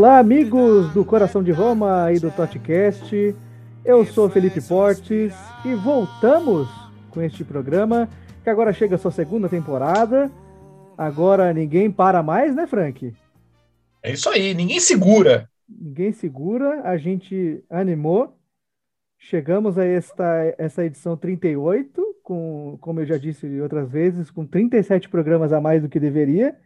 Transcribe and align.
Olá, 0.00 0.18
amigos 0.18 0.94
do 0.94 1.04
Coração 1.04 1.42
de 1.42 1.52
Roma 1.52 2.10
e 2.10 2.18
do 2.18 2.30
Totcast. 2.30 3.36
Eu 3.84 4.02
sou 4.06 4.30
Felipe 4.30 4.58
Portes 4.62 5.34
e 5.62 5.74
voltamos 5.74 6.70
com 7.10 7.20
este 7.20 7.44
programa 7.44 8.08
que 8.42 8.48
agora 8.48 8.72
chega 8.72 8.94
a 8.94 8.98
sua 8.98 9.10
segunda 9.10 9.46
temporada. 9.46 10.32
Agora 10.96 11.52
ninguém 11.52 11.90
para 11.90 12.22
mais, 12.22 12.54
né, 12.54 12.66
Frank? 12.66 13.14
É 14.02 14.10
isso 14.10 14.30
aí, 14.30 14.54
ninguém 14.54 14.80
segura. 14.80 15.46
Ninguém 15.68 16.12
segura, 16.12 16.80
a 16.82 16.96
gente 16.96 17.62
animou. 17.68 18.34
Chegamos 19.18 19.76
a 19.76 19.84
esta 19.84 20.54
essa 20.56 20.82
edição 20.82 21.14
38, 21.14 22.02
com, 22.22 22.78
como 22.80 23.00
eu 23.00 23.04
já 23.04 23.18
disse 23.18 23.46
outras 23.60 23.86
vezes, 23.90 24.30
com 24.30 24.46
37 24.46 25.10
programas 25.10 25.52
a 25.52 25.60
mais 25.60 25.82
do 25.82 25.90
que 25.90 26.00
deveria. 26.00 26.56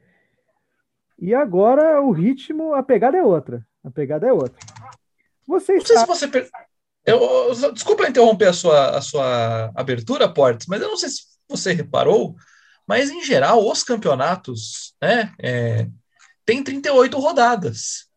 E 1.18 1.34
agora 1.34 2.00
o 2.02 2.10
ritmo, 2.10 2.74
a 2.74 2.82
pegada 2.82 3.16
é 3.16 3.22
outra. 3.22 3.64
A 3.84 3.90
pegada 3.90 4.26
é 4.26 4.32
outra. 4.32 4.58
Vocês 5.46 5.80
não 5.80 5.86
sei 5.86 5.98
se 5.98 6.06
você. 6.06 6.28
Per... 6.28 6.48
Eu, 7.04 7.52
desculpa 7.72 8.08
interromper 8.08 8.48
a 8.48 8.52
sua, 8.52 8.96
a 8.96 9.00
sua 9.02 9.70
abertura, 9.74 10.32
Portes, 10.32 10.66
mas 10.66 10.80
eu 10.80 10.88
não 10.88 10.96
sei 10.96 11.10
se 11.10 11.22
você 11.46 11.72
reparou, 11.72 12.34
mas 12.86 13.10
em 13.10 13.22
geral, 13.22 13.68
os 13.68 13.82
campeonatos 13.82 14.94
né, 15.02 15.32
é, 15.38 15.86
tem 16.46 16.64
38 16.64 17.18
rodadas 17.18 18.08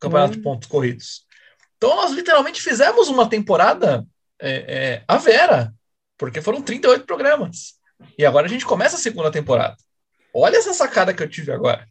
campeonato 0.00 0.32
de 0.32 0.42
pontos 0.42 0.68
corridos. 0.68 1.26
Então, 1.76 1.94
nós 1.94 2.10
literalmente 2.10 2.60
fizemos 2.60 3.08
uma 3.08 3.28
temporada 3.28 4.06
é, 4.40 4.50
é, 4.50 5.04
a 5.06 5.18
Vera, 5.18 5.72
porque 6.16 6.40
foram 6.40 6.62
38 6.62 7.04
programas. 7.04 7.74
E 8.18 8.24
agora 8.24 8.46
a 8.46 8.48
gente 8.48 8.64
começa 8.64 8.96
a 8.96 8.98
segunda 8.98 9.30
temporada. 9.30 9.76
Olha 10.34 10.56
essa 10.56 10.72
sacada 10.72 11.12
que 11.12 11.22
eu 11.22 11.28
tive 11.28 11.52
agora. 11.52 11.86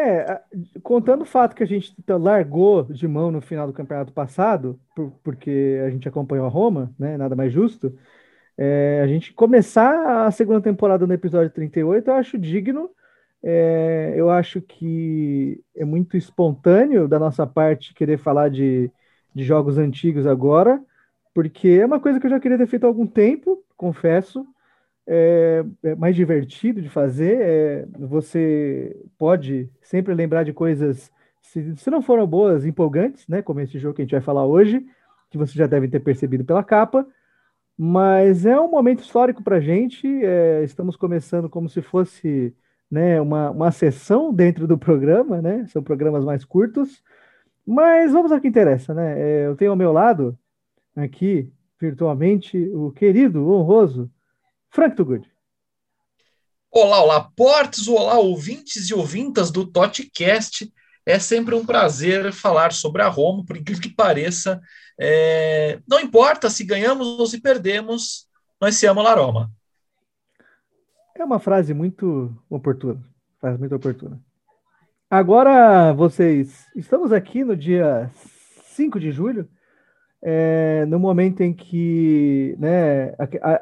É, 0.00 0.40
contando 0.82 1.22
o 1.22 1.26
fato 1.26 1.56
que 1.56 1.62
a 1.62 1.66
gente 1.66 1.92
largou 2.08 2.84
de 2.84 3.08
mão 3.08 3.32
no 3.32 3.40
final 3.40 3.66
do 3.66 3.72
campeonato 3.72 4.12
passado, 4.12 4.78
por, 4.94 5.10
porque 5.24 5.80
a 5.84 5.90
gente 5.90 6.08
acompanhou 6.08 6.46
a 6.46 6.48
Roma, 6.48 6.94
né? 6.96 7.16
Nada 7.16 7.34
mais 7.34 7.52
justo. 7.52 7.92
É, 8.56 9.00
a 9.02 9.06
gente 9.08 9.32
começar 9.32 10.26
a 10.26 10.30
segunda 10.30 10.60
temporada 10.60 11.06
no 11.06 11.12
episódio 11.12 11.50
38, 11.50 12.08
eu 12.08 12.14
acho 12.14 12.38
digno. 12.38 12.90
É, 13.42 14.14
eu 14.16 14.30
acho 14.30 14.60
que 14.60 15.62
é 15.76 15.84
muito 15.84 16.16
espontâneo 16.16 17.08
da 17.08 17.18
nossa 17.18 17.46
parte 17.46 17.94
querer 17.94 18.18
falar 18.18 18.50
de, 18.50 18.90
de 19.34 19.44
jogos 19.44 19.78
antigos 19.78 20.26
agora, 20.26 20.80
porque 21.34 21.68
é 21.68 21.86
uma 21.86 22.00
coisa 22.00 22.20
que 22.20 22.26
eu 22.26 22.30
já 22.30 22.40
queria 22.40 22.58
ter 22.58 22.66
feito 22.68 22.84
há 22.84 22.86
algum 22.88 23.06
tempo, 23.06 23.64
confesso 23.76 24.46
é, 25.08 25.64
é 25.82 25.94
mais 25.94 26.14
divertido 26.14 26.82
de 26.82 26.88
fazer. 26.88 27.40
É, 27.40 27.86
você 27.98 28.94
pode 29.16 29.70
sempre 29.80 30.14
lembrar 30.14 30.44
de 30.44 30.52
coisas, 30.52 31.10
se, 31.40 31.74
se 31.76 31.90
não 31.90 32.02
foram 32.02 32.26
boas, 32.26 32.66
empolgantes, 32.66 33.26
né? 33.26 33.40
Como 33.40 33.60
esse 33.60 33.78
jogo 33.78 33.94
que 33.94 34.02
a 34.02 34.04
gente 34.04 34.12
vai 34.12 34.20
falar 34.20 34.44
hoje, 34.44 34.84
que 35.30 35.38
você 35.38 35.54
já 35.54 35.66
deve 35.66 35.88
ter 35.88 36.00
percebido 36.00 36.44
pela 36.44 36.62
capa. 36.62 37.06
Mas 37.76 38.44
é 38.44 38.60
um 38.60 38.70
momento 38.70 39.02
histórico 39.02 39.42
para 39.42 39.56
a 39.56 39.60
gente. 39.60 40.06
É, 40.22 40.62
estamos 40.64 40.94
começando 40.96 41.48
como 41.48 41.68
se 41.68 41.80
fosse 41.80 42.54
né, 42.90 43.20
uma, 43.20 43.50
uma 43.50 43.70
sessão 43.70 44.32
dentro 44.32 44.66
do 44.66 44.76
programa, 44.76 45.40
né? 45.40 45.64
São 45.68 45.82
programas 45.82 46.24
mais 46.24 46.44
curtos. 46.44 47.02
Mas 47.66 48.12
vamos 48.12 48.30
ao 48.32 48.40
que 48.40 48.48
interessa, 48.48 48.92
né? 48.92 49.18
É, 49.18 49.46
eu 49.46 49.56
tenho 49.56 49.70
ao 49.70 49.76
meu 49.76 49.92
lado, 49.92 50.38
aqui, 50.96 51.50
virtualmente, 51.80 52.58
o 52.74 52.90
querido, 52.90 53.50
honroso 53.50 54.10
Frank 54.70 54.96
Tugud. 54.96 55.26
Olá, 56.70 57.02
olá, 57.02 57.30
portes, 57.34 57.88
olá, 57.88 58.18
ouvintes 58.18 58.90
e 58.90 58.94
ouvintas 58.94 59.50
do 59.50 59.66
Totcast. 59.66 60.70
É 61.04 61.18
sempre 61.18 61.54
um 61.54 61.64
prazer 61.64 62.32
falar 62.32 62.72
sobre 62.72 63.02
a 63.02 63.08
Roma, 63.08 63.44
por 63.44 63.56
incrível 63.56 63.82
que 63.82 63.88
pareça. 63.88 64.60
É... 65.00 65.80
Não 65.88 65.98
importa 65.98 66.50
se 66.50 66.64
ganhamos 66.64 67.06
ou 67.18 67.26
se 67.26 67.40
perdemos, 67.40 68.28
nós 68.60 68.76
se 68.76 68.86
amamos 68.86 69.10
a 69.10 69.14
Roma. 69.14 69.50
É 71.16 71.24
uma 71.24 71.40
frase 71.40 71.72
muito 71.72 72.30
oportuna. 72.48 73.02
Frase 73.40 73.58
muito 73.58 73.74
oportuna. 73.74 74.20
Agora, 75.10 75.92
vocês, 75.94 76.66
estamos 76.76 77.12
aqui 77.12 77.42
no 77.42 77.56
dia 77.56 78.10
5 78.76 79.00
de 79.00 79.10
julho 79.10 79.48
é, 80.22 80.84
no 80.86 80.98
momento 80.98 81.42
em 81.42 81.52
que 81.52 82.56
né, 82.58 83.14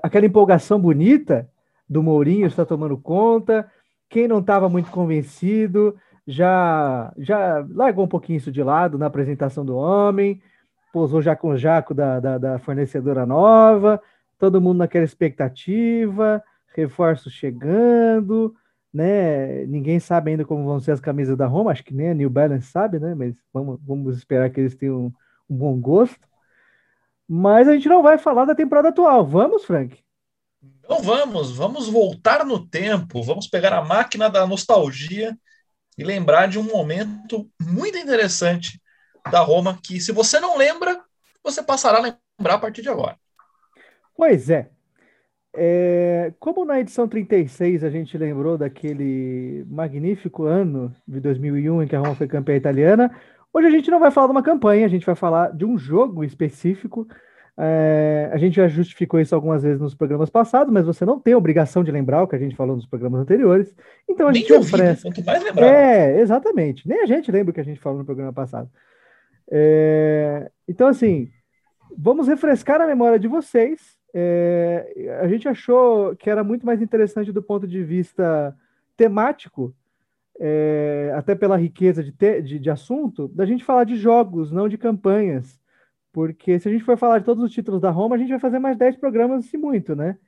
aquela 0.02 0.26
empolgação 0.26 0.80
bonita 0.80 1.48
do 1.88 2.02
Mourinho 2.02 2.46
está 2.46 2.64
tomando 2.64 2.96
conta, 2.96 3.70
quem 4.08 4.26
não 4.26 4.40
estava 4.40 4.68
muito 4.68 4.90
convencido 4.90 5.96
já, 6.26 7.12
já 7.18 7.64
largou 7.70 8.04
um 8.04 8.08
pouquinho 8.08 8.38
isso 8.38 8.50
de 8.50 8.62
lado 8.62 8.98
na 8.98 9.06
apresentação 9.06 9.64
do 9.64 9.76
homem, 9.76 10.40
pousou 10.92 11.22
já 11.22 11.36
com 11.36 11.48
o 11.50 11.56
jaco 11.56 11.94
da, 11.94 12.18
da, 12.18 12.38
da 12.38 12.58
fornecedora 12.58 13.26
nova, 13.26 14.00
todo 14.38 14.60
mundo 14.60 14.78
naquela 14.78 15.04
expectativa, 15.04 16.42
reforços 16.74 17.32
chegando, 17.32 18.54
né? 18.92 19.66
Ninguém 19.66 20.00
sabe 20.00 20.30
ainda 20.30 20.44
como 20.44 20.64
vão 20.64 20.80
ser 20.80 20.92
as 20.92 21.00
camisas 21.00 21.36
da 21.36 21.46
Roma, 21.46 21.70
acho 21.70 21.84
que 21.84 21.94
nem 21.94 22.10
a 22.10 22.14
New 22.14 22.30
Balance 22.30 22.68
sabe, 22.68 22.98
né? 22.98 23.14
Mas 23.14 23.36
vamos, 23.52 23.78
vamos 23.86 24.16
esperar 24.16 24.50
que 24.50 24.58
eles 24.58 24.74
tenham 24.74 25.06
um, 25.06 25.12
um 25.50 25.56
bom 25.56 25.78
gosto. 25.78 26.26
Mas 27.28 27.66
a 27.68 27.74
gente 27.74 27.88
não 27.88 28.02
vai 28.02 28.18
falar 28.18 28.44
da 28.44 28.54
temporada 28.54 28.88
atual. 28.88 29.26
Vamos, 29.26 29.64
Frank? 29.64 29.98
Não 30.88 31.02
vamos, 31.02 31.56
vamos 31.56 31.88
voltar 31.88 32.44
no 32.44 32.64
tempo, 32.64 33.22
vamos 33.22 33.48
pegar 33.48 33.72
a 33.72 33.84
máquina 33.84 34.30
da 34.30 34.46
nostalgia 34.46 35.36
e 35.98 36.04
lembrar 36.04 36.46
de 36.46 36.58
um 36.58 36.62
momento 36.62 37.50
muito 37.60 37.98
interessante 37.98 38.80
da 39.30 39.40
Roma 39.40 39.78
que, 39.82 40.00
se 40.00 40.12
você 40.12 40.38
não 40.38 40.56
lembra, 40.56 41.02
você 41.42 41.62
passará 41.62 41.98
a 41.98 42.02
lembrar 42.38 42.54
a 42.54 42.58
partir 42.58 42.82
de 42.82 42.88
agora. 42.88 43.16
Pois 44.14 44.48
é. 44.48 44.70
é. 45.54 46.32
Como 46.38 46.64
na 46.64 46.78
edição 46.78 47.08
36 47.08 47.82
a 47.82 47.90
gente 47.90 48.16
lembrou 48.16 48.56
daquele 48.56 49.64
magnífico 49.68 50.44
ano 50.44 50.94
de 51.06 51.20
2001 51.20 51.82
em 51.82 51.88
que 51.88 51.96
a 51.96 51.98
Roma 51.98 52.14
foi 52.14 52.28
campeã 52.28 52.54
italiana, 52.54 53.10
Hoje 53.56 53.68
a 53.68 53.70
gente 53.70 53.90
não 53.90 53.98
vai 53.98 54.10
falar 54.10 54.26
de 54.26 54.32
uma 54.32 54.42
campanha, 54.42 54.84
a 54.84 54.88
gente 54.88 55.06
vai 55.06 55.14
falar 55.14 55.50
de 55.50 55.64
um 55.64 55.78
jogo 55.78 56.22
específico. 56.22 57.08
É, 57.56 58.28
a 58.30 58.36
gente 58.36 58.56
já 58.56 58.68
justificou 58.68 59.18
isso 59.18 59.34
algumas 59.34 59.62
vezes 59.62 59.80
nos 59.80 59.94
programas 59.94 60.28
passados, 60.28 60.70
mas 60.70 60.84
você 60.84 61.06
não 61.06 61.18
tem 61.18 61.34
obrigação 61.34 61.82
de 61.82 61.90
lembrar 61.90 62.22
o 62.22 62.28
que 62.28 62.36
a 62.36 62.38
gente 62.38 62.54
falou 62.54 62.76
nos 62.76 62.84
programas 62.84 63.18
anteriores. 63.18 63.74
Então 64.06 64.28
a 64.28 64.30
Nem 64.30 64.42
gente 64.42 64.52
oferece. 64.52 65.08
É, 65.56 66.20
exatamente. 66.20 66.86
Nem 66.86 67.00
a 67.00 67.06
gente 67.06 67.32
lembra 67.32 67.50
o 67.50 67.54
que 67.54 67.60
a 67.60 67.64
gente 67.64 67.80
falou 67.80 67.98
no 67.98 68.04
programa 68.04 68.30
passado. 68.30 68.68
É, 69.50 70.50
então, 70.68 70.86
assim, 70.86 71.30
vamos 71.96 72.28
refrescar 72.28 72.82
a 72.82 72.86
memória 72.86 73.18
de 73.18 73.26
vocês. 73.26 73.96
É, 74.12 75.18
a 75.22 75.28
gente 75.28 75.48
achou 75.48 76.14
que 76.14 76.28
era 76.28 76.44
muito 76.44 76.66
mais 76.66 76.82
interessante 76.82 77.32
do 77.32 77.42
ponto 77.42 77.66
de 77.66 77.82
vista 77.82 78.54
temático 78.98 79.74
é, 80.38 81.12
até 81.14 81.34
pela 81.34 81.56
riqueza 81.56 82.02
de, 82.02 82.12
te, 82.12 82.42
de, 82.42 82.58
de, 82.58 82.70
assunto, 82.70 83.28
da 83.28 83.46
gente 83.46 83.64
falar 83.64 83.84
de 83.84 83.96
jogos, 83.96 84.52
não 84.52 84.68
de 84.68 84.78
campanhas. 84.78 85.58
Porque 86.12 86.58
se 86.58 86.68
a 86.68 86.72
gente 86.72 86.84
for 86.84 86.96
falar 86.96 87.18
de 87.18 87.24
todos 87.24 87.42
os 87.42 87.52
títulos 87.52 87.80
da 87.80 87.90
Roma, 87.90 88.16
a 88.16 88.18
gente 88.18 88.30
vai 88.30 88.38
fazer 88.38 88.58
mais 88.58 88.76
10 88.76 88.96
programas, 88.96 89.46
se 89.46 89.56
muito, 89.56 89.94
né? 89.94 90.18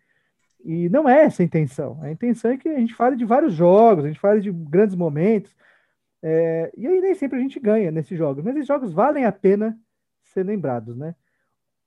E 0.64 0.88
não 0.88 1.08
é 1.08 1.24
essa 1.24 1.42
a 1.42 1.44
intenção. 1.44 1.98
A 2.02 2.10
intenção 2.10 2.50
é 2.50 2.58
que 2.58 2.68
a 2.68 2.78
gente 2.78 2.94
fale 2.94 3.16
de 3.16 3.24
vários 3.24 3.54
jogos, 3.54 4.04
a 4.04 4.08
gente 4.08 4.20
fale 4.20 4.40
de 4.40 4.50
grandes 4.50 4.96
momentos. 4.96 5.54
É, 6.22 6.72
e 6.76 6.86
aí 6.86 7.00
nem 7.00 7.14
sempre 7.14 7.38
a 7.38 7.42
gente 7.42 7.60
ganha 7.60 7.90
nesses 7.90 8.18
jogos, 8.18 8.44
mas 8.44 8.56
esses 8.56 8.66
jogos 8.66 8.92
valem 8.92 9.24
a 9.24 9.32
pena 9.32 9.78
ser 10.24 10.44
lembrados, 10.44 10.96
né? 10.96 11.14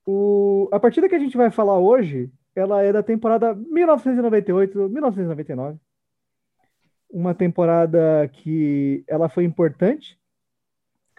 O, 0.05 0.67
a 0.71 0.79
partida 0.79 1.07
que 1.07 1.15
a 1.15 1.19
gente 1.19 1.37
vai 1.37 1.51
falar 1.51 1.77
hoje, 1.77 2.31
ela 2.55 2.81
é 2.81 2.91
da 2.91 3.03
temporada 3.03 3.55
1998-1999 3.55 5.79
uma 7.11 7.35
temporada 7.35 8.27
que 8.31 9.03
ela 9.07 9.29
foi 9.29 9.43
importante 9.43 10.17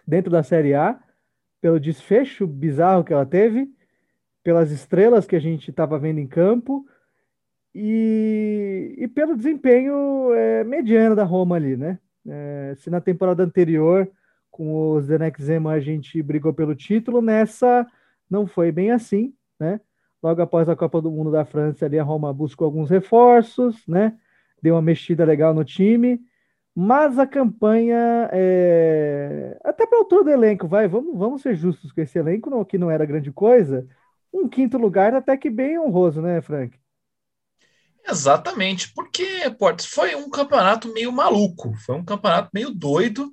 dentro 0.05 0.31
da 0.31 0.43
Série 0.43 0.73
A, 0.73 0.99
pelo 1.61 1.79
desfecho 1.79 2.45
bizarro 2.45 3.03
que 3.03 3.13
ela 3.13 3.25
teve, 3.25 3.71
pelas 4.43 4.71
estrelas 4.71 5.25
que 5.25 5.35
a 5.35 5.39
gente 5.39 5.69
estava 5.69 5.97
vendo 5.97 6.19
em 6.19 6.27
campo 6.27 6.85
e, 7.73 8.95
e 8.97 9.07
pelo 9.07 9.35
desempenho 9.35 10.33
é, 10.33 10.63
mediano 10.63 11.15
da 11.15 11.23
Roma 11.23 11.55
ali, 11.55 11.77
né? 11.77 11.97
É, 12.27 12.73
se 12.75 12.89
na 12.89 12.99
temporada 12.99 13.43
anterior, 13.43 14.09
com 14.51 14.91
os 14.91 15.07
Denexema, 15.07 15.71
a 15.71 15.79
gente 15.79 16.21
brigou 16.21 16.53
pelo 16.53 16.75
título, 16.75 17.21
nessa 17.21 17.87
não 18.29 18.45
foi 18.45 18.71
bem 18.71 18.91
assim, 18.91 19.33
né? 19.59 19.79
Logo 20.21 20.41
após 20.41 20.69
a 20.69 20.75
Copa 20.75 21.01
do 21.01 21.11
Mundo 21.11 21.31
da 21.31 21.45
França, 21.45 21.85
ali 21.85 21.99
a 21.99 22.03
Roma 22.03 22.33
buscou 22.33 22.65
alguns 22.65 22.89
reforços, 22.89 23.85
né? 23.87 24.17
Deu 24.63 24.75
uma 24.75 24.81
mexida 24.81 25.25
legal 25.25 25.53
no 25.53 25.65
time, 25.65 26.21
mas 26.73 27.19
a 27.19 27.27
campanha, 27.27 28.29
é... 28.31 29.59
até 29.63 29.85
para 29.85 29.99
altura 29.99 30.23
do 30.23 30.29
elenco, 30.31 30.67
vai, 30.67 30.87
vamos, 30.87 31.19
vamos 31.19 31.41
ser 31.41 31.53
justos 31.55 31.91
com 31.91 31.99
esse 31.99 32.17
elenco, 32.17 32.49
não, 32.49 32.63
que 32.63 32.77
não 32.77 32.89
era 32.89 33.05
grande 33.05 33.31
coisa, 33.31 33.85
um 34.33 34.47
quinto 34.47 34.77
lugar 34.77 35.13
até 35.13 35.35
que 35.35 35.49
bem 35.49 35.77
honroso, 35.77 36.21
né, 36.21 36.41
Frank? 36.41 36.79
Exatamente, 38.07 38.91
porque 38.93 39.25
Portes 39.59 39.85
foi 39.85 40.15
um 40.15 40.29
campeonato 40.29 40.91
meio 40.93 41.11
maluco, 41.11 41.73
foi 41.85 41.95
um 41.95 42.03
campeonato 42.03 42.49
meio 42.53 42.71
doido, 42.71 43.31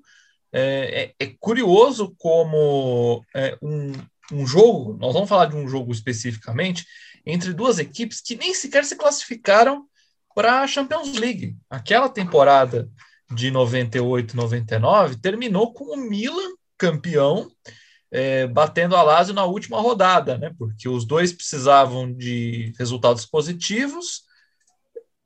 é, 0.52 1.14
é, 1.18 1.24
é 1.24 1.34
curioso 1.38 2.14
como 2.18 3.24
é, 3.34 3.56
um, 3.62 3.92
um 4.32 4.46
jogo, 4.46 4.96
nós 4.98 5.12
vamos 5.12 5.28
falar 5.28 5.46
de 5.46 5.56
um 5.56 5.68
jogo 5.68 5.92
especificamente, 5.92 6.84
entre 7.24 7.52
duas 7.52 7.78
equipes 7.78 8.20
que 8.20 8.36
nem 8.36 8.52
sequer 8.52 8.84
se 8.84 8.96
classificaram 8.96 9.86
para 10.34 10.60
a 10.60 10.66
Champions 10.66 11.16
League. 11.16 11.56
Aquela 11.68 12.08
temporada 12.08 12.88
de 13.30 13.50
98, 13.50 14.36
99 14.36 15.16
terminou 15.20 15.72
com 15.72 15.84
o 15.94 15.96
Milan 15.96 16.50
campeão, 16.76 17.50
é, 18.10 18.46
batendo 18.46 18.96
a 18.96 19.02
Lazio 19.02 19.34
na 19.34 19.44
última 19.44 19.80
rodada, 19.80 20.36
né? 20.36 20.52
Porque 20.58 20.88
os 20.88 21.04
dois 21.04 21.32
precisavam 21.32 22.12
de 22.12 22.72
resultados 22.78 23.24
positivos 23.26 24.22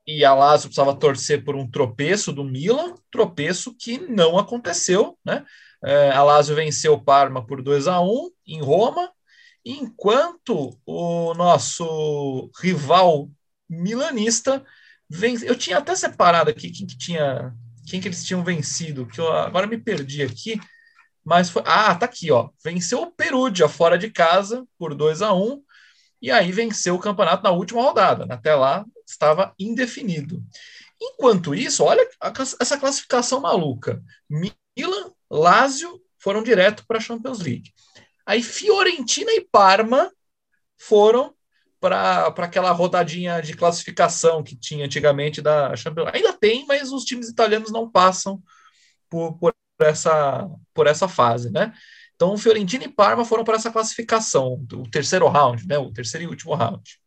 e 0.07 0.25
a 0.25 0.35
Lazio 0.35 0.69
precisava 0.69 0.95
torcer 0.99 1.45
por 1.45 1.57
um 1.57 1.69
tropeço 1.71 2.33
do 2.33 2.45
Milan, 2.45 2.95
tropeço 3.11 3.75
que 3.75 3.99
não 3.99 4.39
aconteceu, 4.39 5.19
né? 5.25 5.45
É, 5.83 6.11
a 6.11 6.23
Lazio 6.23 6.57
venceu 6.57 6.95
o 6.95 7.03
Parma 7.03 7.47
por 7.47 7.63
2 7.63 7.87
a 7.89 8.01
1 8.01 8.31
em 8.47 8.61
Roma, 8.61 9.11
enquanto 9.65 10.79
o 10.85 11.35
nosso 11.35 12.51
rival 12.61 13.31
milanista 13.69 14.65
Eu 15.45 15.57
tinha 15.57 15.79
até 15.79 15.95
separado 15.95 16.51
aqui 16.51 16.71
quem 16.71 16.87
que 16.87 16.97
tinha, 16.97 17.55
quem 17.87 18.01
que 18.01 18.09
eles 18.09 18.25
tinham 18.25 18.43
vencido, 18.43 19.07
que 19.07 19.21
eu 19.21 19.31
agora 19.31 19.67
me 19.67 19.79
perdi 19.79 20.23
aqui, 20.23 20.61
mas 21.25 21.49
foi, 21.51 21.63
ah, 21.65 21.95
tá 21.95 22.07
aqui, 22.07 22.31
ó, 22.31 22.51
venceu 22.63 23.03
o 23.03 23.11
Perugia 23.11 23.69
fora 23.69 23.97
de 23.97 24.11
casa 24.11 24.67
por 24.79 24.95
2 24.95 25.23
a 25.23 25.33
1 25.33 25.63
e 26.21 26.31
aí 26.31 26.53
venceu 26.53 26.95
o 26.95 26.99
campeonato 26.99 27.43
na 27.43 27.51
última 27.51 27.83
rodada. 27.83 28.27
Até 28.33 28.55
lá 28.55 28.85
estava 29.07 29.55
indefinido. 29.59 30.43
Enquanto 31.01 31.55
isso, 31.55 31.85
olha 31.85 32.09
essa 32.61 32.79
classificação 32.79 33.41
maluca. 33.41 34.03
Milan, 34.29 35.13
Lazio 35.31 36.01
foram 36.19 36.43
direto 36.43 36.87
para 36.87 36.99
a 36.99 37.01
Champions 37.01 37.41
League. 37.41 37.73
Aí 38.25 38.43
Fiorentina 38.43 39.33
e 39.33 39.43
Parma 39.43 40.11
foram 40.79 41.35
para 41.85 42.33
aquela 42.39 42.71
rodadinha 42.71 43.43
de 43.43 43.53
classificação 43.53 44.43
que 44.43 44.57
tinha 44.57 44.87
antigamente 44.87 45.43
da 45.43 45.77
Champions 45.77 46.09
Ainda 46.15 46.33
tem, 46.33 46.65
mas 46.67 46.91
os 46.91 47.05
times 47.05 47.29
italianos 47.29 47.71
não 47.71 47.91
passam 47.91 48.43
por, 49.11 49.37
por, 49.37 49.55
essa, 49.81 50.49
por 50.73 50.87
essa 50.87 51.07
fase, 51.07 51.53
né? 51.53 51.75
Então, 52.15 52.39
Fiorentina 52.39 52.85
e 52.85 52.89
Parma 52.89 53.23
foram 53.23 53.45
para 53.45 53.57
essa 53.57 53.71
classificação, 53.71 54.65
o 54.73 54.89
terceiro 54.89 55.29
round, 55.29 55.69
né? 55.69 55.77
O 55.77 55.93
terceiro 55.93 56.25
e 56.25 56.29
último 56.29 56.55
round. 56.55 56.99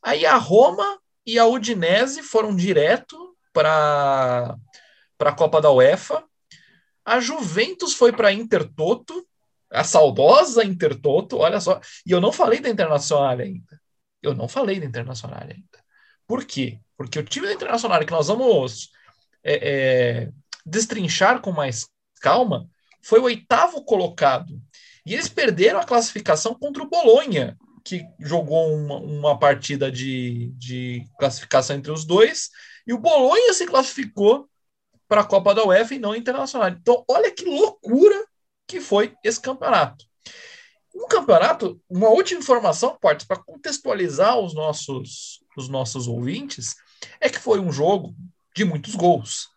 Aí 0.00 0.24
a 0.24 0.36
Roma 0.36 0.96
e 1.26 1.36
a 1.36 1.46
Udinese 1.46 2.22
foram 2.22 2.54
direto 2.54 3.36
para 3.52 4.56
a 5.18 5.32
Copa 5.32 5.60
da 5.60 5.72
UEFA. 5.72 6.22
A 7.04 7.18
Juventus 7.18 7.94
foi 7.94 8.12
para 8.12 8.28
a 8.28 8.32
Intertoto, 8.32 9.26
a 9.72 9.82
saudosa 9.82 10.64
Intertoto, 10.64 11.38
olha 11.38 11.60
só. 11.60 11.80
E 12.06 12.12
eu 12.12 12.20
não 12.20 12.30
falei 12.30 12.60
da 12.60 12.68
Internacional 12.68 13.30
ainda. 13.40 13.82
Eu 14.26 14.34
não 14.34 14.48
falei 14.48 14.80
da 14.80 14.86
Internacional 14.86 15.40
ainda. 15.42 15.84
Por 16.26 16.44
quê? 16.44 16.80
Porque 16.96 17.18
o 17.18 17.24
time 17.24 17.46
da 17.46 17.52
Internacional 17.52 18.04
que 18.04 18.12
nós 18.12 18.28
vamos 18.28 18.90
é, 19.42 19.54
é, 20.24 20.32
destrinchar 20.64 21.40
com 21.40 21.52
mais 21.52 21.86
calma 22.20 22.68
foi 23.02 23.20
o 23.20 23.24
oitavo 23.24 23.84
colocado. 23.84 24.60
E 25.04 25.12
eles 25.12 25.28
perderam 25.28 25.78
a 25.78 25.84
classificação 25.84 26.54
contra 26.54 26.82
o 26.82 26.88
Bolonha, 26.88 27.56
que 27.84 28.06
jogou 28.18 28.74
uma, 28.74 28.96
uma 28.96 29.38
partida 29.38 29.92
de, 29.92 30.50
de 30.56 31.06
classificação 31.18 31.76
entre 31.76 31.92
os 31.92 32.06
dois, 32.06 32.50
e 32.86 32.94
o 32.94 32.98
Bolonha 32.98 33.52
se 33.52 33.66
classificou 33.66 34.48
para 35.06 35.20
a 35.20 35.24
Copa 35.24 35.54
da 35.54 35.64
UEFA 35.64 35.94
e 35.94 35.98
não 35.98 36.16
internacional. 36.16 36.70
Então, 36.70 37.04
olha 37.08 37.30
que 37.30 37.44
loucura 37.44 38.24
que 38.66 38.80
foi 38.80 39.14
esse 39.22 39.40
campeonato. 39.40 40.06
Um 41.04 41.06
campeonato, 41.06 41.78
uma 41.86 42.08
última 42.08 42.40
informação, 42.40 42.96
Portes, 42.98 43.26
para 43.26 43.36
contextualizar 43.36 44.38
os 44.38 44.54
nossos, 44.54 45.44
os 45.54 45.68
nossos 45.68 46.08
ouvintes, 46.08 46.76
é 47.20 47.28
que 47.28 47.38
foi 47.38 47.60
um 47.60 47.70
jogo 47.70 48.14
de 48.56 48.64
muitos 48.64 48.94
gols. 48.94 49.50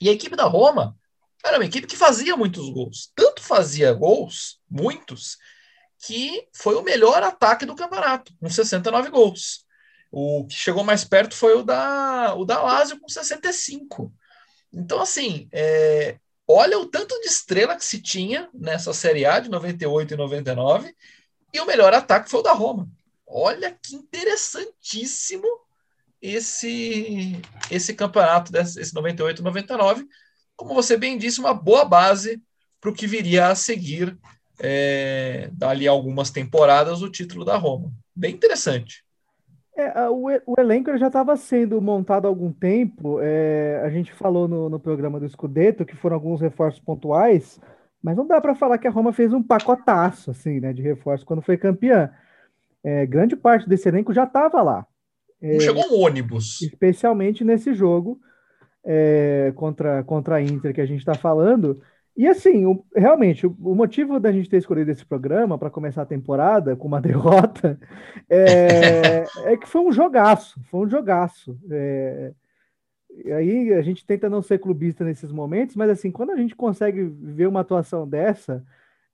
E 0.00 0.08
a 0.08 0.12
equipe 0.12 0.34
da 0.34 0.44
Roma 0.44 0.96
era 1.44 1.56
uma 1.56 1.64
equipe 1.64 1.86
que 1.86 1.96
fazia 1.96 2.36
muitos 2.36 2.68
gols. 2.68 3.12
Tanto 3.14 3.42
fazia 3.42 3.92
gols, 3.92 4.58
muitos, 4.68 5.38
que 6.04 6.48
foi 6.52 6.74
o 6.74 6.82
melhor 6.82 7.22
ataque 7.22 7.64
do 7.64 7.76
campeonato, 7.76 8.32
com 8.40 8.50
69 8.50 9.08
gols. 9.10 9.64
O 10.10 10.48
que 10.48 10.56
chegou 10.56 10.82
mais 10.82 11.04
perto 11.04 11.36
foi 11.36 11.54
o 11.54 11.62
da, 11.62 12.34
o 12.34 12.44
da 12.44 12.60
Lazio, 12.60 12.98
com 12.98 13.08
65. 13.08 14.12
Então, 14.72 15.00
assim, 15.00 15.48
é, 15.52 16.18
olha 16.46 16.78
o 16.78 16.86
tanto 16.86 17.18
de 17.20 17.26
estrela 17.26 17.76
que 17.76 17.84
se 17.84 18.00
tinha 18.00 18.48
nessa 18.54 18.92
Série 18.92 19.24
A 19.24 19.40
de 19.40 19.48
98 19.48 20.14
e 20.14 20.16
99, 20.16 20.94
e 21.52 21.60
o 21.60 21.66
melhor 21.66 21.92
ataque 21.94 22.30
foi 22.30 22.40
o 22.40 22.42
da 22.42 22.52
Roma. 22.52 22.88
Olha 23.26 23.76
que 23.82 23.96
interessantíssimo 23.96 25.46
esse 26.20 27.40
esse 27.70 27.94
campeonato, 27.94 28.52
desse, 28.52 28.80
esse 28.80 28.94
98 28.94 29.40
e 29.40 29.44
99, 29.44 30.06
como 30.54 30.74
você 30.74 30.96
bem 30.96 31.18
disse, 31.18 31.40
uma 31.40 31.52
boa 31.52 31.84
base 31.84 32.40
para 32.80 32.90
o 32.90 32.94
que 32.94 33.06
viria 33.06 33.48
a 33.48 33.54
seguir 33.54 34.16
é, 34.58 35.50
dali 35.52 35.86
algumas 35.86 36.30
temporadas 36.30 37.02
o 37.02 37.10
título 37.10 37.44
da 37.44 37.56
Roma. 37.56 37.92
Bem 38.14 38.34
interessante. 38.34 39.05
É, 39.76 40.08
o, 40.08 40.26
o, 40.46 40.54
elenco 40.58 40.96
já 40.96 41.08
estava 41.08 41.36
sendo 41.36 41.80
montado 41.82 42.24
há 42.24 42.28
algum 42.28 42.50
tempo. 42.50 43.20
É, 43.20 43.82
a 43.84 43.90
gente 43.90 44.10
falou 44.12 44.48
no, 44.48 44.70
no, 44.70 44.80
programa 44.80 45.20
do 45.20 45.28
Scudetto 45.28 45.84
que 45.84 45.94
foram 45.94 46.16
alguns 46.16 46.40
reforços 46.40 46.80
pontuais, 46.80 47.60
mas 48.02 48.16
não 48.16 48.26
dá 48.26 48.40
para 48.40 48.54
falar 48.54 48.78
que 48.78 48.88
a 48.88 48.90
Roma 48.90 49.12
fez 49.12 49.34
um 49.34 49.42
pacotaço 49.42 50.30
assim, 50.30 50.60
né, 50.60 50.72
de 50.72 50.80
reforço 50.80 51.26
quando 51.26 51.42
foi 51.42 51.58
campeã. 51.58 52.10
É, 52.82 53.04
grande 53.04 53.36
parte 53.36 53.68
desse 53.68 53.86
elenco 53.86 54.14
já 54.14 54.24
estava 54.24 54.62
lá. 54.62 54.86
É, 55.42 55.60
chegou 55.60 55.84
um 55.92 56.00
ônibus. 56.00 56.62
Especialmente 56.62 57.44
nesse 57.44 57.74
jogo 57.74 58.18
é, 58.82 59.52
contra, 59.56 60.02
contra 60.04 60.36
a 60.36 60.42
Inter 60.42 60.72
que 60.72 60.80
a 60.80 60.86
gente 60.86 61.00
está 61.00 61.14
falando. 61.14 61.82
E 62.16 62.26
assim, 62.26 62.64
o, 62.64 62.82
realmente, 62.94 63.46
o, 63.46 63.54
o, 63.60 63.74
motivo 63.74 64.18
da 64.18 64.32
gente 64.32 64.48
ter 64.48 64.56
escolhido 64.56 64.90
esse 64.90 65.04
programa 65.04 65.58
para 65.58 65.68
começar 65.68 66.02
a 66.02 66.06
temporada 66.06 66.74
com 66.74 66.88
uma 66.88 67.00
derrota 67.02 67.78
é, 68.28 69.24
é, 69.44 69.56
que 69.56 69.68
foi 69.68 69.82
um 69.82 69.92
jogaço, 69.92 70.58
foi 70.70 70.86
um 70.86 70.88
jogaço. 70.88 71.58
É, 71.70 72.32
e 73.24 73.32
aí 73.32 73.74
a 73.74 73.82
gente 73.82 74.04
tenta 74.06 74.30
não 74.30 74.40
ser 74.40 74.58
clubista 74.58 75.04
nesses 75.04 75.30
momentos, 75.30 75.76
mas 75.76 75.90
assim, 75.90 76.10
quando 76.10 76.30
a 76.30 76.36
gente 76.36 76.56
consegue 76.56 77.04
ver 77.04 77.48
uma 77.48 77.60
atuação 77.60 78.08
dessa, 78.08 78.64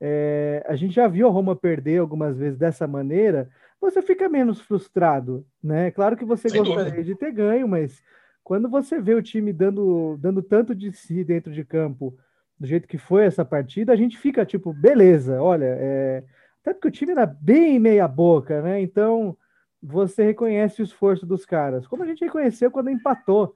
é, 0.01 0.65
a 0.69 0.77
gente 0.77 0.95
já 0.95 1.09
viu 1.09 1.27
a 1.27 1.31
Roma 1.31 1.57
perder 1.57 1.99
algumas 1.99 2.37
vezes 2.37 2.59
dessa 2.59 2.87
maneira, 2.87 3.49
você 3.81 4.01
fica 4.01 4.29
menos 4.29 4.61
frustrado, 4.61 5.45
né? 5.63 5.91
Claro 5.91 6.17
que 6.17 6.25
você 6.25 6.49
Sem 6.49 6.61
gostaria 6.61 6.85
dúvida. 6.85 7.05
de 7.05 7.15
ter 7.17 7.33
ganho, 7.33 7.67
mas 7.67 8.01
quando 8.45 8.69
você 8.69 9.01
vê 9.01 9.15
o 9.15 9.23
time 9.23 9.53
dando, 9.53 10.17
dando 10.21 10.41
tanto 10.41 10.73
de 10.73 10.93
si 10.93 11.25
dentro 11.25 11.53
de 11.53 11.65
campo, 11.65 12.17
do 12.63 12.69
jeito 12.69 12.87
que 12.87 12.97
foi 12.97 13.25
essa 13.25 13.45
partida, 13.45 13.93
a 13.93 13.97
gente 13.97 14.17
fica 14.17 14.47
tipo, 14.47 14.73
beleza, 14.73 15.43
olha, 15.43 15.67
é... 15.67 16.23
até 16.61 16.73
porque 16.73 16.87
o 16.87 16.93
time 16.93 17.11
era 17.11 17.27
bem 17.27 17.81
meia 17.81 18.07
boca, 18.07 18.63
né? 18.63 18.81
Então 18.81 19.37
você 19.83 20.23
reconhece 20.23 20.81
o 20.81 20.85
esforço 20.85 21.27
dos 21.27 21.45
caras, 21.45 21.89
como 21.89 22.05
a 22.05 22.07
gente 22.07 22.25
reconheceu 22.25 22.71
quando 22.71 22.89
empatou, 22.89 23.53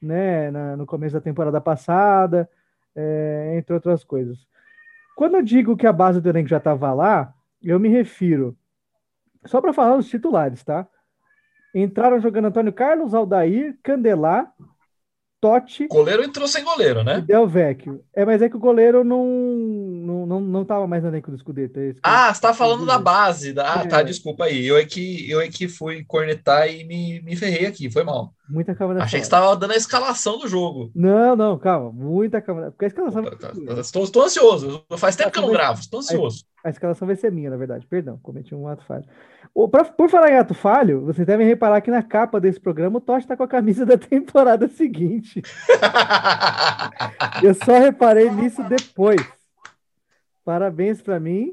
né, 0.00 0.50
na, 0.50 0.76
no 0.76 0.84
começo 0.84 1.14
da 1.14 1.22
temporada 1.22 1.58
passada, 1.58 2.46
é, 2.94 3.54
entre 3.56 3.72
outras 3.72 4.04
coisas. 4.04 4.46
Quando 5.16 5.36
eu 5.36 5.42
digo 5.42 5.74
que 5.74 5.86
a 5.86 5.92
base 5.92 6.20
do 6.20 6.28
elenco 6.28 6.50
já 6.50 6.58
estava 6.58 6.92
lá, 6.92 7.32
eu 7.62 7.80
me 7.80 7.88
refiro 7.88 8.54
só 9.46 9.58
para 9.58 9.72
falar 9.72 9.96
os 9.96 10.06
titulares, 10.06 10.62
tá? 10.62 10.86
Entraram 11.74 12.20
jogando 12.20 12.48
Antônio 12.48 12.74
Carlos, 12.74 13.14
Aldair, 13.14 13.78
Candelar, 13.82 14.52
Totti. 15.40 15.86
Goleiro 15.88 16.22
entrou 16.22 16.46
sem 16.46 16.62
goleiro, 16.62 17.02
né? 17.02 17.20
Del 17.22 17.48
Vecchio. 17.48 18.04
É, 18.14 18.24
mas 18.24 18.42
é 18.42 18.48
que 18.48 18.56
o 18.56 18.60
goleiro 18.60 19.02
não 19.02 19.24
não, 19.24 20.26
não, 20.26 20.40
não 20.40 20.64
tava 20.64 20.86
mais 20.86 21.02
no 21.02 21.08
elenco 21.08 21.30
do 21.30 21.38
Scudetto. 21.38 21.78
É 21.78 21.94
ah, 22.02 22.32
você 22.32 22.40
tá 22.40 22.52
falando 22.52 22.84
da 22.84 22.98
base. 22.98 23.52
Da... 23.52 23.72
Ah, 23.72 23.78
tá, 23.78 23.84
é. 23.84 23.88
tá, 23.88 24.02
desculpa 24.02 24.44
aí. 24.44 24.66
Eu 24.66 24.76
é 24.76 24.84
que, 24.84 25.30
eu 25.30 25.40
é 25.40 25.48
que 25.48 25.68
fui 25.68 26.04
cornetar 26.04 26.68
e 26.68 26.84
me, 26.84 27.20
me 27.22 27.36
ferrei 27.36 27.66
aqui, 27.66 27.90
foi 27.90 28.04
mal. 28.04 28.34
Muita 28.48 28.74
calma 28.74 29.00
Achei 29.00 29.20
que 29.20 29.26
você 29.26 29.30
tava 29.30 29.56
dando 29.56 29.72
a 29.72 29.76
escalação 29.76 30.38
do 30.38 30.48
jogo. 30.48 30.90
Não, 30.94 31.36
não, 31.36 31.58
calma. 31.58 31.92
Muita 31.92 32.40
calma. 32.42 32.70
Porque 32.70 32.86
a 32.86 32.88
escalação. 32.88 33.22
Opa, 33.22 33.36
tá, 33.36 33.48
tá, 33.48 33.80
estou, 33.80 34.04
estou 34.04 34.24
ansioso. 34.24 34.84
Faz 34.98 35.14
tempo 35.16 35.30
que 35.30 35.38
eu 35.38 35.42
não 35.42 35.52
gravo, 35.52 35.80
estou 35.80 36.00
ansioso. 36.00 36.44
A, 36.64 36.68
a 36.68 36.70
escalação 36.70 37.06
vai 37.06 37.16
ser 37.16 37.30
minha, 37.30 37.50
na 37.50 37.56
verdade. 37.56 37.86
Perdão, 37.86 38.18
cometi 38.22 38.54
um 38.54 38.66
ato 38.66 38.84
falho. 38.84 39.04
Pra, 39.70 39.84
por 39.84 40.08
falar 40.08 40.30
em 40.30 40.38
ato 40.38 40.54
falho, 40.54 41.02
vocês 41.02 41.26
devem 41.26 41.46
reparar 41.46 41.80
que 41.80 41.90
na 41.90 42.02
capa 42.02 42.40
desse 42.40 42.58
programa 42.58 42.98
o 42.98 43.00
Totti 43.00 43.26
tá 43.26 43.36
com 43.36 43.42
a 43.42 43.48
camisa 43.48 43.84
da 43.86 43.98
temporada 43.98 44.68
seguinte. 44.68 45.42
eu 47.42 47.54
só 47.54 47.78
reparei 47.78 48.30
nisso 48.30 48.62
depois. 48.64 49.20
Parabéns 50.44 51.02
para 51.02 51.20
mim. 51.20 51.52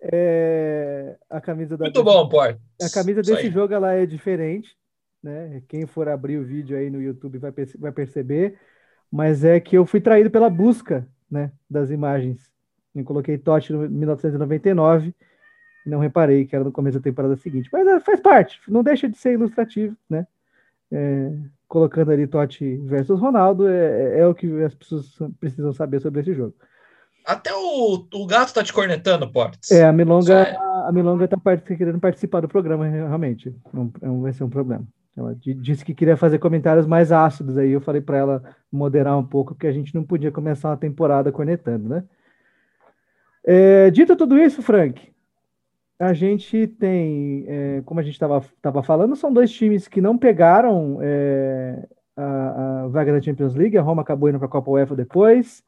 É, 0.00 1.16
a 1.30 1.40
camisa 1.40 1.76
da 1.76 1.84
Muito 1.84 2.04
bom, 2.04 2.28
Port. 2.28 2.58
A 2.82 2.90
camisa 2.92 3.22
desse 3.22 3.50
jogo 3.50 3.72
ela 3.72 3.92
é 3.92 4.04
diferente, 4.04 4.76
né? 5.22 5.62
Quem 5.66 5.86
for 5.86 6.08
abrir 6.08 6.36
o 6.36 6.44
vídeo 6.44 6.76
aí 6.76 6.90
no 6.90 7.00
YouTube 7.00 7.38
vai, 7.38 7.52
vai 7.78 7.92
perceber. 7.92 8.58
Mas 9.10 9.44
é 9.44 9.60
que 9.60 9.78
eu 9.78 9.86
fui 9.86 10.00
traído 10.00 10.30
pela 10.30 10.50
busca 10.50 11.08
né, 11.30 11.52
das 11.70 11.90
imagens. 11.90 12.50
Eu 12.94 13.04
coloquei 13.04 13.38
Totti 13.38 13.72
em 13.72 13.88
1999 13.88 15.08
e 15.08 15.14
não 15.88 15.98
reparei 15.98 16.44
que 16.44 16.54
era 16.54 16.64
no 16.64 16.72
começo 16.72 16.98
da 16.98 17.02
temporada 17.02 17.36
seguinte. 17.36 17.68
Mas 17.72 17.86
é, 17.86 18.00
faz 18.00 18.20
parte, 18.20 18.60
não 18.68 18.82
deixa 18.82 19.08
de 19.08 19.16
ser 19.16 19.32
ilustrativo, 19.32 19.96
né? 20.08 20.26
É, 20.92 21.32
colocando 21.66 22.12
ali 22.12 22.26
Totti 22.26 22.76
versus 22.84 23.18
Ronaldo 23.18 23.66
é, 23.66 24.20
é, 24.20 24.26
o 24.26 24.34
que 24.34 24.62
as 24.62 24.74
pessoas 24.74 25.18
precisam 25.40 25.72
saber 25.72 26.00
sobre 26.00 26.20
esse 26.20 26.32
jogo. 26.32 26.54
Até 27.26 27.50
o, 27.54 28.06
o 28.12 28.26
gato 28.26 28.52
tá 28.52 28.62
te 28.62 28.72
cornetando, 28.72 29.30
Portes. 29.30 29.70
É, 29.70 29.84
a 29.84 29.92
Milonga, 29.92 30.34
é... 30.34 30.56
a 30.56 30.90
Milonga 30.92 31.26
tá 31.26 31.38
querendo 31.56 31.98
participar 31.98 32.40
do 32.40 32.48
programa, 32.48 32.86
realmente. 32.86 33.54
Não, 33.72 33.90
não 34.00 34.20
vai 34.20 34.32
ser 34.32 34.44
um 34.44 34.50
problema. 34.50 34.86
Ela 35.16 35.34
disse 35.40 35.84
que 35.84 35.94
queria 35.94 36.16
fazer 36.16 36.38
comentários 36.38 36.86
mais 36.86 37.12
ácidos 37.12 37.56
aí. 37.56 37.70
Eu 37.70 37.80
falei 37.80 38.00
para 38.00 38.18
ela 38.18 38.42
moderar 38.70 39.16
um 39.16 39.24
pouco, 39.24 39.54
porque 39.54 39.66
a 39.66 39.72
gente 39.72 39.94
não 39.94 40.02
podia 40.02 40.30
começar 40.30 40.68
uma 40.70 40.76
temporada 40.76 41.30
cornetando, 41.32 41.88
né? 41.88 42.04
É, 43.46 43.90
dito 43.90 44.16
tudo 44.16 44.38
isso, 44.38 44.60
Frank, 44.60 45.13
a 45.98 46.12
gente 46.12 46.66
tem, 46.66 47.44
é, 47.46 47.82
como 47.84 48.00
a 48.00 48.02
gente 48.02 48.14
estava 48.14 48.82
falando, 48.82 49.14
são 49.14 49.32
dois 49.32 49.52
times 49.52 49.86
que 49.86 50.00
não 50.00 50.18
pegaram 50.18 50.98
é, 51.00 51.86
a, 52.16 52.82
a, 52.84 52.88
vaga 52.88 53.12
da 53.12 53.22
Champions 53.22 53.54
League. 53.54 53.78
A 53.78 53.82
Roma 53.82 54.02
acabou 54.02 54.28
indo 54.28 54.38
para 54.38 54.46
a 54.46 54.50
Copa 54.50 54.70
UEFA 54.70 54.96
depois, 54.96 55.64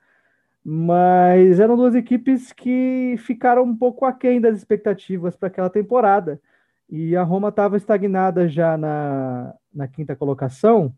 mas 0.64 1.60
eram 1.60 1.76
duas 1.76 1.94
equipes 1.94 2.52
que 2.52 3.14
ficaram 3.18 3.62
um 3.62 3.76
pouco 3.76 4.04
aquém 4.04 4.40
das 4.40 4.56
expectativas 4.56 5.36
para 5.36 5.48
aquela 5.48 5.70
temporada. 5.70 6.40
E 6.88 7.16
a 7.16 7.22
Roma 7.22 7.48
estava 7.48 7.76
estagnada 7.76 8.48
já 8.48 8.76
na, 8.76 9.54
na 9.72 9.88
quinta 9.88 10.14
colocação. 10.16 10.92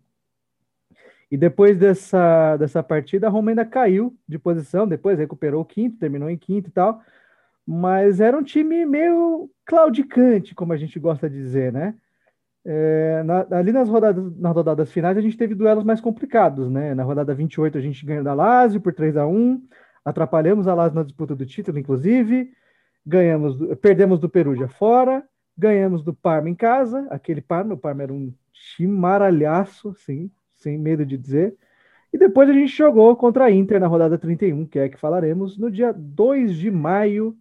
E 1.30 1.36
depois 1.36 1.76
dessa, 1.78 2.56
dessa 2.56 2.82
partida, 2.82 3.26
a 3.26 3.30
Roma 3.30 3.50
ainda 3.50 3.64
caiu 3.64 4.16
de 4.26 4.38
posição, 4.38 4.88
depois 4.88 5.18
recuperou 5.18 5.60
o 5.60 5.64
quinto, 5.64 5.98
terminou 5.98 6.30
em 6.30 6.38
quinto 6.38 6.70
e 6.70 6.72
tal. 6.72 7.02
Mas 7.70 8.18
era 8.18 8.34
um 8.34 8.42
time 8.42 8.86
meio 8.86 9.50
claudicante, 9.66 10.54
como 10.54 10.72
a 10.72 10.76
gente 10.78 10.98
gosta 10.98 11.28
de 11.28 11.36
dizer, 11.36 11.70
né? 11.70 11.94
É, 12.64 13.22
na, 13.24 13.46
ali 13.58 13.72
nas 13.72 13.90
rodadas, 13.90 14.36
nas 14.38 14.54
rodadas 14.54 14.90
finais 14.90 15.18
a 15.18 15.20
gente 15.20 15.36
teve 15.36 15.54
duelos 15.54 15.84
mais 15.84 16.00
complicados, 16.00 16.70
né? 16.70 16.94
Na 16.94 17.02
rodada 17.02 17.34
28 17.34 17.76
a 17.76 17.80
gente 17.80 18.06
ganhou 18.06 18.24
da 18.24 18.32
Lazio 18.32 18.80
por 18.80 18.94
3 18.94 19.18
a 19.18 19.26
1 19.26 19.62
atrapalhamos 20.02 20.66
a 20.66 20.74
Lazio 20.74 20.94
na 20.96 21.02
disputa 21.02 21.36
do 21.36 21.44
título, 21.44 21.78
inclusive, 21.78 22.50
ganhamos, 23.04 23.58
perdemos 23.82 24.18
do 24.18 24.30
Perugia 24.30 24.68
fora, 24.68 25.22
Ganhamos 25.58 26.02
do 26.02 26.14
Parma 26.14 26.48
em 26.48 26.54
casa, 26.54 27.06
aquele 27.10 27.42
Parma, 27.42 27.74
o 27.74 27.76
Parma 27.76 28.04
era 28.04 28.12
um 28.12 28.32
chimaralhaço, 28.52 29.92
sim, 29.92 30.30
sem 30.56 30.78
medo 30.78 31.04
de 31.04 31.18
dizer. 31.18 31.54
E 32.12 32.16
depois 32.16 32.48
a 32.48 32.52
gente 32.52 32.74
jogou 32.74 33.14
contra 33.16 33.46
a 33.46 33.50
Inter 33.50 33.80
na 33.80 33.88
rodada 33.88 34.16
31, 34.16 34.64
que 34.64 34.78
é 34.78 34.88
que 34.88 34.96
falaremos, 34.96 35.58
no 35.58 35.68
dia 35.68 35.92
2 35.92 36.54
de 36.54 36.70
maio 36.70 37.36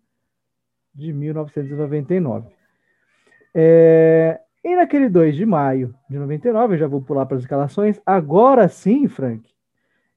de 0.97 1.13
1999. 1.13 2.49
É... 3.53 4.39
E 4.63 4.75
naquele 4.75 5.07
2 5.07 5.35
de 5.35 5.45
maio 5.45 5.95
de 6.09 6.17
99, 6.17 6.73
eu 6.73 6.79
já 6.79 6.87
vou 6.87 7.01
pular 7.01 7.25
para 7.25 7.37
as 7.37 7.43
escalações. 7.43 8.01
Agora 8.05 8.67
sim, 8.67 9.07
Frank, 9.07 9.47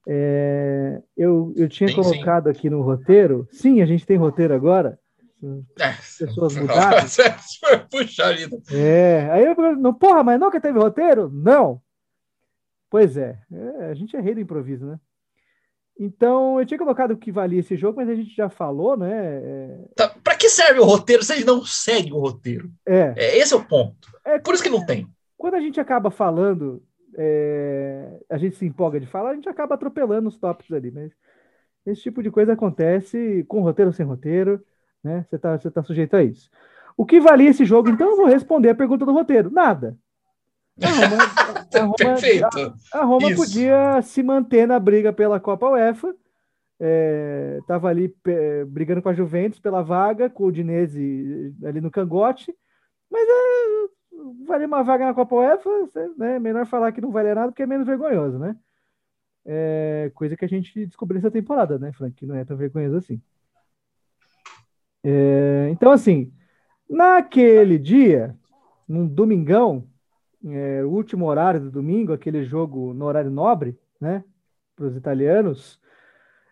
é... 0.08 1.00
eu, 1.16 1.52
eu 1.56 1.68
tinha 1.68 1.88
sim, 1.88 1.94
colocado 1.94 2.44
sim. 2.44 2.50
aqui 2.50 2.70
no 2.70 2.80
roteiro. 2.80 3.46
Sim, 3.52 3.82
a 3.82 3.87
gente 3.87 4.06
tem 4.06 4.16
roteiro 4.16 4.54
agora. 4.54 4.99
É, 5.78 5.92
pessoas 6.18 6.56
mudaram. 6.56 7.06
Puxa 7.90 8.34
vida. 8.34 8.58
É, 8.72 9.28
aí 9.30 9.44
eu 9.44 9.76
não, 9.76 9.94
porra, 9.94 10.22
mas 10.22 10.40
nunca 10.40 10.60
teve 10.60 10.78
roteiro? 10.78 11.30
Não. 11.30 11.80
Pois 12.90 13.16
é, 13.16 13.38
é, 13.52 13.84
a 13.87 13.94
gente 13.94 14.16
é 14.16 14.20
rei 14.20 14.34
do 14.34 14.40
improviso, 14.40 14.84
né? 14.84 14.99
Então, 16.02 16.59
eu 16.59 16.64
tinha 16.64 16.78
colocado 16.78 17.11
o 17.11 17.16
que 17.16 17.30
valia 17.30 17.61
esse 17.61 17.76
jogo, 17.76 17.99
mas 17.99 18.09
a 18.09 18.14
gente 18.14 18.35
já 18.35 18.49
falou, 18.49 18.97
né? 18.97 19.11
É... 19.12 19.78
Tá, 19.95 20.09
para 20.25 20.35
que 20.35 20.49
serve 20.49 20.80
o 20.80 20.85
roteiro? 20.85 21.23
Vocês 21.23 21.45
não 21.45 21.62
seguem 21.64 22.12
o 22.12 22.19
roteiro. 22.19 22.71
É. 22.87 23.12
é 23.16 23.38
esse 23.38 23.52
é 23.52 23.57
o 23.57 23.64
ponto. 23.64 24.09
É, 24.25 24.38
Por 24.38 24.54
isso 24.54 24.62
que 24.62 24.71
não 24.71 24.85
tem. 24.85 25.07
Quando 25.37 25.54
a 25.54 25.61
gente 25.61 25.78
acaba 25.78 26.11
falando, 26.11 26.83
é, 27.16 28.19
a 28.30 28.38
gente 28.38 28.57
se 28.57 28.64
empolga 28.64 28.99
de 28.99 29.07
falar, 29.07 29.30
a 29.30 29.35
gente 29.35 29.49
acaba 29.49 29.75
atropelando 29.75 30.28
os 30.28 30.38
tópicos 30.38 30.75
ali, 30.75 30.90
mas 30.90 31.12
esse 31.85 32.02
tipo 32.02 32.23
de 32.23 32.30
coisa 32.30 32.54
acontece 32.54 33.45
com 33.47 33.61
roteiro 33.61 33.90
ou 33.90 33.95
sem 33.95 34.07
roteiro 34.07 34.64
né? 35.02 35.25
Você 35.28 35.37
está 35.37 35.59
você 35.59 35.71
tá 35.71 35.83
sujeito 35.83 36.14
a 36.14 36.23
isso. 36.23 36.50
O 36.97 37.07
que 37.07 37.21
valia 37.21 37.50
esse 37.50 37.64
jogo? 37.64 37.88
Então 37.88 38.11
eu 38.11 38.16
vou 38.16 38.26
responder 38.26 38.71
a 38.71 38.75
pergunta 38.75 39.04
do 39.04 39.12
roteiro. 39.12 39.50
Nada. 39.50 39.97
A 40.82 40.88
Roma, 40.88 41.70
a 41.75 41.80
Roma, 41.82 41.94
Perfeito. 41.96 42.75
A, 42.92 42.99
a 42.99 43.04
Roma 43.04 43.34
podia 43.34 44.02
se 44.02 44.22
manter 44.22 44.66
na 44.66 44.78
briga 44.78 45.12
pela 45.12 45.38
Copa 45.40 45.70
UEFA. 45.70 46.14
Estava 47.60 47.88
é, 47.88 47.90
ali 47.90 48.16
é, 48.26 48.64
brigando 48.64 49.02
com 49.02 49.10
a 49.10 49.14
Juventus 49.14 49.60
pela 49.60 49.82
vaga, 49.82 50.30
com 50.30 50.44
o 50.44 50.52
Dinese 50.52 51.54
ali 51.64 51.80
no 51.80 51.90
cangote. 51.90 52.54
Mas 53.10 53.26
é, 53.28 54.66
uma 54.66 54.82
vaga 54.82 55.06
na 55.06 55.14
Copa 55.14 55.34
UEFA, 55.34 55.70
né? 56.16 56.38
melhor 56.38 56.66
falar 56.66 56.92
que 56.92 57.00
não 57.00 57.10
valia 57.10 57.34
nada, 57.34 57.49
porque 57.49 57.62
é 57.62 57.66
menos 57.66 57.87
vergonhoso, 57.87 58.38
né? 58.38 58.56
É, 59.44 60.10
coisa 60.14 60.37
que 60.37 60.44
a 60.44 60.49
gente 60.49 60.87
descobriu 60.87 61.18
essa 61.18 61.30
temporada, 61.30 61.78
né, 61.78 61.92
Frank? 61.92 62.14
Que 62.14 62.26
não 62.26 62.37
é 62.37 62.44
tão 62.44 62.56
vergonhoso 62.56 62.96
assim. 62.96 63.20
É, 65.02 65.68
então, 65.70 65.90
assim, 65.90 66.32
naquele 66.88 67.78
dia, 67.78 68.37
num 68.87 69.06
domingão, 69.06 69.89
é, 70.47 70.82
o 70.85 70.88
último 70.88 71.26
horário 71.26 71.61
do 71.61 71.70
domingo, 71.70 72.12
aquele 72.12 72.44
jogo 72.44 72.94
no 72.94 73.04
horário 73.04 73.30
nobre, 73.30 73.78
né, 74.00 74.25
para 74.75 74.87
os 74.87 74.97
italianos, 74.97 75.80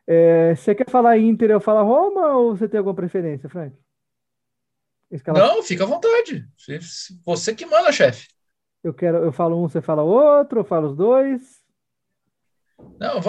é, 0.06 0.54
você 0.54 0.74
quer 0.74 0.88
falar 0.88 1.18
Inter 1.18 1.50
eu 1.50 1.60
falar 1.60 1.82
Roma 1.82 2.36
ou 2.36 2.56
você 2.56 2.68
tem 2.68 2.78
alguma 2.78 2.94
preferência, 2.94 3.48
Frank? 3.48 3.76
Não, 5.32 5.62
fica 5.62 5.84
à 5.84 5.86
vontade. 5.86 6.46
Você 7.24 7.54
que 7.54 7.66
manda, 7.66 7.92
chefe. 7.92 8.28
Eu 8.82 8.94
quero, 8.94 9.18
eu 9.18 9.32
falo 9.32 9.62
um, 9.62 9.68
você 9.68 9.80
fala 9.80 10.02
outro, 10.02 10.60
eu 10.60 10.64
falo 10.64 10.88
os 10.88 10.96
dois. 10.96 11.62
Não, 12.98 13.20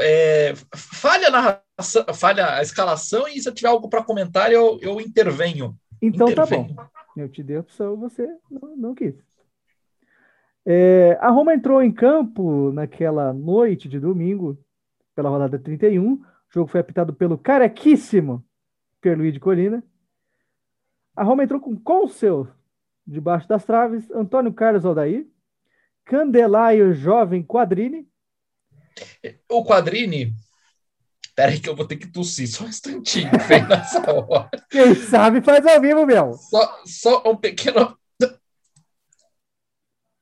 é, 0.00 0.54
falha, 0.76 1.28
a 1.28 1.30
narração, 1.30 2.14
falha 2.14 2.54
a 2.54 2.62
escalação 2.62 3.26
e 3.26 3.40
se 3.40 3.48
eu 3.48 3.54
tiver 3.54 3.68
algo 3.68 3.88
para 3.88 4.04
comentar, 4.04 4.52
eu, 4.52 4.78
eu 4.80 5.00
intervenho. 5.00 5.76
Então 6.00 6.28
intervenho. 6.28 6.74
tá 6.74 6.84
bom. 6.84 6.88
Eu 7.16 7.28
te 7.28 7.42
dei 7.42 7.56
a 7.56 7.60
opção, 7.60 7.96
você 7.96 8.28
não, 8.50 8.76
não 8.76 8.94
quis. 8.94 9.14
É, 10.70 11.16
a 11.18 11.30
Roma 11.30 11.54
entrou 11.54 11.82
em 11.82 11.90
campo 11.90 12.70
naquela 12.72 13.32
noite 13.32 13.88
de 13.88 13.98
domingo, 13.98 14.62
pela 15.14 15.30
rodada 15.30 15.58
31. 15.58 16.12
O 16.12 16.20
jogo 16.50 16.70
foi 16.70 16.82
apitado 16.82 17.14
pelo 17.14 17.38
carequíssimo 17.38 18.44
Pierluigi 19.00 19.40
Colina. 19.40 19.82
A 21.16 21.24
Roma 21.24 21.42
entrou 21.42 21.58
com 21.58 21.74
Consel 21.74 22.46
debaixo 23.06 23.48
das 23.48 23.64
traves, 23.64 24.10
Antônio 24.10 24.52
Carlos 24.52 24.84
Aldair, 24.84 25.26
Candelaio 26.04 26.92
Jovem 26.92 27.42
Quadrini, 27.42 28.06
o 29.48 29.64
Quadrini. 29.64 30.34
Peraí 31.34 31.60
que 31.60 31.68
eu 31.70 31.76
vou 31.76 31.86
ter 31.86 31.96
que 31.96 32.08
tossir 32.08 32.46
só 32.46 32.64
um 32.64 32.68
instantinho, 32.68 33.30
vem 33.48 33.66
nessa 33.66 34.02
hora. 34.12 34.50
Quem 34.68 34.94
sabe 34.94 35.40
faz 35.40 35.64
ao 35.64 35.80
vivo, 35.80 36.04
meu. 36.04 36.34
Só, 36.34 36.82
só 36.84 37.22
um 37.24 37.36
pequeno. 37.36 37.96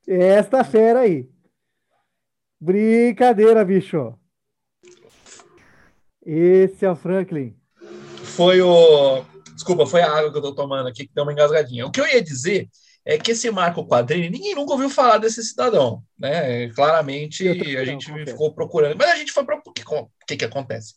Esta 0.06 0.62
fera 0.62 1.00
aí. 1.00 1.28
Brincadeira, 2.60 3.64
bicho. 3.64 4.14
Esse 6.24 6.84
é 6.84 6.90
o 6.90 6.96
Franklin. 6.96 7.56
Foi 8.36 8.60
o. 8.60 9.24
Desculpa, 9.54 9.86
foi 9.86 10.02
a 10.02 10.10
água 10.10 10.30
que 10.30 10.38
eu 10.38 10.42
tô 10.42 10.54
tomando 10.54 10.88
aqui 10.88 11.06
que 11.06 11.14
deu 11.14 11.24
uma 11.24 11.32
engasgadinha. 11.32 11.86
O 11.86 11.90
que 11.90 12.00
eu 12.00 12.06
ia 12.06 12.22
dizer 12.22 12.68
é 13.04 13.16
que 13.16 13.30
esse 13.30 13.50
Marco 13.50 13.86
Quadrini, 13.86 14.28
ninguém 14.28 14.54
nunca 14.54 14.72
ouviu 14.72 14.90
falar 14.90 15.18
desse 15.18 15.42
cidadão, 15.42 16.02
né? 16.18 16.68
Claramente 16.70 17.48
a 17.48 17.84
gente 17.84 18.10
não, 18.10 18.18
ficou 18.26 18.52
procurando, 18.52 18.96
mas 18.98 19.10
a 19.10 19.16
gente 19.16 19.32
foi 19.32 19.44
para 19.44 19.56
o 19.56 19.72
que, 19.72 19.84
que, 20.26 20.36
que 20.36 20.44
acontece? 20.44 20.94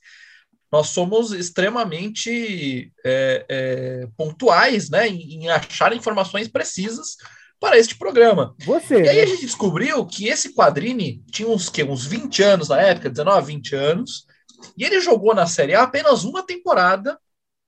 Nós 0.72 0.88
somos 0.88 1.32
extremamente 1.32 2.92
é, 3.06 3.46
é, 3.48 4.08
pontuais, 4.18 4.90
né, 4.90 5.08
em, 5.08 5.36
em, 5.36 5.50
achar 5.50 5.96
informações 5.96 6.48
precisas 6.48 7.16
para 7.60 7.78
este 7.78 7.96
programa. 7.98 8.56
Você. 8.60 9.02
E 9.04 9.10
aí 9.10 9.18
né? 9.18 9.24
a 9.24 9.26
gente 9.26 9.46
descobriu 9.46 10.06
que 10.06 10.28
esse 10.28 10.54
Quadrini 10.54 11.24
tinha 11.32 11.48
uns 11.48 11.70
que 11.70 11.84
uns 11.84 12.06
20 12.06 12.42
anos 12.42 12.70
na 12.70 12.82
época, 12.82 13.10
19, 13.10 13.48
20 13.48 13.76
anos, 13.76 14.26
e 14.78 14.84
ele 14.84 15.02
jogou 15.02 15.36
na 15.36 15.46
Série 15.46 15.76
A 15.76 15.84
apenas 15.84 16.24
uma 16.24 16.44
temporada, 16.44 17.20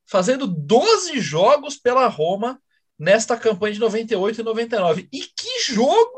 fazendo 0.05 0.47
12 0.47 1.19
jogos 1.19 1.77
pela 1.77 2.07
Roma 2.07 2.59
nesta 2.97 3.35
campanha 3.35 3.73
de 3.73 3.79
98 3.79 4.41
e 4.41 4.43
99. 4.43 5.09
E 5.11 5.21
que 5.21 5.61
jogo, 5.61 6.17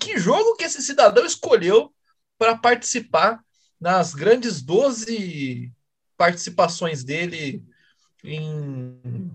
que 0.00 0.18
jogo 0.18 0.56
que 0.56 0.64
esse 0.64 0.82
cidadão 0.82 1.24
escolheu 1.24 1.92
para 2.38 2.56
participar 2.56 3.40
nas 3.80 4.14
grandes 4.14 4.62
12 4.62 5.72
participações 6.16 7.04
dele 7.04 7.62
em, 8.24 9.30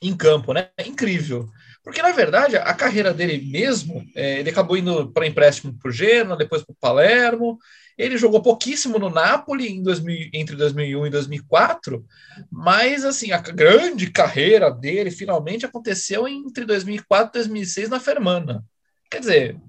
em 0.00 0.16
campo, 0.16 0.52
né? 0.52 0.70
É 0.76 0.86
incrível. 0.86 1.48
Porque, 1.90 2.02
na 2.02 2.12
verdade, 2.12 2.56
a 2.56 2.72
carreira 2.72 3.12
dele 3.12 3.50
mesmo, 3.50 4.06
é, 4.14 4.38
ele 4.38 4.50
acabou 4.50 4.76
indo 4.76 5.10
para 5.10 5.26
empréstimo 5.26 5.76
para 5.76 5.88
o 5.88 5.92
Genoa, 5.92 6.36
depois 6.36 6.62
para 6.62 6.72
o 6.72 6.76
Palermo. 6.80 7.58
Ele 7.98 8.16
jogou 8.16 8.40
pouquíssimo 8.40 8.96
no 8.96 9.10
Napoli 9.10 9.66
em 9.66 9.82
2000, 9.82 10.30
entre 10.32 10.54
2001 10.54 11.06
e 11.08 11.10
2004, 11.10 12.06
mas 12.48 13.04
assim 13.04 13.32
a 13.32 13.38
grande 13.38 14.08
carreira 14.08 14.70
dele 14.70 15.10
finalmente 15.10 15.66
aconteceu 15.66 16.28
entre 16.28 16.64
2004 16.64 17.28
e 17.28 17.32
2006 17.42 17.88
na 17.88 17.98
Fermana. 17.98 18.64
Quer 19.10 19.18
dizer, 19.18 19.60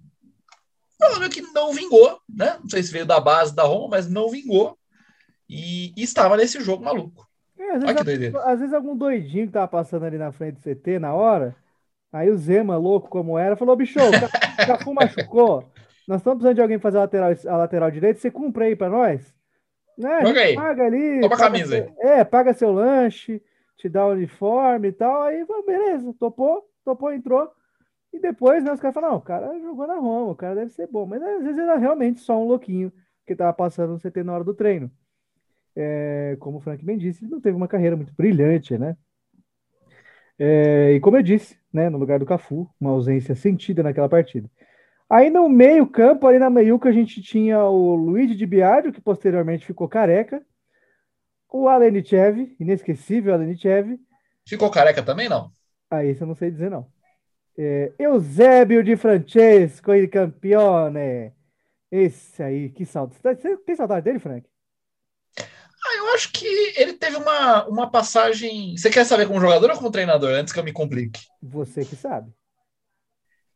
jogador 1.01 1.27
que 1.27 1.41
não 1.41 1.73
vingou, 1.73 2.21
né? 2.29 2.55
Não 2.61 2.69
sei 2.69 2.83
se 2.83 2.91
veio 2.91 3.07
da 3.07 3.19
base 3.19 3.55
da 3.55 3.63
Roma, 3.63 3.87
mas 3.89 4.07
não 4.07 4.29
vingou 4.29 4.77
e, 5.49 5.91
e 5.97 6.03
estava 6.03 6.37
nesse 6.37 6.61
jogo 6.61 6.85
maluco. 6.85 7.27
É, 7.57 7.71
às, 7.71 8.03
vezes, 8.03 8.35
às, 8.35 8.59
vezes, 8.59 8.73
algum 8.75 8.95
doidinho 8.95 9.47
que 9.47 9.53
tava 9.53 9.67
passando 9.67 10.05
ali 10.05 10.19
na 10.19 10.31
frente 10.31 10.57
do 10.57 10.61
CT 10.61 10.99
na 10.99 11.15
hora, 11.15 11.55
aí 12.11 12.29
o 12.29 12.37
Zema, 12.37 12.77
louco 12.77 13.09
como 13.09 13.37
era, 13.37 13.55
falou: 13.55 13.75
bicho, 13.75 13.99
o 13.99 14.11
Cafu 14.65 14.93
machucou. 14.93 15.71
Nós 16.07 16.19
estamos 16.19 16.37
precisando 16.37 16.55
de 16.55 16.61
alguém 16.61 16.79
fazer 16.79 16.97
a 16.97 17.01
lateral, 17.01 17.31
a 17.47 17.57
lateral 17.57 17.91
direita. 17.91 18.19
Você 18.19 18.31
cumpre 18.31 18.65
aí 18.65 18.75
para 18.75 18.89
nós? 18.89 19.33
Né? 19.97 20.21
Joga 20.25 20.41
aí. 20.41 20.55
Paga 20.55 20.85
ali. 20.85 21.21
Toma 21.21 21.29
paga 21.29 21.43
camisa 21.43 21.75
seu, 21.75 21.83
aí. 21.83 22.19
É, 22.19 22.23
paga 22.23 22.53
seu 22.53 22.71
lanche, 22.71 23.41
te 23.77 23.87
dá 23.87 24.05
o 24.05 24.11
uniforme 24.11 24.89
e 24.89 24.91
tal. 24.91 25.21
Aí, 25.23 25.45
beleza, 25.65 26.13
topou, 26.19 26.67
topou, 26.83 27.13
entrou. 27.13 27.49
E 28.11 28.19
depois, 28.19 28.63
né, 28.63 28.73
os 28.73 28.79
caras 28.79 28.93
falam, 28.93 29.11
não, 29.11 29.17
o 29.17 29.21
cara 29.21 29.57
jogou 29.59 29.87
na 29.87 29.95
Roma, 29.95 30.31
o 30.31 30.35
cara 30.35 30.55
deve 30.55 30.71
ser 30.71 30.87
bom. 30.87 31.05
Mas 31.05 31.21
às 31.21 31.43
vezes 31.43 31.57
era 31.57 31.77
realmente 31.77 32.19
só 32.19 32.37
um 32.37 32.47
louquinho 32.47 32.91
que 33.25 33.35
tava 33.35 33.53
passando 33.53 33.93
no 33.93 33.99
CT 33.99 34.23
na 34.23 34.33
hora 34.33 34.43
do 34.43 34.53
treino. 34.53 34.91
É, 35.75 36.35
como 36.39 36.57
o 36.57 36.59
Frank 36.59 36.83
bem 36.83 36.97
disse, 36.97 37.23
ele 37.23 37.31
não 37.31 37.39
teve 37.39 37.55
uma 37.55 37.67
carreira 37.67 37.95
muito 37.95 38.13
brilhante, 38.13 38.77
né? 38.77 38.97
É, 40.43 40.93
e 40.93 40.99
como 40.99 41.17
eu 41.17 41.21
disse, 41.21 41.55
né, 41.71 41.87
no 41.87 41.99
lugar 41.99 42.17
do 42.17 42.25
Cafu, 42.25 42.67
uma 42.79 42.89
ausência 42.89 43.35
sentida 43.35 43.83
naquela 43.83 44.09
partida. 44.09 44.49
Aí 45.07 45.29
no 45.29 45.47
meio 45.47 45.85
campo, 45.85 46.25
ali 46.25 46.39
na 46.39 46.49
meiuca, 46.49 46.89
a 46.89 46.91
gente 46.91 47.21
tinha 47.21 47.63
o 47.65 47.93
Luigi 47.93 48.33
de 48.33 48.47
Biagio, 48.47 48.91
que 48.91 48.99
posteriormente 48.99 49.67
ficou 49.67 49.87
careca, 49.87 50.43
o 51.47 51.67
Alenichev, 51.67 52.55
inesquecível 52.59 53.35
Alenichev. 53.35 53.99
Ficou 54.47 54.71
careca 54.71 55.03
também, 55.03 55.29
não? 55.29 55.51
Ah, 55.91 56.03
isso 56.03 56.23
eu 56.23 56.27
não 56.27 56.33
sei 56.33 56.49
dizer, 56.49 56.71
não. 56.71 56.87
É, 57.55 57.91
Eusébio 57.99 58.83
de 58.83 58.95
Francesco, 58.95 59.93
il 59.93 60.09
campione. 60.09 61.33
Esse 61.91 62.41
aí, 62.41 62.69
que 62.69 62.83
saudade. 62.83 63.41
Você 63.41 63.57
tem 63.57 63.75
saudade 63.75 64.05
dele, 64.05 64.17
Frank? 64.17 64.49
Acho 66.13 66.31
que 66.31 66.45
ele 66.75 66.93
teve 66.93 67.15
uma, 67.17 67.65
uma 67.67 67.89
passagem. 67.89 68.75
Você 68.77 68.89
quer 68.89 69.05
saber 69.05 69.27
como 69.27 69.39
jogador 69.39 69.71
ou 69.71 69.77
como 69.77 69.91
treinador, 69.91 70.31
antes 70.31 70.53
que 70.53 70.59
eu 70.59 70.63
me 70.63 70.73
complique? 70.73 71.21
Você 71.41 71.85
que 71.85 71.95
sabe. 71.95 72.31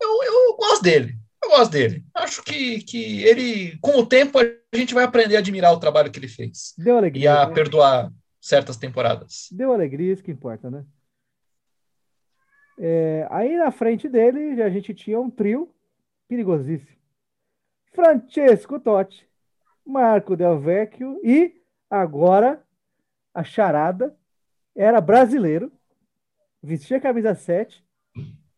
Eu, 0.01 0.23
eu 0.23 0.55
gosto 0.55 0.83
dele. 0.83 1.17
Eu 1.43 1.49
gosto 1.49 1.71
dele. 1.71 2.03
Acho 2.13 2.43
que, 2.43 2.81
que 2.81 3.23
ele, 3.23 3.77
com 3.79 3.99
o 3.99 4.05
tempo, 4.05 4.39
a 4.39 4.77
gente 4.77 4.93
vai 4.93 5.03
aprender 5.03 5.35
a 5.35 5.39
admirar 5.39 5.73
o 5.73 5.79
trabalho 5.79 6.11
que 6.11 6.19
ele 6.19 6.27
fez. 6.27 6.73
Deu 6.77 6.97
alegria. 6.97 7.23
E 7.23 7.27
a 7.27 7.47
né? 7.47 7.53
perdoar 7.53 8.11
certas 8.41 8.77
temporadas. 8.77 9.47
Deu 9.51 9.71
alegria, 9.71 10.13
isso 10.13 10.23
que 10.23 10.31
importa, 10.31 10.69
né? 10.69 10.85
É, 12.77 13.27
aí 13.31 13.55
na 13.57 13.71
frente 13.71 14.09
dele 14.09 14.61
a 14.61 14.69
gente 14.69 14.93
tinha 14.93 15.19
um 15.19 15.29
trio 15.29 15.73
perigosíssimo. 16.27 16.97
Francesco 17.93 18.79
Totti, 18.79 19.27
Marco 19.85 20.35
Del 20.35 20.59
Vecchio 20.59 21.19
e 21.23 21.55
agora 21.89 22.63
a 23.33 23.43
charada 23.43 24.15
era 24.75 24.99
brasileiro, 24.99 25.71
vestia 26.61 26.97
a 26.97 27.01
camisa 27.01 27.35
7. 27.35 27.83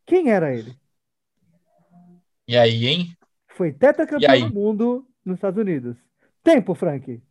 Quem 0.05 0.29
era 0.29 0.53
ele? 0.53 0.75
E 2.47 2.55
aí, 2.55 2.87
hein? 2.87 3.17
Foi 3.49 3.73
tetracampeão 3.73 4.49
do 4.49 4.53
mundo 4.53 5.07
nos 5.25 5.35
Estados 5.35 5.59
Unidos. 5.59 5.97
Tempo, 6.43 6.73
Frank. 6.73 7.21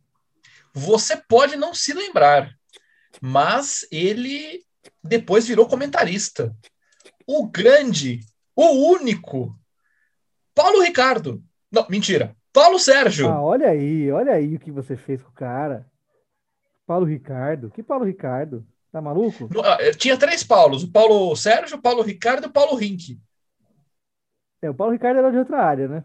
Você 0.73 1.17
pode 1.17 1.55
não 1.55 1.73
se 1.73 1.91
lembrar, 1.91 2.55
mas 3.19 3.87
ele 3.91 4.63
depois 5.03 5.47
virou 5.47 5.67
comentarista. 5.67 6.55
O 7.25 7.47
grande, 7.47 8.19
o 8.55 8.91
único, 8.91 9.59
Paulo 10.53 10.81
Ricardo. 10.81 11.43
Não, 11.71 11.87
mentira. 11.89 12.36
Paulo 12.57 12.79
Sérgio. 12.79 13.29
Ah, 13.29 13.39
olha 13.39 13.69
aí, 13.69 14.11
olha 14.11 14.33
aí 14.33 14.55
o 14.55 14.59
que 14.59 14.71
você 14.71 14.97
fez 14.97 15.21
com 15.21 15.29
o 15.29 15.33
cara. 15.33 15.85
Paulo 16.87 17.05
Ricardo. 17.05 17.69
Que 17.69 17.83
Paulo 17.83 18.03
Ricardo? 18.03 18.65
Tá 18.91 18.99
maluco? 18.99 19.47
Ah, 19.63 19.77
tinha 19.95 20.17
três 20.17 20.43
Paulos: 20.43 20.83
o 20.83 20.91
Paulo 20.91 21.35
Sérgio, 21.35 21.77
o 21.77 21.81
Paulo 21.81 22.01
Ricardo 22.01 22.45
e 22.45 22.47
o 22.47 22.51
Paulo 22.51 22.75
Rink. 22.75 23.19
É, 24.59 24.71
o 24.71 24.73
Paulo 24.73 24.93
Ricardo 24.93 25.19
era 25.19 25.31
de 25.31 25.37
outra 25.37 25.61
área, 25.61 25.87
né? 25.87 26.03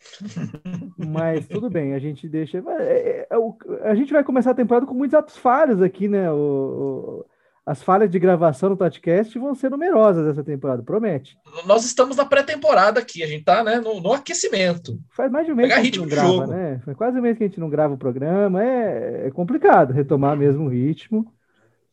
Mas 0.96 1.46
tudo 1.46 1.68
bem, 1.68 1.92
a 1.92 1.98
gente 1.98 2.26
deixa. 2.26 2.56
É, 2.80 2.82
é, 2.82 3.28
é, 3.30 3.90
a 3.90 3.94
gente 3.94 4.10
vai 4.10 4.24
começar 4.24 4.52
a 4.52 4.54
temporada 4.54 4.86
com 4.86 4.94
muitos 4.94 5.14
atos 5.14 5.36
falhos 5.36 5.82
aqui, 5.82 6.08
né? 6.08 6.32
O, 6.32 6.34
o, 6.34 7.26
as 7.64 7.82
falhas 7.82 8.10
de 8.10 8.18
gravação 8.18 8.70
no 8.70 8.76
podcast 8.76 9.38
vão 9.38 9.54
ser 9.54 9.70
numerosas 9.70 10.26
essa 10.26 10.42
temporada, 10.42 10.82
promete. 10.82 11.38
Nós 11.64 11.84
estamos 11.84 12.16
na 12.16 12.24
pré-temporada 12.24 12.98
aqui, 12.98 13.22
a 13.22 13.26
gente 13.26 13.44
tá 13.44 13.62
né, 13.62 13.78
no, 13.78 14.00
no, 14.00 14.12
aquecimento. 14.12 14.98
Faz 15.10 15.30
mais 15.30 15.46
de 15.46 15.52
um 15.52 15.54
mês 15.54 15.68
Pegar 15.68 15.76
que 15.76 15.80
a 15.80 15.84
gente 15.84 15.98
não 16.00 16.08
grava, 16.08 16.28
jogo. 16.28 16.46
né? 16.48 16.80
Faz 16.84 16.96
quase 16.96 17.18
um 17.18 17.22
mês 17.22 17.38
que 17.38 17.44
a 17.44 17.46
gente 17.46 17.60
não 17.60 17.70
grava 17.70 17.94
o 17.94 17.98
programa. 17.98 18.62
É, 18.62 19.28
é 19.28 19.30
complicado 19.30 19.92
retomar 19.92 20.36
mesmo 20.36 20.64
o 20.64 20.68
ritmo. 20.68 21.32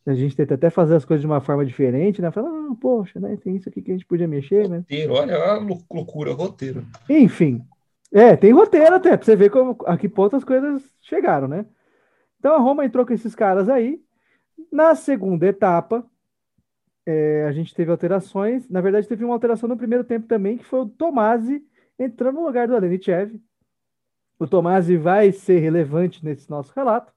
A 0.04 0.14
gente 0.14 0.34
tenta 0.34 0.54
até 0.54 0.70
fazer 0.70 0.96
as 0.96 1.04
coisas 1.04 1.20
de 1.20 1.26
uma 1.26 1.40
forma 1.40 1.64
diferente, 1.64 2.20
né? 2.20 2.32
Falar, 2.32 2.48
ah, 2.48 2.74
poxa, 2.80 3.20
né? 3.20 3.36
Tem 3.36 3.54
isso 3.54 3.68
aqui 3.68 3.80
que 3.80 3.92
a 3.92 3.94
gente 3.94 4.06
podia 4.06 4.26
mexer, 4.26 4.68
né? 4.68 4.78
Roteiro, 4.78 5.12
olha 5.12 5.36
a 5.36 5.58
loucura, 5.58 6.32
roteiro. 6.32 6.84
Enfim. 7.08 7.62
É, 8.12 8.34
tem 8.34 8.50
roteiro 8.50 8.94
até, 8.96 9.16
pra 9.16 9.24
você 9.24 9.36
ver 9.36 9.50
como, 9.50 9.76
a 9.86 9.96
que 9.96 10.08
ponto 10.08 10.34
as 10.34 10.42
coisas 10.42 10.82
chegaram, 11.00 11.46
né? 11.46 11.64
Então 12.40 12.54
a 12.54 12.58
Roma 12.58 12.84
entrou 12.84 13.06
com 13.06 13.12
esses 13.12 13.36
caras 13.36 13.68
aí. 13.68 14.00
Na 14.70 14.94
segunda 14.94 15.46
etapa, 15.46 16.04
é, 17.06 17.44
a 17.44 17.52
gente 17.52 17.74
teve 17.74 17.90
alterações. 17.90 18.68
Na 18.68 18.80
verdade, 18.80 19.08
teve 19.08 19.24
uma 19.24 19.34
alteração 19.34 19.68
no 19.68 19.76
primeiro 19.76 20.04
tempo 20.04 20.26
também, 20.26 20.58
que 20.58 20.64
foi 20.64 20.80
o 20.80 20.88
Tomasi 20.88 21.64
entrando 21.98 22.36
no 22.36 22.46
lugar 22.46 22.68
do 22.68 22.74
Alenichev. 22.74 23.40
O 24.38 24.46
Tomasi 24.46 24.96
vai 24.96 25.32
ser 25.32 25.58
relevante 25.58 26.24
nesse 26.24 26.48
nosso 26.48 26.72
relato. 26.74 27.12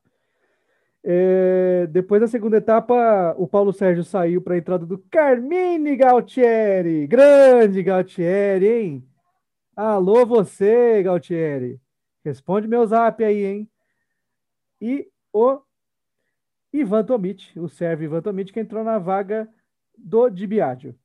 É, 1.05 1.85
depois 1.87 2.21
da 2.21 2.27
segunda 2.27 2.57
etapa, 2.57 3.35
o 3.37 3.47
Paulo 3.47 3.73
Sérgio 3.73 4.03
saiu 4.03 4.41
para 4.41 4.55
a 4.55 4.57
entrada 4.57 4.85
do 4.85 4.97
Carmine 5.11 5.95
Galtieri. 5.95 7.07
Grande 7.07 7.83
Galtieri, 7.83 8.67
hein? 8.67 9.09
Alô, 9.75 10.25
você, 10.25 11.03
Galtieri. 11.03 11.79
Responde 12.23 12.67
meu 12.67 12.85
zap 12.85 13.23
aí, 13.23 13.43
hein? 13.43 13.69
E 14.79 15.07
o 15.33 15.61
Ivan 16.73 17.03
Tomic, 17.03 17.57
o 17.59 17.69
servo 17.69 18.03
Ivan 18.03 18.21
Tomic, 18.21 18.51
que 18.51 18.59
entrou 18.59 18.83
na 18.83 18.97
vaga 18.97 19.47
do 19.97 20.29
Dibiadio. 20.29 20.95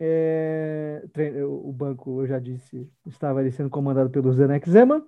É, 0.00 1.02
o 1.46 1.70
banco, 1.72 2.22
eu 2.22 2.26
já 2.26 2.38
disse, 2.38 2.90
estava 3.06 3.40
ali 3.40 3.52
sendo 3.52 3.68
comandado 3.68 4.08
pelo 4.08 4.32
Zenek 4.32 4.68
Zeman. 4.68 5.04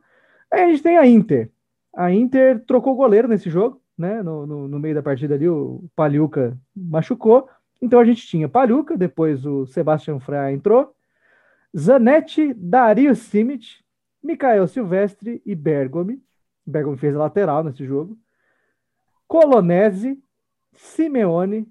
Aí 0.50 0.64
a 0.64 0.70
gente 0.70 0.82
tem 0.82 0.98
a 0.98 1.06
Inter. 1.06 1.50
A 1.94 2.12
Inter 2.12 2.62
trocou 2.66 2.94
goleiro 2.94 3.26
nesse 3.26 3.48
jogo 3.48 3.82
né? 3.96 4.22
No, 4.22 4.46
no, 4.46 4.68
no, 4.68 4.78
meio 4.78 4.94
da 4.94 5.02
partida 5.02 5.34
ali, 5.34 5.48
o 5.48 5.84
Paliuca 5.94 6.58
machucou. 6.74 7.48
Então 7.80 8.00
a 8.00 8.04
gente 8.04 8.26
tinha 8.26 8.48
Paliuca, 8.48 8.96
depois 8.96 9.44
o 9.44 9.66
Sebastian 9.66 10.20
Frey 10.20 10.54
entrou, 10.54 10.94
Zanetti, 11.76 12.54
Dario 12.54 13.14
Simic, 13.14 13.82
Mikael 14.22 14.66
Silvestre 14.66 15.42
e 15.44 15.54
Bergomi. 15.54 16.22
Bergomi 16.66 16.96
fez 16.96 17.14
a 17.14 17.18
lateral 17.18 17.64
nesse 17.64 17.84
jogo. 17.84 18.16
Colonese, 19.32 20.22
Simeone, 20.74 21.66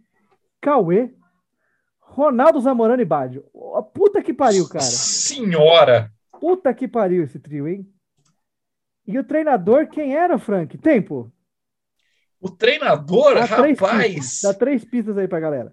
Cauê, 0.60 1.13
Ronaldo 2.00 2.60
Zamorano 2.60 3.04
e 3.04 3.06
Baggio. 3.06 3.43
Puta 3.93 4.19
que 4.24 4.34
pariu, 4.34 4.67
cara. 4.67 4.84
Senhora! 4.84 6.12
Puta 6.39 6.74
que 6.74 6.88
pariu 6.88 7.24
esse 7.24 7.38
trio, 7.38 7.67
hein? 7.67 7.88
E 9.06 9.19
o 9.19 9.24
treinador, 9.24 9.88
quem 9.89 10.17
era, 10.17 10.39
Frank? 10.39 10.76
Tempo. 10.80 11.32
O 12.39 12.50
treinador, 12.50 13.36
dá 13.36 13.45
rapaz. 13.45 13.78
Três 13.78 14.39
dá 14.41 14.54
três 14.56 14.84
pistas 14.84 15.15
aí 15.19 15.28
pra 15.28 15.39
galera. 15.39 15.71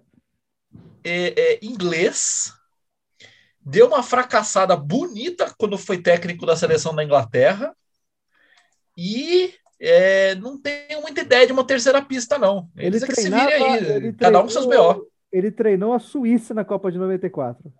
É, 1.03 1.41
é, 1.41 1.59
inglês. 1.65 2.53
Deu 3.59 3.87
uma 3.87 4.03
fracassada 4.03 4.77
bonita 4.77 5.51
quando 5.57 5.75
foi 5.75 5.99
técnico 5.99 6.45
da 6.45 6.55
seleção 6.55 6.93
da 6.93 7.03
Inglaterra. 7.03 7.75
E 8.95 9.55
é, 9.79 10.35
não 10.35 10.59
tem 10.59 11.01
muita 11.01 11.21
ideia 11.21 11.47
de 11.47 11.53
uma 11.53 11.63
terceira 11.63 12.01
pista, 12.01 12.37
não. 12.37 12.69
Eles 12.75 13.01
ele 13.01 13.11
é 13.11 13.15
que 13.15 13.21
se 13.21 13.29
virem 13.29 13.63
aí. 13.63 13.85
Ele 13.91 14.13
cada 14.13 14.17
treinou, 14.17 14.41
um 14.41 14.43
com 14.43 14.49
seus 14.49 14.65
BO. 14.65 15.07
Ele 15.31 15.51
treinou 15.51 15.93
a 15.93 15.99
Suíça 15.99 16.53
na 16.53 16.65
Copa 16.65 16.91
de 16.91 16.97
94. 16.97 17.71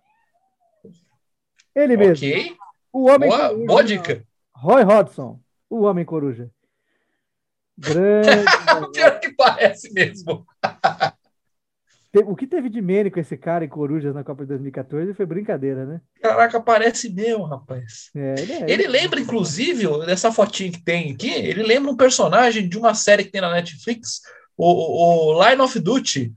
Ele 1.74 1.96
mesmo. 1.96 2.56
O 2.92 3.08
homem 3.08 3.28
boa, 3.28 3.48
coruja, 3.48 3.66
boa 3.66 3.84
dica. 3.84 4.24
Roy 4.54 4.82
Hodgson, 4.82 5.40
o 5.68 5.82
homem 5.82 6.04
coruja. 6.04 6.50
Grande. 7.78 8.44
Pior 8.92 9.20
que 9.20 9.32
parece 9.32 9.92
mesmo. 9.92 10.46
o 12.18 12.34
que 12.34 12.46
teve 12.46 12.68
de 12.68 12.82
mene 12.82 13.10
com 13.10 13.20
esse 13.20 13.36
cara 13.36 13.64
em 13.64 13.68
Corujas 13.68 14.12
na 14.12 14.24
Copa 14.24 14.42
de 14.42 14.48
2014 14.48 15.14
foi 15.14 15.24
brincadeira, 15.24 15.86
né? 15.86 16.00
Caraca, 16.20 16.60
parece 16.60 17.08
meu, 17.08 17.42
rapaz. 17.42 18.10
É, 18.16 18.34
ele, 18.38 18.52
é, 18.52 18.70
ele 18.70 18.88
lembra, 18.88 19.20
inclusive, 19.20 19.86
dessa 20.04 20.32
fotinha 20.32 20.72
que 20.72 20.82
tem 20.82 21.12
aqui, 21.12 21.30
ele 21.30 21.62
lembra 21.62 21.90
um 21.90 21.96
personagem 21.96 22.68
de 22.68 22.76
uma 22.76 22.94
série 22.94 23.24
que 23.24 23.30
tem 23.30 23.40
na 23.40 23.52
Netflix, 23.52 24.22
o, 24.56 25.34
o 25.34 25.48
Line 25.48 25.60
of 25.60 25.78
Duty. 25.78 26.34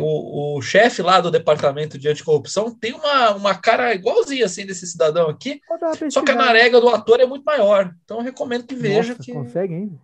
O, 0.00 0.56
o 0.56 0.62
chefe 0.62 1.02
lá 1.02 1.20
do 1.20 1.30
departamento 1.30 1.98
de 1.98 2.08
anticorrupção 2.08 2.74
tem 2.74 2.94
uma, 2.94 3.34
uma 3.34 3.54
cara 3.54 3.92
igualzinha 3.92 4.46
assim 4.46 4.64
desse 4.64 4.86
cidadão 4.86 5.28
aqui, 5.28 5.60
só 6.10 6.22
que 6.22 6.30
a 6.30 6.36
narega 6.36 6.80
do 6.80 6.88
ator 6.88 7.20
é 7.20 7.26
muito 7.26 7.44
maior. 7.44 7.92
Então 8.04 8.18
eu 8.18 8.22
recomendo 8.22 8.64
que 8.64 8.74
veja. 8.74 9.10
Nossa, 9.10 9.22
que... 9.22 9.32
consegue 9.32 9.74
ainda. 9.74 9.98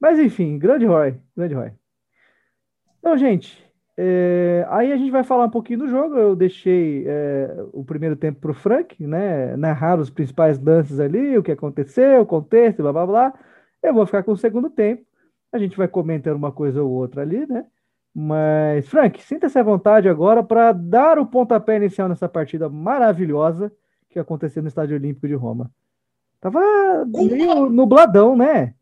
Mas 0.00 0.18
enfim, 0.18 0.58
grande 0.58 0.86
Roy, 0.86 1.14
grande 1.36 1.54
Roy. 1.54 1.70
Então, 3.00 3.16
gente, 3.16 3.58
é, 3.96 4.64
aí 4.70 4.92
a 4.92 4.96
gente 4.96 5.10
vai 5.10 5.24
falar 5.24 5.46
um 5.46 5.50
pouquinho 5.50 5.80
do 5.80 5.88
jogo. 5.88 6.16
Eu 6.16 6.36
deixei 6.36 7.04
é, 7.06 7.64
o 7.72 7.84
primeiro 7.84 8.14
tempo 8.14 8.40
para 8.40 8.50
o 8.50 8.54
Frank, 8.54 9.04
né? 9.04 9.56
Narrar 9.56 9.98
os 9.98 10.10
principais 10.10 10.58
lances 10.62 11.00
ali, 11.00 11.36
o 11.36 11.42
que 11.42 11.52
aconteceu, 11.52 12.20
o 12.20 12.26
contexto, 12.26 12.82
blá 12.82 12.92
blá 12.92 13.06
blá. 13.06 13.34
Eu 13.82 13.94
vou 13.94 14.06
ficar 14.06 14.22
com 14.22 14.32
o 14.32 14.36
segundo 14.36 14.70
tempo. 14.70 15.04
A 15.52 15.58
gente 15.58 15.76
vai 15.76 15.88
comentando 15.88 16.36
uma 16.36 16.52
coisa 16.52 16.82
ou 16.82 16.90
outra 16.90 17.22
ali, 17.22 17.46
né? 17.46 17.66
Mas, 18.14 18.88
Frank, 18.88 19.22
sinta-se 19.22 19.58
à 19.58 19.62
vontade 19.62 20.08
agora 20.08 20.42
para 20.42 20.72
dar 20.72 21.18
o 21.18 21.26
pontapé 21.26 21.76
inicial 21.76 22.08
nessa 22.08 22.28
partida 22.28 22.68
maravilhosa 22.68 23.72
que 24.08 24.18
aconteceu 24.18 24.62
no 24.62 24.68
Estádio 24.68 24.96
Olímpico 24.96 25.28
de 25.28 25.34
Roma. 25.34 25.70
Tava 26.40 26.60
meio 27.06 27.68
nubladão, 27.68 28.36
né? 28.36 28.74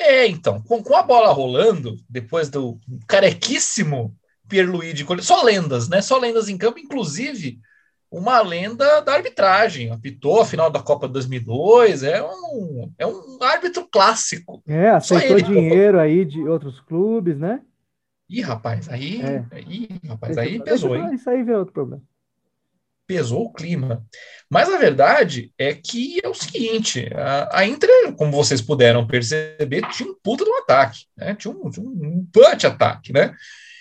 É, 0.00 0.26
então, 0.26 0.62
com, 0.62 0.82
com 0.82 0.96
a 0.96 1.02
bola 1.02 1.30
rolando, 1.30 1.94
depois 2.08 2.48
do 2.48 2.80
carequíssimo 3.06 4.16
Pierluigi, 4.48 5.06
só 5.20 5.42
lendas, 5.42 5.88
né? 5.88 6.00
Só 6.00 6.18
lendas 6.18 6.48
em 6.48 6.56
campo, 6.56 6.78
inclusive 6.78 7.60
uma 8.10 8.40
lenda 8.40 9.00
da 9.02 9.12
arbitragem. 9.12 9.92
Apitou 9.92 10.40
a 10.40 10.46
final 10.46 10.70
da 10.70 10.82
Copa 10.82 11.06
2002, 11.06 12.02
é 12.02 12.22
um, 12.22 12.90
é 12.98 13.06
um 13.06 13.38
árbitro 13.42 13.86
clássico. 13.92 14.62
É, 14.66 14.88
aceitou 14.88 15.40
dinheiro 15.40 16.00
aí 16.00 16.24
de 16.24 16.48
outros 16.48 16.80
clubes, 16.80 17.38
né? 17.38 17.60
Ih, 18.28 18.40
rapaz, 18.40 18.88
aí, 18.88 19.20
é. 19.20 19.44
aí 19.50 19.88
rapaz, 20.08 20.38
aí 20.38 20.62
pesou, 20.62 20.96
hein? 20.96 21.14
Isso 21.14 21.28
aí 21.28 21.42
vê 21.42 21.54
outro 21.54 21.74
problema 21.74 22.02
pesou 23.10 23.46
o 23.46 23.52
clima. 23.52 24.06
Mas 24.48 24.72
a 24.72 24.78
verdade 24.78 25.52
é 25.58 25.74
que 25.74 26.20
é 26.22 26.28
o 26.28 26.34
seguinte: 26.34 27.10
a, 27.12 27.58
a 27.58 27.66
Inter, 27.66 27.90
como 28.14 28.30
vocês 28.30 28.60
puderam 28.62 29.04
perceber, 29.04 29.82
tinha 29.90 30.08
um 30.08 30.14
puta 30.22 30.44
de 30.44 30.50
um 30.50 30.58
ataque, 30.58 31.06
né? 31.16 31.34
Tinha 31.34 31.52
um, 31.52 31.68
tinha 31.68 31.84
um 31.84 32.24
punch 32.32 32.64
ataque, 32.68 33.12
né? 33.12 33.34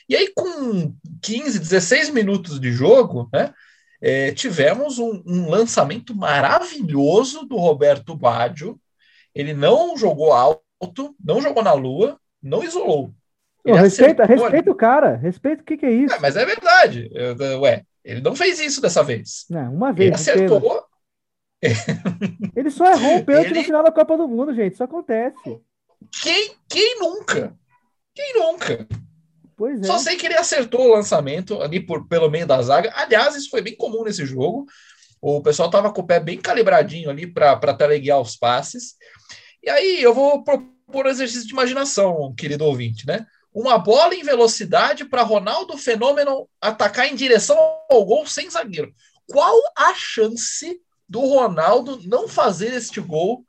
E 0.09 0.15
aí, 0.15 0.33
com 0.33 0.95
15, 1.21 1.59
16 1.59 2.09
minutos 2.09 2.59
de 2.59 2.71
jogo, 2.71 3.29
né? 3.31 3.53
É, 4.01 4.31
tivemos 4.31 4.97
um, 4.97 5.21
um, 5.27 5.47
lançamento 5.47 6.15
maravilhoso 6.15 7.45
do 7.45 7.57
Roberto 7.57 8.15
Baggio. 8.15 8.79
Ele 9.35 9.53
não 9.53 9.95
jogou 9.95 10.33
alto, 10.33 11.15
não 11.23 11.39
jogou 11.39 11.61
na 11.61 11.73
lua, 11.73 12.17
não 12.41 12.63
isolou. 12.63 13.13
respeita, 13.63 14.25
respeita 14.25 14.71
o 14.71 14.75
cara, 14.75 15.17
respeita 15.17 15.61
o 15.61 15.65
que, 15.65 15.77
que 15.77 15.85
é 15.85 15.91
isso. 15.91 16.15
É, 16.15 16.19
mas 16.19 16.35
é 16.35 16.45
verdade. 16.45 17.11
Ué, 17.61 17.83
ele 18.03 18.21
não 18.21 18.35
fez 18.35 18.59
isso 18.59 18.81
dessa 18.81 19.03
vez. 19.03 19.45
Não, 19.49 19.73
uma 19.73 19.91
vez. 19.91 20.07
Ele 20.07 20.15
acertou. 20.15 20.85
Ele 22.55 22.71
só 22.71 22.89
errou 22.89 23.17
o 23.17 23.25
pênalti 23.25 23.47
Ele... 23.47 23.59
no 23.59 23.65
final 23.65 23.83
da 23.83 23.91
Copa 23.91 24.15
do 24.15 24.29
Mundo, 24.29 24.55
gente. 24.55 24.75
Isso 24.75 24.83
acontece. 24.83 25.59
Quem, 26.21 26.55
quem 26.69 26.99
nunca? 26.99 27.53
Quem 28.15 28.33
nunca? 28.35 28.87
Pois 29.57 29.81
é. 29.81 29.83
Só 29.83 29.97
sei 29.97 30.15
que 30.15 30.25
ele 30.25 30.37
acertou 30.37 30.87
o 30.87 30.93
lançamento 30.95 31.61
ali 31.61 31.81
por, 31.81 32.07
pelo 32.07 32.29
meio 32.29 32.47
da 32.47 32.61
zaga. 32.61 32.93
Aliás, 32.95 33.35
isso 33.35 33.49
foi 33.49 33.61
bem 33.61 33.75
comum 33.75 34.05
nesse 34.05 34.25
jogo. 34.25 34.65
O 35.21 35.41
pessoal 35.41 35.67
estava 35.67 35.91
com 35.91 36.01
o 36.01 36.07
pé 36.07 36.17
bem 36.17 36.37
calibradinho 36.37 37.09
ali 37.09 37.27
para 37.27 37.73
teleguiar 37.73 38.21
os 38.21 38.37
passes. 38.37 38.95
E 39.61 39.69
aí 39.69 40.01
eu 40.01 40.13
vou 40.13 40.41
propor 40.45 41.05
um 41.05 41.09
exercício 41.09 41.45
de 41.45 41.51
imaginação, 41.51 42.33
querido 42.37 42.63
ouvinte, 42.63 43.05
né? 43.05 43.25
Uma 43.53 43.77
bola 43.77 44.13
em 44.15 44.23
velocidade 44.23 45.05
para 45.05 45.23
Ronaldo 45.23 45.77
Fenômeno 45.77 46.47
atacar 46.61 47.07
em 47.07 47.15
direção 47.15 47.57
ao 47.89 48.05
gol 48.05 48.25
sem 48.25 48.49
zagueiro. 48.49 48.93
Qual 49.27 49.55
a 49.75 49.93
chance 49.93 50.79
do 51.07 51.21
Ronaldo 51.21 51.99
não 52.05 52.27
fazer 52.27 52.73
este 52.73 53.01
gol 53.01 53.43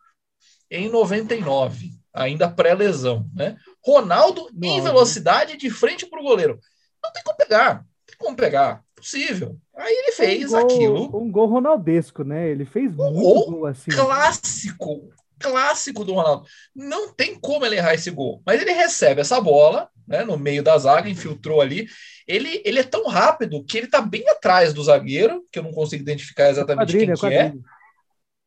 em 0.70 0.88
99, 0.88 1.90
ainda 2.12 2.48
pré-lesão, 2.48 3.28
né? 3.34 3.56
Ronaldo 3.84 4.42
Nossa. 4.42 4.54
em 4.62 4.80
velocidade 4.80 5.56
de 5.56 5.70
frente 5.70 6.06
para 6.06 6.20
o 6.20 6.24
goleiro. 6.24 6.58
Não 7.02 7.12
tem 7.12 7.22
como 7.22 7.36
pegar, 7.36 7.74
não 7.74 7.84
tem 8.06 8.16
como 8.18 8.36
pegar, 8.36 8.84
possível. 8.94 9.58
Aí 9.74 9.92
ele 9.92 10.12
fez 10.12 10.52
um 10.52 10.56
gol, 10.56 10.60
aquilo. 10.60 11.16
Um 11.16 11.30
gol 11.30 11.46
ronaldesco, 11.46 12.22
né? 12.22 12.48
Ele 12.48 12.64
fez 12.64 12.92
um 12.92 13.10
muito 13.10 13.20
gol, 13.20 13.50
gol 13.50 13.66
assim. 13.66 13.90
Clássico, 13.90 15.10
clássico 15.40 16.04
do 16.04 16.12
Ronaldo. 16.12 16.46
Não 16.74 17.12
tem 17.12 17.38
como 17.38 17.64
ele 17.64 17.76
errar 17.76 17.94
esse 17.94 18.10
gol. 18.10 18.42
Mas 18.44 18.60
ele 18.60 18.72
recebe 18.72 19.20
essa 19.20 19.40
bola, 19.40 19.88
né, 20.06 20.22
no 20.22 20.38
meio 20.38 20.62
da 20.62 20.76
zaga, 20.76 21.08
infiltrou 21.08 21.60
ali. 21.60 21.88
Ele, 22.26 22.62
ele 22.64 22.78
é 22.78 22.84
tão 22.84 23.06
rápido 23.08 23.64
que 23.64 23.78
ele 23.78 23.86
está 23.86 24.00
bem 24.00 24.28
atrás 24.28 24.72
do 24.72 24.84
zagueiro, 24.84 25.44
que 25.50 25.58
eu 25.58 25.62
não 25.62 25.72
consigo 25.72 26.02
identificar 26.02 26.50
exatamente 26.50 26.96
quem 26.96 27.14
que 27.14 27.26
é. 27.26 27.52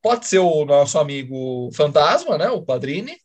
Pode 0.01 0.27
ser 0.27 0.39
o 0.39 0.65
nosso 0.65 0.99
amigo 0.99 1.69
Fantasma, 1.73 2.37
né, 2.37 2.49
o 2.49 2.61
Padrini. 2.61 3.17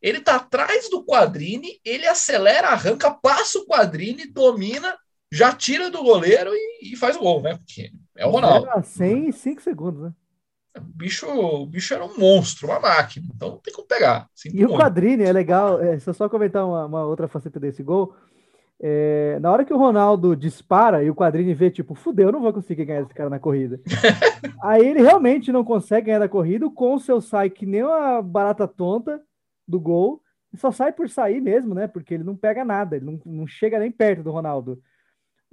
Ele 0.00 0.18
está 0.18 0.36
atrás 0.36 0.90
do 0.90 1.04
Quadrini, 1.04 1.80
ele 1.84 2.06
acelera, 2.06 2.68
arranca, 2.68 3.10
passa 3.10 3.58
o 3.58 3.66
Quadrini, 3.66 4.26
domina, 4.30 4.94
já 5.32 5.52
tira 5.52 5.90
do 5.90 6.02
goleiro 6.02 6.50
e, 6.52 6.92
e 6.92 6.96
faz 6.96 7.16
o 7.16 7.20
gol, 7.20 7.42
né? 7.42 7.56
Porque 7.56 7.90
é 8.16 8.26
o 8.26 8.30
Ronaldo. 8.30 8.66
Era 8.66 8.82
100 8.82 9.28
e 9.28 9.32
5 9.32 9.62
segundos, 9.62 10.02
né? 10.02 10.12
O 10.76 10.80
bicho, 10.80 11.28
o 11.28 11.66
bicho 11.66 11.94
era 11.94 12.04
um 12.04 12.18
monstro, 12.18 12.68
uma 12.68 12.80
máquina, 12.80 13.26
então 13.34 13.50
não 13.50 13.58
tem 13.58 13.72
como 13.72 13.86
pegar. 13.86 14.28
E 14.52 14.64
o 14.64 14.70
Quadrini 14.70 15.22
é 15.22 15.32
legal, 15.32 15.80
é, 15.80 15.98
se 15.98 16.08
eu 16.08 16.14
só 16.14 16.28
comentar 16.28 16.66
uma, 16.66 16.86
uma 16.86 17.04
outra 17.04 17.28
faceta 17.28 17.60
desse 17.60 17.82
gol, 17.82 18.14
é, 18.80 19.38
na 19.40 19.52
hora 19.52 19.64
que 19.64 19.72
o 19.72 19.78
Ronaldo 19.78 20.34
dispara 20.34 21.02
e 21.02 21.08
o 21.08 21.14
Quadrini 21.14 21.54
vê, 21.54 21.70
tipo, 21.70 21.94
fudeu, 21.94 22.28
eu 22.28 22.32
não 22.32 22.42
vou 22.42 22.52
conseguir 22.52 22.84
ganhar 22.84 23.02
esse 23.02 23.14
cara 23.14 23.30
na 23.30 23.38
corrida. 23.38 23.80
Aí 24.62 24.84
ele 24.84 25.00
realmente 25.00 25.52
não 25.52 25.64
consegue 25.64 26.06
ganhar 26.06 26.18
na 26.18 26.28
corrida, 26.28 26.68
com 26.68 26.94
o 26.94 27.00
seu 27.00 27.20
sai 27.20 27.50
que 27.50 27.64
nem 27.64 27.84
uma 27.84 28.20
barata 28.20 28.66
tonta 28.66 29.22
do 29.66 29.78
gol, 29.78 30.20
só 30.56 30.70
sai 30.70 30.92
por 30.92 31.08
sair 31.08 31.40
mesmo, 31.40 31.74
né? 31.74 31.86
Porque 31.86 32.14
ele 32.14 32.24
não 32.24 32.36
pega 32.36 32.64
nada, 32.64 32.96
ele 32.96 33.04
não, 33.04 33.20
não 33.24 33.46
chega 33.46 33.78
nem 33.78 33.90
perto 33.90 34.22
do 34.22 34.30
Ronaldo 34.30 34.80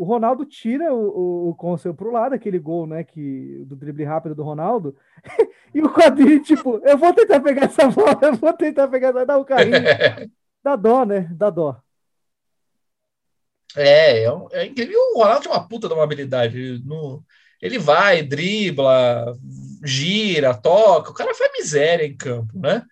o 0.01 0.03
Ronaldo 0.03 0.43
tira 0.45 0.91
o, 0.91 0.97
o, 0.97 1.49
o 1.49 1.55
Consel 1.55 1.93
pro 1.93 2.11
lado, 2.11 2.33
aquele 2.33 2.57
gol, 2.57 2.87
né, 2.87 3.03
que, 3.03 3.63
do 3.67 3.75
drible 3.75 4.03
rápido 4.03 4.33
do 4.33 4.41
Ronaldo, 4.41 4.97
e 5.75 5.79
o 5.79 5.93
quadrinho, 5.93 6.41
tipo, 6.41 6.81
eu 6.83 6.97
vou 6.97 7.13
tentar 7.13 7.39
pegar 7.39 7.65
essa 7.65 7.87
bola, 7.87 8.17
eu 8.19 8.35
vou 8.35 8.51
tentar 8.51 8.87
pegar, 8.87 9.11
dá 9.11 9.37
um 9.37 9.43
carrinho. 9.43 9.77
Dá 10.63 10.75
dó, 10.75 11.05
né? 11.05 11.27
Dá 11.31 11.49
dó. 11.49 11.79
É, 13.75 14.25
é, 14.25 14.31
é 14.53 14.65
incrível. 14.65 14.99
O 15.15 15.19
Ronaldo 15.19 15.41
tem 15.41 15.51
uma 15.51 15.67
puta 15.67 15.87
de 15.87 15.93
uma 15.95 16.03
habilidade. 16.03 16.79
No, 16.85 17.23
ele 17.59 17.79
vai, 17.79 18.21
dribla, 18.21 19.33
gira, 19.83 20.53
toca. 20.53 21.09
O 21.09 21.15
cara 21.15 21.33
faz 21.33 21.51
miséria 21.57 22.05
em 22.05 22.15
campo, 22.15 22.59
né? 22.59 22.83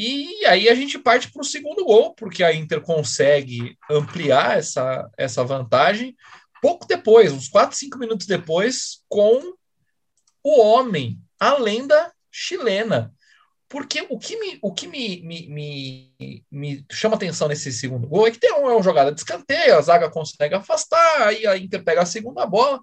E 0.00 0.46
aí 0.46 0.68
a 0.68 0.76
gente 0.76 0.96
parte 0.96 1.28
para 1.28 1.42
o 1.42 1.44
segundo 1.44 1.84
gol, 1.84 2.14
porque 2.14 2.44
a 2.44 2.54
Inter 2.54 2.80
consegue 2.80 3.76
ampliar 3.90 4.56
essa, 4.56 5.10
essa 5.18 5.42
vantagem 5.42 6.16
pouco 6.62 6.86
depois, 6.86 7.32
uns 7.32 7.48
4, 7.48 7.76
5 7.76 7.98
minutos 7.98 8.24
depois, 8.24 9.02
com 9.08 9.54
o 10.40 10.60
homem, 10.60 11.20
a 11.40 11.58
lenda 11.58 12.12
chilena. 12.30 13.12
Porque 13.68 14.06
o 14.08 14.16
que 14.20 14.38
me, 14.38 14.56
o 14.62 14.72
que 14.72 14.86
me, 14.86 15.20
me, 15.20 15.48
me, 15.48 16.44
me 16.48 16.86
chama 16.92 17.16
atenção 17.16 17.48
nesse 17.48 17.72
segundo 17.72 18.06
gol 18.06 18.28
é 18.28 18.30
que 18.30 18.38
tem 18.38 18.50
é 18.50 18.54
uma 18.54 18.80
jogada 18.80 19.10
de 19.10 19.18
escanteio, 19.18 19.76
a 19.76 19.80
zaga 19.80 20.08
consegue 20.08 20.54
afastar, 20.54 21.22
aí 21.26 21.44
a 21.44 21.58
Inter 21.58 21.82
pega 21.82 22.02
a 22.02 22.06
segunda 22.06 22.46
bola. 22.46 22.80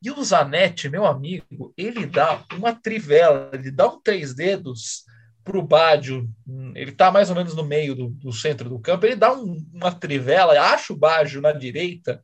E 0.00 0.12
o 0.12 0.22
Zanetti, 0.22 0.88
meu 0.88 1.04
amigo, 1.04 1.74
ele 1.76 2.06
dá 2.06 2.46
uma 2.52 2.72
trivela, 2.72 3.50
ele 3.52 3.72
dá 3.72 3.88
um 3.88 4.00
três 4.00 4.32
dedos 4.32 5.09
para 5.44 5.58
o 5.58 5.62
Bádio, 5.62 6.28
ele 6.74 6.90
está 6.90 7.10
mais 7.10 7.30
ou 7.30 7.36
menos 7.36 7.54
no 7.54 7.64
meio 7.64 7.94
do, 7.94 8.08
do, 8.08 8.32
centro 8.32 8.68
do 8.68 8.78
campo, 8.78 9.06
ele 9.06 9.16
dá 9.16 9.32
um, 9.32 9.64
uma 9.72 9.92
trivela, 9.92 10.60
acha 10.60 10.92
o 10.92 10.96
Bádio 10.96 11.40
na 11.40 11.52
direita, 11.52 12.22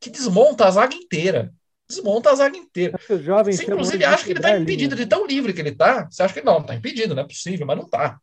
que 0.00 0.10
desmonta 0.10 0.66
a 0.66 0.70
zaga 0.70 0.94
inteira. 0.94 1.52
Desmonta 1.88 2.30
a 2.30 2.34
zaga 2.34 2.56
inteira. 2.56 2.98
Jovem 3.22 3.54
Você, 3.54 3.64
inclusive, 3.64 4.04
acha 4.04 4.24
que 4.24 4.30
ele 4.30 4.38
está 4.38 4.58
impedido 4.58 4.94
de 4.94 5.06
tão 5.06 5.26
livre 5.26 5.52
que 5.52 5.60
ele 5.60 5.70
está. 5.70 6.08
Você 6.10 6.22
acha 6.22 6.34
que 6.34 6.42
não, 6.42 6.60
está 6.60 6.74
impedido, 6.74 7.14
não 7.14 7.22
é 7.22 7.26
possível, 7.26 7.66
mas 7.66 7.76
não 7.76 7.84
está. 7.84 8.18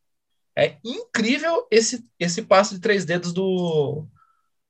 É 0.56 0.76
incrível 0.84 1.66
esse, 1.70 2.04
esse 2.18 2.42
passo 2.42 2.74
de 2.74 2.80
três 2.80 3.04
dedos 3.04 3.32
do, 3.32 4.06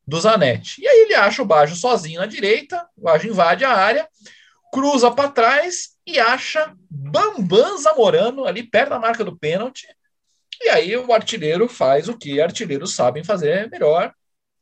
do 0.06 0.20
Zanetti. 0.20 0.80
E 0.80 0.88
aí 0.88 1.02
ele 1.02 1.14
acha 1.14 1.42
o 1.42 1.46
Baggio 1.46 1.76
sozinho 1.76 2.20
na 2.20 2.26
direita, 2.26 2.86
o 2.96 3.02
Baggio 3.02 3.30
invade 3.30 3.64
a 3.64 3.72
área, 3.72 4.08
cruza 4.72 5.10
para 5.10 5.30
trás 5.30 5.95
e 6.06 6.20
acha 6.20 6.74
Bambam 6.88 7.76
Zamorano 7.78 8.44
ali 8.44 8.62
perto 8.62 8.90
da 8.90 8.98
marca 8.98 9.24
do 9.24 9.36
pênalti. 9.36 9.86
E 10.62 10.68
aí 10.68 10.96
o 10.96 11.12
artilheiro 11.12 11.68
faz 11.68 12.08
o 12.08 12.16
que 12.16 12.40
artilheiros 12.40 12.94
sabem 12.94 13.24
fazer 13.24 13.68
melhor, 13.68 14.14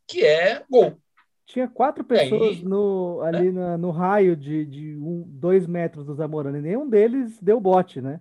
que 0.07 0.25
é 0.25 0.63
gol. 0.69 0.99
Tinha 1.47 1.69
quatro 1.69 2.03
pessoas 2.03 2.57
aí, 2.57 2.65
no, 2.65 3.21
ali 3.23 3.53
né? 3.53 3.77
no 3.77 3.91
raio 3.91 4.35
de, 4.35 4.65
de 4.65 4.97
um, 4.97 5.23
dois 5.27 5.67
metros 5.67 6.07
do 6.07 6.15
Zamorano 6.15 6.57
e 6.57 6.63
nenhum 6.63 6.89
deles 6.89 7.39
deu 7.41 7.61
bote, 7.61 8.01
né? 8.01 8.21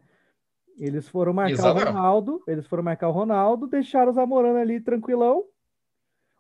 Eles 0.78 1.08
foram 1.08 1.34
marcar 1.34 1.54
Exatamente. 1.54 1.84
o 1.84 1.92
Ronaldo, 1.94 2.44
eles 2.48 2.68
foram 2.68 2.84
marcar 2.84 3.08
o 3.08 3.12
Ronaldo, 3.14 3.68
deixaram 3.68 4.12
o 4.12 4.14
Zamorano 4.14 4.60
ali 4.60 4.82
tranquilão. 4.82 5.44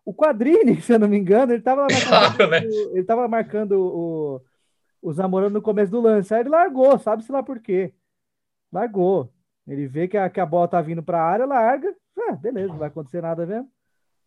O 0.06 0.14
Quadrini, 0.14 0.82
se 0.82 0.94
eu 0.94 1.00
não 1.00 1.08
me 1.08 1.18
engano, 1.18 1.54
ele 1.54 1.60
estava 1.60 1.88
claro, 1.88 2.48
né? 2.50 2.64
ele 2.64 3.04
tava 3.04 3.28
marcando 3.28 3.80
o, 3.80 4.42
o 5.04 5.12
Zamorano 5.12 5.56
no 5.56 5.62
começo 5.62 5.92
do 5.92 6.02
lance. 6.02 6.34
Aí 6.34 6.42
ele 6.42 6.50
largou, 6.50 6.98
sabe-se 6.98 7.32
lá 7.32 7.44
por 7.44 7.60
quê. 7.60 7.94
Largou. 8.72 9.32
Ele 9.68 9.86
vê 9.86 10.08
que 10.08 10.18
a, 10.18 10.30
que 10.30 10.40
a 10.40 10.46
bola 10.46 10.68
tá 10.68 10.82
vindo 10.82 11.04
para 11.04 11.22
a 11.22 11.26
área, 11.26 11.46
larga. 11.46 11.94
Ah, 12.18 12.32
beleza, 12.32 12.70
não 12.70 12.80
vai 12.80 12.88
acontecer 12.88 13.22
nada 13.22 13.46
mesmo. 13.46 13.70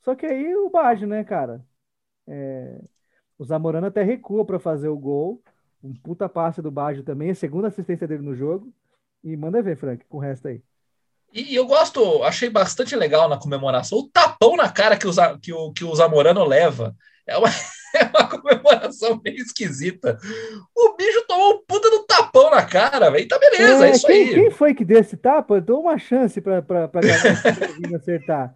Só 0.03 0.15
que 0.15 0.27
aí 0.27 0.55
o 0.55 0.71
Baggio, 0.71 1.09
né, 1.09 1.25
cara? 1.25 1.65
É... 2.27 2.81
O 3.39 3.45
Zamorano 3.45 3.87
até 3.87 4.03
recua 4.03 4.45
para 4.45 4.59
fazer 4.59 4.89
o 4.89 4.99
gol. 4.99 5.43
Um 5.83 5.95
puta 5.95 6.29
passe 6.29 6.61
do 6.61 6.71
Baggio 6.71 7.03
também, 7.03 7.31
a 7.31 7.35
segunda 7.35 7.69
assistência 7.69 8.07
dele 8.07 8.23
no 8.23 8.35
jogo. 8.35 8.73
E 9.25 9.37
manda 9.37 9.62
ver, 9.62 9.77
Frank, 9.77 10.05
com 10.07 10.19
o 10.19 10.21
resto 10.21 10.49
aí. 10.49 10.62
E 11.33 11.55
eu 11.55 11.67
gosto, 11.67 12.23
achei 12.23 12.49
bastante 12.49 12.95
legal 12.95 13.29
na 13.29 13.39
comemoração 13.39 13.99
o 13.99 14.09
tapão 14.09 14.57
na 14.57 14.71
cara 14.71 14.97
que 14.97 15.07
o, 15.07 15.39
que 15.39 15.53
o, 15.53 15.73
que 15.73 15.85
o 15.85 15.95
Zamorano 15.95 16.45
leva. 16.45 16.95
É 17.27 17.37
uma, 17.37 17.49
é 18.00 18.04
uma 18.04 18.28
comemoração 18.28 19.20
meio 19.24 19.37
esquisita. 19.37 20.18
O 20.74 20.96
bicho 20.96 21.26
tomou 21.26 21.54
um 21.54 21.64
puta 21.66 21.90
do 21.90 22.04
tapão 22.04 22.50
na 22.50 22.64
cara, 22.64 23.11
velho. 23.11 23.28
Tá 23.28 23.38
beleza, 23.38 23.87
é, 23.87 23.88
é 23.88 23.92
isso 23.92 24.06
quem, 24.06 24.28
aí. 24.28 24.35
Quem 24.35 24.50
foi 24.50 24.74
que 24.74 24.85
deu 24.85 25.00
esse 25.00 25.16
tapa? 25.16 25.61
Dou 25.61 25.80
uma 25.80 25.98
chance 25.98 26.40
pra, 26.40 26.62
pra, 26.62 26.88
pra 26.88 27.00
galera 27.00 27.96
acertar. 27.96 28.54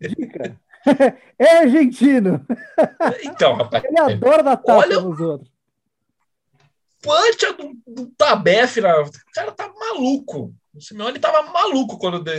Dica. 0.00 0.56
É 1.38 1.58
argentino. 1.58 2.44
Então, 3.22 3.54
rapaz. 3.54 3.84
Ele 3.84 3.98
adora 3.98 4.42
dar 4.42 4.56
tapa 4.56 4.78
olha, 4.78 5.00
nos 5.00 5.20
outros. 5.20 5.50
Pancha 7.02 7.52
do, 7.52 7.76
do 7.86 8.06
Tabef, 8.16 8.78
o 8.80 9.10
cara 9.34 9.52
tá 9.52 9.68
maluco. 9.68 10.54
O 10.74 10.80
Simeone 10.80 11.18
tava 11.18 11.42
maluco 11.50 11.98
quando 11.98 12.22
deu 12.22 12.38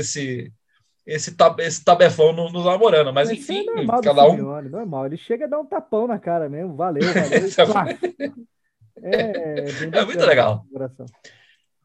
esse, 1.10 1.36
tab, 1.36 1.60
esse 1.60 1.84
tabefão 1.84 2.32
no, 2.32 2.52
no 2.52 2.62
Zamorano, 2.62 3.12
mas, 3.12 3.30
mas 3.30 3.40
enfim, 3.40 3.62
é 3.68 3.76
normal 3.76 4.02
cada 4.02 4.26
um. 4.28 4.32
Simeone, 4.32 4.70
normal, 4.70 5.06
ele 5.08 5.18
chega 5.18 5.46
a 5.46 5.48
dar 5.48 5.60
um 5.60 5.66
tapão 5.66 6.08
na 6.08 6.20
cara 6.20 6.48
mesmo, 6.48 6.76
valeu, 6.76 7.02
valeu. 7.68 7.98
é, 9.02 9.66
é 9.92 10.06
muito 10.06 10.24
legal. 10.24 10.64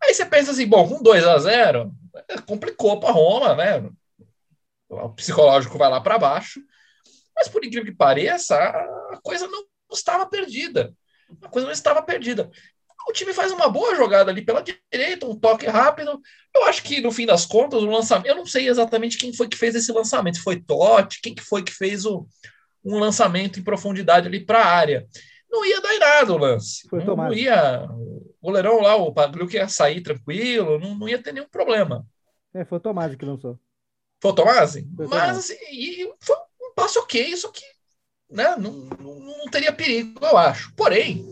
Aí 0.03 0.13
você 0.13 0.27
pensa 0.27 0.51
assim, 0.51 0.67
bom, 0.67 0.87
com 0.87 1.03
2 1.03 1.27
a 1.27 1.39
0 1.39 1.91
é, 2.29 2.39
complicou 2.43 3.01
para 3.01 3.13
Roma, 3.13 3.57
né? 3.57 3.89
O 4.91 5.09
psicológico 5.09 5.79
vai 5.79 5.89
lá 5.89 6.01
para 6.03 6.19
baixo, 6.19 6.61
mas 7.35 7.49
por 7.49 7.65
incrível 7.65 7.91
que 7.91 7.97
pareça, 7.97 8.57
a 8.57 9.19
coisa 9.23 9.49
não 9.49 9.65
estava 9.91 10.27
perdida. 10.27 10.95
A 11.43 11.49
coisa 11.49 11.67
não 11.67 11.73
estava 11.73 12.03
perdida 12.03 12.51
o 13.07 13.13
time 13.13 13.33
faz 13.33 13.53
uma 13.53 13.69
boa 13.69 13.95
jogada 13.95 14.31
ali 14.31 14.43
pela 14.43 14.63
direita, 14.63 15.27
um 15.27 15.37
toque 15.37 15.67
rápido. 15.67 16.21
Eu 16.55 16.65
acho 16.65 16.83
que 16.83 17.01
no 17.01 17.13
fim 17.13 17.27
das 17.27 17.45
contas, 17.45 17.83
o 17.83 17.87
lançamento. 17.87 18.27
Eu 18.27 18.37
não 18.37 18.47
sei 18.47 18.69
exatamente 18.69 19.19
quem 19.19 19.33
foi 19.33 19.49
que 19.49 19.57
fez 19.57 19.75
esse 19.75 19.93
lançamento. 19.93 20.43
Foi 20.43 20.61
Totti? 20.61 21.21
Quem 21.21 21.35
que 21.35 21.43
foi 21.43 21.63
que 21.63 21.73
fez 21.73 22.05
o, 22.07 22.27
um 22.85 22.99
lançamento 22.99 23.61
em 23.61 23.63
profundidade 23.63 24.27
ali 24.27 24.45
para 24.45 24.61
a 24.61 24.67
área? 24.67 25.07
Não 25.51 25.65
ia 25.65 25.81
dar 25.81 25.99
nada 25.99 26.33
o 26.33 26.39
lance. 26.39 26.89
Foi 26.89 27.05
não, 27.05 27.15
não 27.15 27.33
ia. 27.33 27.87
O 27.91 28.35
goleirão 28.43 28.81
lá, 28.81 28.97
o 28.97 29.13
que 29.47 29.57
ia 29.57 29.69
sair 29.69 30.03
tranquilo, 30.03 30.79
não, 30.79 30.95
não 30.95 31.09
ia 31.09 31.23
ter 31.23 31.33
nenhum 31.33 31.49
problema. 31.49 32.07
É, 32.53 32.65
foi 32.65 32.79
o 32.79 32.81
Tomasi 32.81 33.17
que 33.17 33.25
lançou. 33.25 33.59
Foi 34.21 34.33
o 34.33 34.35
Tomasi? 34.35 34.89
Mas 35.09 35.39
assim, 35.39 35.57
e 35.71 36.13
foi 36.21 36.37
um 36.61 36.75
passo 36.75 36.99
ok, 37.01 37.25
isso 37.25 37.51
que 37.53 37.65
né, 38.31 38.57
não, 38.57 38.73
não, 38.73 39.21
não 39.21 39.47
teria 39.51 39.73
perigo, 39.73 40.25
eu 40.25 40.37
acho. 40.37 40.73
Porém, 40.75 41.25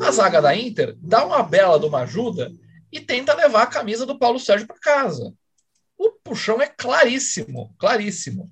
a 0.00 0.10
zaga 0.10 0.40
da 0.40 0.56
Inter 0.56 0.96
dá 1.00 1.24
uma 1.24 1.42
bela 1.42 1.78
de 1.78 1.86
uma 1.86 2.02
ajuda 2.02 2.52
e 2.90 3.00
tenta 3.00 3.34
levar 3.34 3.62
a 3.62 3.66
camisa 3.66 4.06
do 4.06 4.18
Paulo 4.18 4.38
Sérgio 4.38 4.66
para 4.66 4.78
casa. 4.78 5.32
O 5.96 6.10
puxão 6.24 6.60
é 6.60 6.66
claríssimo, 6.66 7.74
claríssimo. 7.78 8.50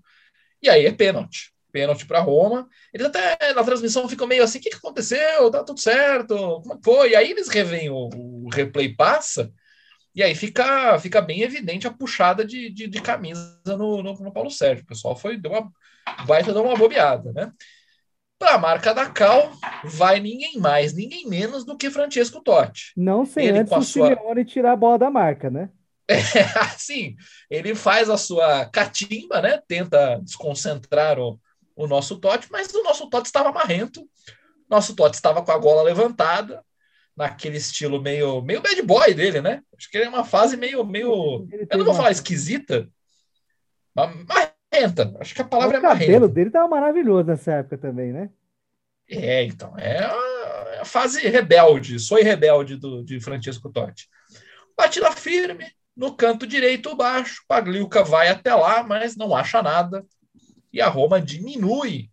E 0.62 0.68
aí 0.68 0.86
é 0.86 0.92
pênalti. 0.92 1.52
Pênalti 1.72 2.06
para 2.06 2.20
Roma. 2.20 2.68
Eles 2.92 3.06
até 3.06 3.52
na 3.54 3.62
transmissão 3.62 4.08
ficam 4.08 4.26
meio 4.26 4.42
assim: 4.42 4.58
o 4.58 4.60
que, 4.60 4.70
que 4.70 4.76
aconteceu? 4.76 5.50
Tá 5.50 5.62
tudo 5.62 5.80
certo? 5.80 6.36
Como 6.62 6.74
é 6.74 6.78
foi? 6.82 7.10
E 7.10 7.16
aí 7.16 7.30
eles 7.30 7.48
revêm 7.48 7.90
o, 7.90 8.08
o 8.12 8.48
replay 8.52 8.94
passa. 8.94 9.52
E 10.14 10.22
aí 10.22 10.34
fica, 10.34 10.98
fica 10.98 11.20
bem 11.20 11.42
evidente 11.42 11.86
a 11.86 11.92
puxada 11.92 12.44
de, 12.44 12.68
de, 12.70 12.88
de 12.88 13.00
camisa 13.00 13.60
no, 13.64 14.02
no, 14.02 14.14
no, 14.14 14.32
Paulo 14.32 14.50
Sérgio. 14.50 14.82
O 14.82 14.86
pessoal 14.86 15.14
foi, 15.14 15.36
deu 15.36 15.52
uma 15.52 15.72
baita 16.26 16.52
deu 16.52 16.64
uma 16.64 16.76
bobeada, 16.76 17.32
né? 17.32 17.52
Para 18.40 18.54
a 18.54 18.58
marca 18.58 18.94
da 18.94 19.10
Cal, 19.10 19.52
vai 19.84 20.18
ninguém 20.18 20.58
mais, 20.58 20.94
ninguém 20.94 21.28
menos 21.28 21.62
do 21.62 21.76
que 21.76 21.90
Francesco 21.90 22.42
Totti. 22.42 22.90
Não 22.96 23.26
sem 23.26 23.48
ele 23.48 23.58
antes 23.58 23.70
o 23.70 23.82
sua... 23.82 24.08
Simeone 24.08 24.46
tirar 24.46 24.72
a 24.72 24.76
bola 24.76 24.98
da 24.98 25.10
marca, 25.10 25.50
né? 25.50 25.68
É, 26.10 26.58
assim, 26.58 27.14
ele 27.50 27.74
faz 27.74 28.08
a 28.08 28.16
sua 28.16 28.64
catimba, 28.64 29.42
né? 29.42 29.60
Tenta 29.68 30.18
desconcentrar 30.22 31.18
o, 31.18 31.38
o 31.76 31.86
nosso 31.86 32.18
Totti, 32.18 32.48
mas 32.50 32.72
o 32.72 32.82
nosso 32.82 33.10
Totti 33.10 33.26
estava 33.26 33.52
marrento. 33.52 34.08
Nosso 34.70 34.96
Totti 34.96 35.16
estava 35.16 35.42
com 35.42 35.52
a 35.52 35.58
gola 35.58 35.82
levantada, 35.82 36.64
naquele 37.14 37.58
estilo 37.58 38.00
meio, 38.00 38.40
meio 38.40 38.62
bad 38.62 38.82
boy 38.82 39.12
dele, 39.12 39.42
né? 39.42 39.60
Acho 39.76 39.90
que 39.90 39.98
ele 39.98 40.06
é 40.06 40.08
uma 40.08 40.24
fase 40.24 40.56
meio, 40.56 40.82
meio, 40.82 41.46
eu 41.70 41.78
não 41.78 41.84
vou 41.84 41.94
falar 41.94 42.10
esquisita, 42.10 42.88
mas 43.94 44.50
marrenta. 44.72 45.16
Acho 45.20 45.34
que 45.34 45.42
a 45.42 45.44
palavra 45.44 45.76
o 45.76 45.78
é 45.78 45.82
marrenta. 45.82 46.04
O 46.04 46.06
cabelo 46.06 46.28
dele 46.28 46.50
tava 46.50 46.68
maravilhoso 46.68 47.24
nessa 47.24 47.52
época 47.54 47.78
também, 47.78 48.12
né? 48.12 48.30
É, 49.08 49.42
então. 49.44 49.76
É 49.76 49.98
a, 49.98 50.82
a 50.82 50.84
fase 50.84 51.26
rebelde, 51.28 51.98
sou 51.98 52.18
rebelde 52.18 52.76
do, 52.76 53.04
de 53.04 53.20
Francisco 53.20 53.70
Totti. 53.70 54.08
Batida 54.76 55.10
firme, 55.12 55.66
no 55.96 56.14
canto 56.14 56.46
direito 56.46 56.96
baixo. 56.96 57.42
Pagliuca 57.46 58.02
vai 58.04 58.28
até 58.28 58.54
lá, 58.54 58.82
mas 58.82 59.16
não 59.16 59.34
acha 59.34 59.62
nada. 59.62 60.04
E 60.72 60.80
a 60.80 60.88
Roma 60.88 61.20
diminui 61.20 62.10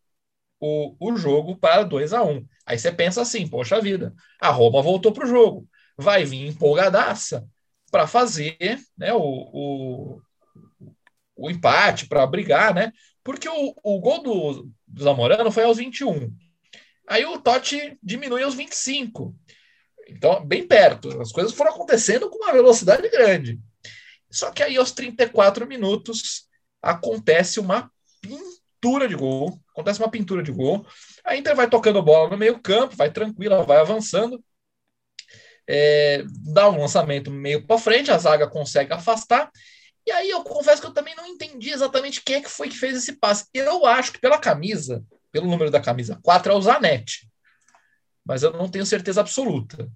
o, 0.60 0.96
o 1.00 1.16
jogo 1.16 1.56
para 1.56 1.84
2 1.84 2.14
a 2.14 2.24
1 2.24 2.32
um. 2.32 2.46
Aí 2.66 2.78
você 2.78 2.92
pensa 2.92 3.22
assim, 3.22 3.48
poxa 3.48 3.80
vida, 3.80 4.14
a 4.42 4.50
Roma 4.50 4.82
voltou 4.82 5.12
para 5.12 5.26
o 5.26 5.30
jogo. 5.30 5.68
Vai 5.96 6.26
vir 6.26 6.48
empolgadaça 6.48 7.48
para 7.92 8.08
fazer 8.08 8.58
né, 8.98 9.14
o, 9.14 9.22
o, 9.22 10.22
o 11.38 11.50
empate, 11.50 12.08
para 12.08 12.26
brigar, 12.26 12.74
né? 12.74 12.92
Porque 13.24 13.48
o, 13.48 13.76
o 13.84 14.00
gol 14.00 14.24
do, 14.24 14.72
do 14.88 15.04
Zamorano 15.04 15.52
foi 15.52 15.64
aos 15.64 15.78
21. 15.78 16.34
Aí 17.08 17.26
o 17.26 17.40
Totti 17.40 17.98
diminui 18.02 18.42
aos 18.42 18.56
25. 18.56 19.36
Então, 20.10 20.46
bem 20.46 20.68
perto. 20.68 21.22
As 21.22 21.32
coisas 21.32 21.54
foram 21.54 21.72
acontecendo 21.72 22.30
com 22.30 22.38
uma 22.38 22.54
velocidade 22.54 23.08
grande. 23.10 23.60
Só 24.30 24.52
que 24.52 24.64
aí, 24.64 24.78
aos 24.78 24.92
34 24.92 25.68
minutos, 25.68 26.48
acontece 26.82 27.60
uma 27.60 27.92
pintura 28.22 29.08
de 29.08 29.16
gol. 29.16 29.60
Acontece 29.72 30.00
uma 30.00 30.12
pintura 30.12 30.42
de 30.42 30.52
gol. 30.52 30.86
A 31.24 31.36
Inter 31.36 31.56
vai 31.56 31.70
tocando 31.70 32.02
bola 32.02 32.30
no 32.30 32.38
meio-campo, 32.38 32.96
vai 32.96 33.12
tranquila, 33.12 33.64
vai 33.64 33.78
avançando. 33.78 34.44
É, 35.70 36.24
dá 36.54 36.70
um 36.70 36.80
lançamento 36.80 37.30
meio 37.30 37.66
para 37.68 37.78
frente, 37.78 38.10
a 38.10 38.18
zaga 38.18 38.48
consegue 38.48 38.94
afastar 38.94 39.52
e 40.08 40.12
aí 40.12 40.30
eu 40.30 40.42
confesso 40.42 40.82
que 40.82 40.88
eu 40.88 40.94
também 40.94 41.14
não 41.16 41.26
entendi 41.26 41.70
exatamente 41.70 42.22
quem 42.24 42.38
é 42.38 42.42
que 42.42 42.50
foi 42.50 42.70
que 42.70 42.78
fez 42.78 42.96
esse 42.96 43.18
passe. 43.18 43.46
Eu 43.54 43.86
acho 43.86 44.14
que 44.14 44.22
pela 44.22 44.38
camisa, 44.38 45.04
pelo 45.34 45.48
número 45.48 45.70
da 45.70 45.82
camisa 45.82 46.18
4, 46.24 46.54
é 46.54 46.56
o 46.56 46.62
Zanetti. 46.62 47.30
Mas 48.26 48.42
eu 48.42 48.54
não 48.54 48.70
tenho 48.70 48.86
certeza 48.86 49.20
absoluta. 49.20 49.90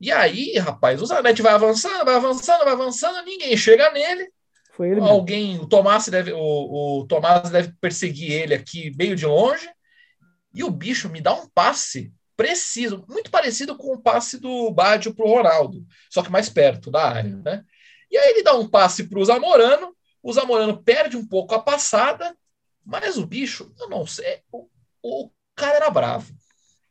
E 0.00 0.10
aí, 0.10 0.56
rapaz, 0.56 1.02
o 1.02 1.06
Zanetti 1.06 1.42
vai 1.42 1.52
avançando, 1.52 2.02
vai 2.02 2.14
avançando, 2.14 2.64
vai 2.64 2.72
avançando, 2.72 3.22
ninguém 3.26 3.54
chega 3.58 3.90
nele. 3.90 4.32
Foi 4.72 4.88
ele 4.88 5.00
Alguém, 5.00 5.48
mesmo. 5.48 5.64
o 5.64 5.68
Tomás 5.68 6.08
deve, 6.08 6.32
o, 6.32 7.00
o 7.00 7.06
Tomás 7.06 7.50
deve 7.50 7.74
perseguir 7.78 8.32
ele 8.32 8.54
aqui 8.54 8.90
meio 8.96 9.14
de 9.14 9.26
longe. 9.26 9.68
E 10.54 10.64
o 10.64 10.70
bicho 10.70 11.10
me 11.10 11.20
dá 11.20 11.34
um 11.34 11.46
passe 11.46 12.10
preciso, 12.34 13.04
muito 13.06 13.30
parecido 13.30 13.76
com 13.76 13.92
o 13.92 14.00
passe 14.00 14.38
do 14.38 14.70
Baggio 14.70 15.14
para 15.14 15.26
o 15.26 15.28
Ronaldo, 15.28 15.84
só 16.08 16.22
que 16.22 16.30
mais 16.30 16.48
perto 16.48 16.90
da 16.90 17.04
área, 17.06 17.36
né? 17.44 17.64
E 18.10 18.16
aí 18.16 18.30
ele 18.30 18.42
dá 18.42 18.54
um 18.54 18.68
passe 18.68 19.04
para 19.04 19.18
o 19.18 19.24
Zamorano, 19.24 19.94
o 20.22 20.32
Zamorano 20.32 20.82
perde 20.82 21.16
um 21.16 21.26
pouco 21.26 21.54
a 21.54 21.62
passada, 21.62 22.36
mas 22.84 23.18
o 23.18 23.26
bicho, 23.26 23.72
eu 23.78 23.88
não 23.88 24.06
sei, 24.06 24.40
o, 24.52 24.68
o 25.02 25.30
cara 25.54 25.76
era 25.76 25.90
bravo. 25.90 26.32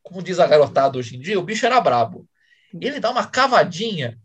Como 0.04 0.24
diz 0.24 0.40
a 0.40 0.48
garotada 0.48 0.98
hoje 0.98 1.18
em 1.18 1.20
dia, 1.20 1.40
o 1.40 1.44
bicho 1.44 1.66
era 1.66 1.82
brabo. 1.82 2.28
Ele 2.80 3.00
dá 3.00 3.12
uma 3.12 3.26
cavadinha 3.26 4.18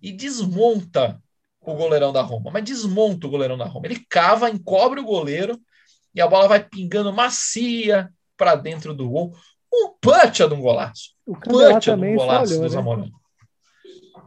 e 0.00 0.12
desmonta 0.12 1.20
o 1.60 1.74
goleirão 1.74 2.12
da 2.12 2.22
Roma, 2.22 2.50
mas 2.50 2.64
desmonta 2.64 3.26
o 3.26 3.30
goleirão 3.30 3.58
da 3.58 3.64
Roma. 3.64 3.86
Ele 3.86 4.04
cava, 4.08 4.48
encobre 4.48 5.00
o 5.00 5.04
goleiro 5.04 5.60
e 6.14 6.20
a 6.20 6.26
bola 6.26 6.48
vai 6.48 6.62
pingando 6.62 7.12
macia 7.12 8.10
para 8.36 8.54
dentro 8.54 8.94
do 8.94 9.08
gol. 9.08 9.34
Um 9.72 9.92
punch 10.00 10.46
de 10.46 10.54
um 10.54 10.60
golaço. 10.60 11.10
O 11.26 11.36
punch 11.36 11.84
de 11.84 11.90
um 11.90 12.16
golaço 12.16 12.52
olhou, 12.52 12.62
do 12.62 12.62
né? 12.62 12.68
Zamorano. 12.68 13.06
Né? 13.06 13.12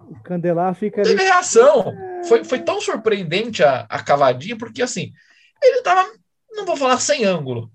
O 0.09 0.19
Candelar 0.23 0.73
fica. 0.75 1.01
Teve 1.01 1.23
reação. 1.23 1.93
Foi, 2.27 2.43
foi 2.43 2.59
tão 2.59 2.81
surpreendente 2.81 3.63
a, 3.63 3.81
a 3.89 4.03
cavadinha, 4.03 4.57
porque 4.57 4.81
assim, 4.81 5.13
ele 5.61 5.81
tava, 5.81 6.11
não 6.51 6.65
vou 6.65 6.75
falar 6.75 6.99
sem 6.99 7.23
ângulo, 7.23 7.71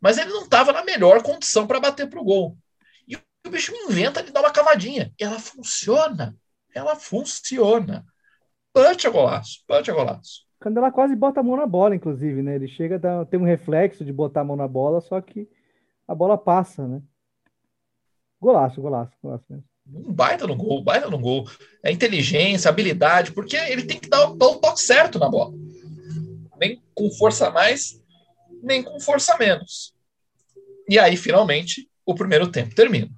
mas 0.00 0.18
ele 0.18 0.30
não 0.30 0.42
estava 0.42 0.72
na 0.72 0.84
melhor 0.84 1.22
condição 1.22 1.66
para 1.66 1.80
bater 1.80 2.08
para 2.08 2.20
o 2.20 2.24
gol. 2.24 2.56
E 3.08 3.16
o 3.16 3.50
bicho 3.50 3.74
inventa 3.74 4.22
de 4.22 4.32
dar 4.32 4.40
uma 4.40 4.52
cavadinha. 4.52 5.12
E 5.18 5.24
ela 5.24 5.38
funciona. 5.38 6.36
Ela 6.74 6.96
funciona. 6.96 8.04
Punch 8.72 9.06
a 9.06 9.10
golaço, 9.10 9.64
punch 9.66 9.90
a 9.90 9.94
golaço. 9.94 10.46
Quando 10.60 10.76
ela 10.76 10.92
quase 10.92 11.16
bota 11.16 11.40
a 11.40 11.42
mão 11.42 11.56
na 11.56 11.66
bola, 11.66 11.96
inclusive, 11.96 12.42
né? 12.42 12.54
Ele 12.54 12.68
chega 12.68 12.96
a 12.96 13.24
ter 13.24 13.38
um 13.38 13.44
reflexo 13.44 14.04
de 14.04 14.12
botar 14.12 14.42
a 14.42 14.44
mão 14.44 14.56
na 14.56 14.68
bola, 14.68 15.00
só 15.00 15.20
que 15.20 15.48
a 16.06 16.14
bola 16.14 16.36
passa, 16.36 16.86
né? 16.86 17.02
Golaço, 18.38 18.80
golaço, 18.80 19.12
golaço 19.22 19.44
mesmo. 19.48 19.69
Um 19.92 20.12
baita 20.12 20.46
no 20.46 20.54
gol, 20.54 20.82
baita 20.82 21.08
no 21.08 21.18
gol. 21.18 21.48
É 21.82 21.90
inteligência, 21.90 22.68
habilidade, 22.68 23.32
porque 23.32 23.56
ele 23.56 23.84
tem 23.84 23.98
que 23.98 24.08
dar 24.08 24.30
o, 24.30 24.34
dar 24.36 24.46
o 24.46 24.56
toque 24.56 24.80
certo 24.80 25.18
na 25.18 25.28
bola. 25.28 25.52
Nem 26.58 26.80
com 26.94 27.10
força 27.12 27.50
mais, 27.50 28.00
nem 28.62 28.82
com 28.82 29.00
força 29.00 29.36
menos. 29.38 29.94
E 30.88 30.98
aí, 30.98 31.16
finalmente, 31.16 31.88
o 32.04 32.14
primeiro 32.14 32.50
tempo 32.50 32.74
termina. 32.74 33.10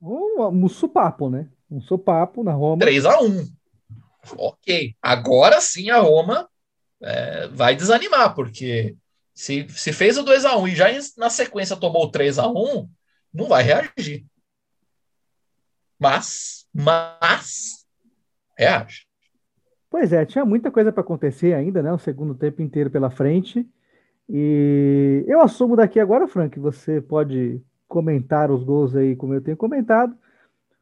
Um, 0.00 0.46
um 0.46 0.68
supapo, 0.68 1.28
né? 1.28 1.48
Um 1.70 1.80
supapo 1.80 2.42
na 2.42 2.52
Roma. 2.52 2.78
3 2.78 3.04
a 3.04 3.20
1 3.20 3.46
Ok, 4.36 4.94
agora 5.00 5.60
sim 5.60 5.90
a 5.90 5.98
Roma 5.98 6.48
é, 7.02 7.48
vai 7.48 7.74
desanimar, 7.74 8.34
porque 8.34 8.96
se, 9.34 9.66
se 9.70 9.92
fez 9.92 10.18
o 10.18 10.22
2 10.22 10.44
a 10.44 10.56
1 10.56 10.68
e 10.68 10.76
já 10.76 10.86
na 11.16 11.30
sequência 11.30 11.76
tomou 11.76 12.04
o 12.04 12.10
3 12.10 12.38
a 12.38 12.48
1 12.48 12.88
não 13.32 13.46
vai 13.46 13.62
reagir. 13.62 14.26
Mas, 16.00 16.66
mas, 16.72 17.86
reage. 18.56 19.06
Pois 19.90 20.12
é, 20.12 20.24
tinha 20.24 20.46
muita 20.46 20.70
coisa 20.70 20.90
para 20.90 21.02
acontecer 21.02 21.52
ainda, 21.52 21.82
né? 21.82 21.92
O 21.92 21.98
segundo 21.98 22.34
tempo 22.34 22.62
inteiro 22.62 22.90
pela 22.90 23.10
frente. 23.10 23.68
E 24.26 25.24
eu 25.28 25.40
assumo 25.40 25.76
daqui 25.76 26.00
agora, 26.00 26.26
Frank, 26.26 26.58
você 26.58 27.00
pode 27.00 27.60
comentar 27.86 28.50
os 28.50 28.64
gols 28.64 28.96
aí 28.96 29.14
como 29.14 29.34
eu 29.34 29.42
tenho 29.42 29.56
comentado. 29.56 30.16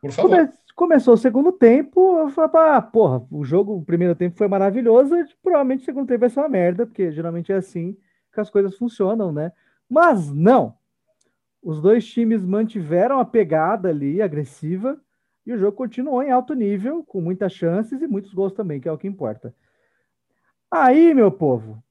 Por 0.00 0.12
favor. 0.12 0.30
Come 0.30 0.48
começou 0.78 1.14
o 1.14 1.18
segundo 1.18 1.50
tempo, 1.50 2.20
eu 2.20 2.30
falei, 2.30 2.50
ah, 2.54 2.80
porra, 2.80 3.26
o 3.32 3.44
jogo, 3.44 3.74
o 3.74 3.84
primeiro 3.84 4.14
tempo 4.14 4.38
foi 4.38 4.46
maravilhoso, 4.46 5.12
provavelmente 5.42 5.82
o 5.82 5.84
segundo 5.84 6.06
tempo 6.06 6.20
vai 6.20 6.30
ser 6.30 6.38
uma 6.38 6.48
merda, 6.48 6.86
porque 6.86 7.10
geralmente 7.10 7.50
é 7.50 7.56
assim 7.56 7.96
que 8.32 8.40
as 8.40 8.48
coisas 8.48 8.76
funcionam, 8.76 9.32
né? 9.32 9.50
Mas 9.90 10.32
não. 10.32 10.76
Os 11.60 11.80
dois 11.80 12.06
times 12.06 12.44
mantiveram 12.44 13.18
a 13.18 13.24
pegada 13.24 13.88
ali, 13.88 14.22
agressiva, 14.22 15.00
e 15.48 15.52
o 15.54 15.56
jogo 15.56 15.74
continuou 15.74 16.22
em 16.22 16.30
alto 16.30 16.52
nível, 16.52 17.02
com 17.02 17.22
muitas 17.22 17.54
chances 17.54 18.02
e 18.02 18.06
muitos 18.06 18.34
gols 18.34 18.52
também, 18.52 18.78
que 18.78 18.86
é 18.86 18.92
o 18.92 18.98
que 18.98 19.08
importa. 19.08 19.54
Aí, 20.70 21.14
meu 21.14 21.32
povo, 21.32 21.82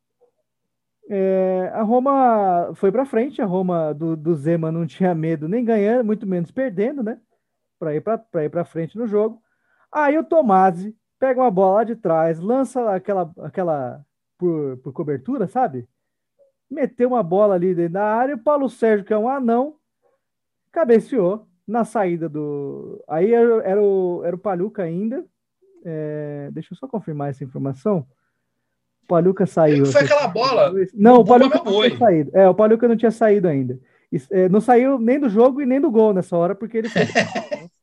é, 1.10 1.72
a 1.74 1.82
Roma 1.82 2.72
foi 2.76 2.92
para 2.92 3.04
frente, 3.04 3.42
a 3.42 3.48
Roma 3.48 3.96
do, 3.96 4.16
do 4.16 4.36
Zema 4.36 4.72
não 4.72 4.86
tinha 4.88 5.16
medo 5.16 5.48
nem 5.48 5.66
ganhando, 5.66 6.06
muito 6.06 6.28
menos 6.28 6.52
perdendo, 6.52 7.02
né? 7.02 7.20
para 7.80 7.96
ir 7.96 8.50
para 8.52 8.66
frente 8.66 8.96
no 8.96 9.08
jogo. 9.08 9.42
Aí 9.92 10.16
o 10.20 10.24
Tomasi 10.24 10.96
pega 11.18 11.42
uma 11.42 11.50
bola 11.50 11.78
lá 11.78 11.84
de 11.84 11.96
trás, 11.96 12.40
lança 12.40 12.94
aquela 12.94 13.32
aquela 13.40 14.06
por, 14.38 14.78
por 14.78 14.94
cobertura, 14.94 15.48
sabe? 15.48 15.90
Meteu 16.70 17.10
uma 17.10 17.24
bola 17.24 17.56
ali 17.56 17.74
dentro 17.74 17.94
da 17.94 18.04
área, 18.04 18.36
o 18.36 18.40
Paulo 18.40 18.70
Sérgio, 18.70 19.06
que 19.06 19.14
é 19.14 19.18
um 19.18 19.28
anão, 19.28 19.78
cabeceou 20.72 21.47
na 21.68 21.84
saída 21.84 22.30
do. 22.30 23.04
Aí 23.08 23.34
era, 23.34 23.64
era 23.64 23.82
o, 23.82 24.22
era 24.24 24.36
o 24.36 24.40
Paluca 24.40 24.84
ainda. 24.84 25.26
É... 25.84 26.50
Deixa 26.52 26.74
eu 26.74 26.78
só 26.78 26.88
confirmar 26.88 27.30
essa 27.30 27.44
informação. 27.44 28.08
O 29.04 29.08
Paluca 29.08 29.46
saiu. 29.46 29.86
Foi 29.86 30.02
aquela 30.02 30.28
bola. 30.28 30.74
Não, 30.94 31.18
o 31.18 31.26
Paluca 31.26 31.62
não 31.64 31.82
tinha 31.82 31.98
saído. 31.98 32.32
É, 32.34 32.50
o 32.50 32.56
Paluca 32.56 32.88
não 32.88 32.98
tinha 32.98 33.12
saído 33.12 33.48
ainda. 33.48 33.80
É, 34.32 34.48
não 34.48 34.62
saiu 34.62 34.98
nem 34.98 35.20
do 35.20 35.30
jogo 35.30 35.62
e 35.62 35.66
nem 35.66 35.82
do 35.82 35.92
gol 35.92 36.14
nessa 36.14 36.38
hora, 36.38 36.56
porque 36.56 36.78
ele 36.78 36.90
foi. 36.90 37.02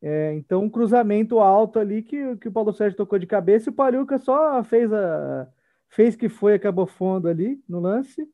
É, 0.00 0.32
então, 0.34 0.62
um 0.62 0.70
cruzamento 0.70 1.40
alto 1.40 1.76
ali 1.76 2.02
que, 2.02 2.36
que 2.36 2.46
o 2.46 2.52
Paulo 2.52 2.72
Sérgio 2.72 2.96
tocou 2.96 3.18
de 3.18 3.26
cabeça 3.26 3.68
e 3.68 3.72
o 3.72 3.74
Paluca 3.74 4.16
só 4.16 4.62
fez 4.62 4.92
a 4.92 5.48
fez 5.88 6.14
que 6.14 6.28
foi, 6.28 6.54
acabou 6.54 6.86
fundo 6.86 7.28
ali 7.28 7.60
no 7.68 7.80
lance. 7.80 8.28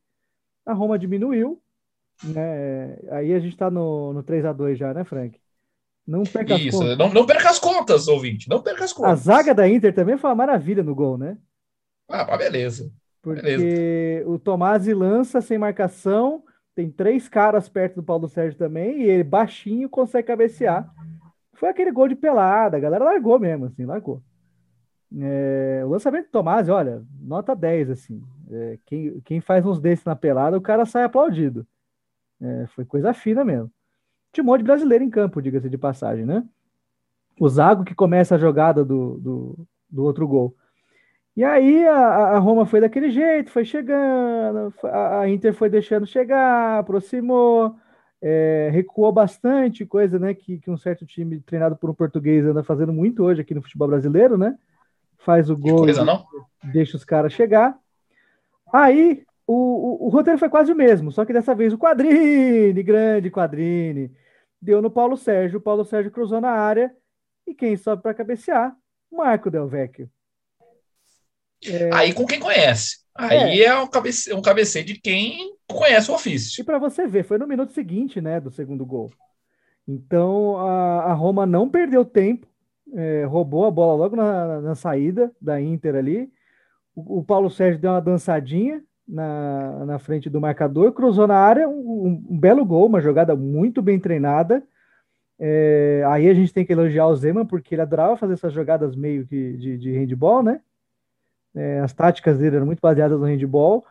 A 0.65 0.73
Roma 0.73 0.99
diminuiu. 0.99 1.61
Né? 2.23 2.97
Aí 3.11 3.33
a 3.33 3.39
gente 3.39 3.53
está 3.53 3.69
no, 3.69 4.13
no 4.13 4.23
3 4.23 4.45
a 4.45 4.53
2 4.53 4.77
já, 4.77 4.93
né, 4.93 5.03
Frank? 5.03 5.39
Não 6.07 6.23
perca 6.23 6.55
as 6.55 6.61
Isso, 6.61 6.77
contas. 6.77 6.97
Não, 6.97 7.13
não 7.13 7.25
perca 7.25 7.49
as 7.49 7.59
contas, 7.59 8.07
ouvinte. 8.07 8.47
Não 8.47 8.61
perca 8.61 8.83
as 8.83 8.93
contas. 8.93 9.11
A 9.11 9.15
zaga 9.15 9.55
da 9.55 9.67
Inter 9.67 9.93
também 9.93 10.17
foi 10.17 10.29
uma 10.29 10.35
maravilha 10.35 10.83
no 10.83 10.93
gol, 10.93 11.17
né? 11.17 11.37
Ah, 12.07 12.37
beleza. 12.37 12.91
Porque 13.21 13.41
beleza. 13.41 14.29
o 14.29 14.37
Tomás 14.37 14.85
lança 14.85 15.41
sem 15.41 15.57
marcação, 15.57 16.43
tem 16.75 16.91
três 16.91 17.27
caras 17.27 17.67
perto 17.67 17.95
do 17.95 18.03
Paulo 18.03 18.27
Sérgio 18.27 18.57
também, 18.57 19.01
e 19.01 19.09
ele 19.09 19.23
baixinho 19.23 19.89
consegue 19.89 20.27
cabecear. 20.27 20.87
Foi 21.53 21.69
aquele 21.69 21.91
gol 21.91 22.07
de 22.07 22.15
pelada, 22.15 22.77
a 22.77 22.79
galera 22.79 23.03
largou 23.03 23.39
mesmo, 23.39 23.65
assim, 23.65 23.85
largou. 23.85 24.21
É, 25.17 25.81
o 25.83 25.89
lançamento 25.89 26.25
do 26.25 26.31
Tomás, 26.31 26.69
olha, 26.69 27.03
nota 27.19 27.55
10, 27.55 27.89
assim. 27.89 28.21
É, 28.51 28.77
quem, 28.85 29.19
quem 29.21 29.41
faz 29.41 29.65
uns 29.65 29.79
desses 29.79 30.05
na 30.05 30.15
pelada, 30.15 30.57
o 30.57 30.61
cara 30.61 30.85
sai 30.85 31.03
aplaudido. 31.03 31.65
É, 32.45 32.67
foi 32.67 32.85
coisa 32.85 33.13
fina 33.13 33.43
mesmo. 33.43 33.71
Tinha 34.31 34.43
um 34.43 34.47
monte 34.47 34.59
de 34.59 34.65
brasileiro 34.65 35.03
em 35.03 35.09
campo, 35.09 35.41
diga-se 35.41 35.69
de 35.69 35.77
passagem, 35.77 36.25
né? 36.25 36.43
O 37.39 37.49
Zago 37.49 37.83
que 37.83 37.95
começa 37.95 38.35
a 38.35 38.37
jogada 38.37 38.85
do, 38.85 39.17
do, 39.17 39.67
do 39.89 40.03
outro 40.03 40.27
gol. 40.27 40.55
E 41.35 41.43
aí 41.43 41.85
a, 41.87 41.97
a, 41.97 42.39
Roma 42.39 42.65
foi 42.65 42.79
daquele 42.79 43.09
jeito, 43.09 43.51
foi 43.51 43.65
chegando, 43.65 44.73
a, 44.83 45.21
a 45.21 45.29
Inter 45.29 45.53
foi 45.53 45.69
deixando 45.69 46.05
chegar, 46.05 46.79
aproximou, 46.79 47.75
é, 48.21 48.69
recuou 48.71 49.11
bastante, 49.11 49.85
coisa 49.85 50.17
né, 50.17 50.33
que, 50.33 50.59
que, 50.59 50.71
um 50.71 50.77
certo 50.77 51.05
time 51.05 51.41
treinado 51.41 51.75
por 51.75 51.89
um 51.89 51.93
português 51.93 52.45
anda 52.45 52.63
fazendo 52.63 52.93
muito 52.93 53.23
hoje 53.23 53.41
aqui 53.41 53.53
no 53.53 53.61
futebol 53.61 53.87
brasileiro, 53.87 54.37
né? 54.37 54.57
Faz 55.17 55.49
o 55.49 55.57
gol, 55.57 55.79
coisa, 55.79 56.05
deixa 56.63 56.95
os 56.95 57.03
caras 57.03 57.33
chegar. 57.33 57.77
Aí 58.71 59.25
o, 59.47 59.53
o, 59.53 60.05
o, 60.07 60.09
roteiro 60.09 60.39
foi 60.39 60.49
quase 60.49 60.71
o 60.71 60.75
mesmo, 60.75 61.11
só 61.11 61.23
que 61.23 61.33
dessa 61.33 61.53
vez 61.53 61.73
o 61.73 61.77
Quadrine, 61.77 62.81
grande 62.81 63.29
Quadrine, 63.29 64.11
deu 64.61 64.81
no 64.81 64.89
Paulo 64.89 65.15
Sérgio, 65.15 65.59
o 65.59 65.61
Paulo 65.61 65.85
Sérgio 65.85 66.11
cruzou 66.11 66.41
na 66.41 66.51
área 66.51 66.95
e 67.45 67.53
quem 67.53 67.77
sobe 67.77 68.01
para 68.01 68.13
cabecear? 68.13 68.75
Marco 69.11 69.51
Del 69.51 69.67
Vecchio. 69.67 70.09
É... 71.63 71.89
Aí 71.93 72.13
com 72.13 72.25
quem 72.25 72.39
conhece. 72.39 73.05
Aí 73.13 73.61
é, 73.61 73.65
é 73.65 73.79
um, 73.79 73.87
cabece... 73.87 74.33
um 74.33 74.41
cabeceio 74.41 74.85
de 74.85 74.99
quem 74.99 75.55
conhece 75.67 76.11
o 76.11 76.15
ofício. 76.15 76.61
E 76.61 76.65
para 76.65 76.79
você 76.79 77.07
ver, 77.07 77.23
foi 77.23 77.37
no 77.37 77.47
minuto 77.47 77.71
seguinte, 77.71 78.19
né, 78.19 78.39
do 78.39 78.51
segundo 78.51 78.85
gol. 78.85 79.11
Então 79.87 80.57
a, 80.57 81.11
a 81.11 81.13
Roma 81.13 81.45
não 81.45 81.69
perdeu 81.69 82.03
tempo, 82.03 82.47
é, 82.93 83.25
roubou 83.25 83.65
a 83.65 83.71
bola 83.71 83.95
logo 83.95 84.15
na, 84.15 84.61
na, 84.61 84.75
saída 84.75 85.31
da 85.39 85.61
Inter 85.61 85.95
ali. 85.95 86.31
O, 86.95 87.19
o, 87.19 87.23
Paulo 87.23 87.49
Sérgio 87.49 87.79
deu 87.79 87.91
uma 87.91 88.01
dançadinha 88.01 88.83
na, 89.07 89.85
na 89.85 89.99
frente 89.99 90.29
do 90.29 90.41
marcador, 90.41 90.91
cruzou 90.91 91.27
na 91.27 91.37
área, 91.37 91.67
um, 91.67 92.25
um 92.29 92.37
belo 92.37 92.65
gol, 92.65 92.87
uma 92.87 93.01
jogada 93.01 93.35
muito 93.35 93.81
bem 93.81 93.99
treinada. 93.99 94.63
É, 95.37 96.03
aí 96.07 96.29
a 96.29 96.33
gente 96.33 96.53
tem 96.53 96.65
que 96.65 96.73
elogiar 96.73 97.07
o 97.07 97.15
Zeman, 97.15 97.45
porque 97.45 97.75
ele 97.75 97.81
adorava 97.81 98.17
fazer 98.17 98.33
essas 98.33 98.53
jogadas 98.53 98.95
meio 98.95 99.27
que 99.27 99.53
de, 99.53 99.77
de 99.77 99.91
handball, 99.91 100.41
né? 100.41 100.61
É, 101.53 101.79
as 101.79 101.93
táticas 101.93 102.37
dele 102.37 102.57
eram 102.57 102.65
muito 102.65 102.81
baseadas 102.81 103.19
no 103.19 103.25
handball. 103.25 103.85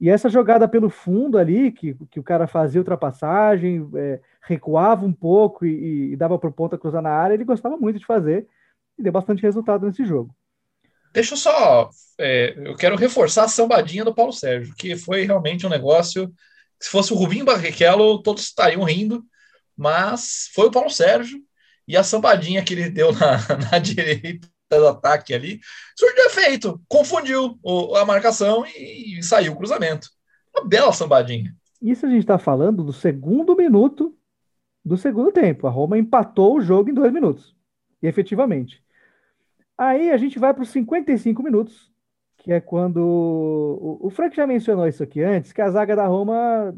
E 0.00 0.10
essa 0.10 0.28
jogada 0.28 0.66
pelo 0.68 0.90
fundo 0.90 1.38
ali, 1.38 1.70
que, 1.70 1.94
que 2.10 2.18
o 2.18 2.22
cara 2.22 2.46
fazia 2.46 2.80
ultrapassagem, 2.80 3.88
é, 3.94 4.20
recuava 4.42 5.06
um 5.06 5.12
pouco 5.12 5.64
e, 5.64 6.12
e 6.12 6.16
dava 6.16 6.38
para 6.38 6.48
o 6.48 6.52
ponta 6.52 6.76
cruzar 6.78 7.02
na 7.02 7.10
área, 7.10 7.34
ele 7.34 7.44
gostava 7.44 7.76
muito 7.76 7.98
de 7.98 8.06
fazer 8.06 8.46
e 8.98 9.02
deu 9.02 9.12
bastante 9.12 9.42
resultado 9.42 9.86
nesse 9.86 10.04
jogo. 10.04 10.34
Deixa 11.14 11.34
eu 11.34 11.38
só. 11.38 11.90
É, 12.18 12.54
eu 12.58 12.76
quero 12.76 12.96
reforçar 12.96 13.44
a 13.44 13.48
sambadinha 13.48 14.04
do 14.04 14.14
Paulo 14.14 14.32
Sérgio, 14.32 14.74
que 14.74 14.96
foi 14.96 15.24
realmente 15.24 15.64
um 15.64 15.70
negócio. 15.70 16.30
Se 16.80 16.90
fosse 16.90 17.12
o 17.12 17.16
Rubinho 17.16 17.44
Barrichello, 17.44 18.20
todos 18.20 18.42
estariam 18.42 18.82
rindo, 18.82 19.24
mas 19.76 20.50
foi 20.52 20.66
o 20.66 20.70
Paulo 20.72 20.90
Sérgio 20.90 21.40
e 21.86 21.96
a 21.96 22.02
sambadinha 22.02 22.64
que 22.64 22.74
ele 22.74 22.90
deu 22.90 23.12
na, 23.14 23.38
na 23.70 23.78
direita 23.78 24.48
do 24.70 24.88
ataque 24.88 25.32
ali, 25.32 25.60
surgiu 25.96 26.26
efeito, 26.26 26.82
confundiu 26.88 27.60
o, 27.62 27.94
a 27.94 28.04
marcação 28.04 28.66
e, 28.66 29.18
e, 29.18 29.22
saiu 29.22 29.52
o 29.52 29.56
cruzamento. 29.56 30.08
Uma 30.52 30.66
bela 30.66 30.92
sambadinha. 30.92 31.54
Isso 31.80 32.06
a 32.06 32.08
gente 32.08 32.20
está 32.20 32.38
falando 32.38 32.82
do 32.82 32.92
segundo 32.92 33.54
minuto 33.54 34.16
do 34.84 34.96
segundo 34.96 35.30
tempo. 35.30 35.68
A 35.68 35.70
Roma 35.70 35.96
empatou 35.96 36.56
o 36.56 36.60
jogo 36.60 36.90
em 36.90 36.94
dois 36.94 37.12
minutos. 37.12 37.54
E 38.02 38.06
efetivamente. 38.08 38.83
Aí 39.76 40.10
a 40.10 40.16
gente 40.16 40.38
vai 40.38 40.54
para 40.54 40.62
os 40.62 40.70
55 40.70 41.42
minutos, 41.42 41.92
que 42.38 42.52
é 42.52 42.60
quando. 42.60 42.98
O, 42.98 44.06
o 44.06 44.10
Frank 44.10 44.36
já 44.36 44.46
mencionou 44.46 44.86
isso 44.86 45.02
aqui 45.02 45.22
antes, 45.22 45.52
que 45.52 45.60
a 45.60 45.70
zaga 45.70 45.96
da 45.96 46.06
Roma 46.06 46.74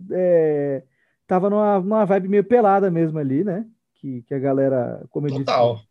estava 1.23 1.47
é, 1.47 1.51
numa, 1.51 1.81
numa 1.81 2.05
vibe 2.05 2.29
meio 2.29 2.45
pelada 2.45 2.91
mesmo 2.91 3.19
ali, 3.19 3.45
né? 3.45 3.67
Que, 3.95 4.23
que 4.23 4.35
a 4.35 4.39
galera, 4.39 5.05
como 5.11 5.29
eu 5.29 5.35
Total. 5.39 5.75
disse, 5.75 5.89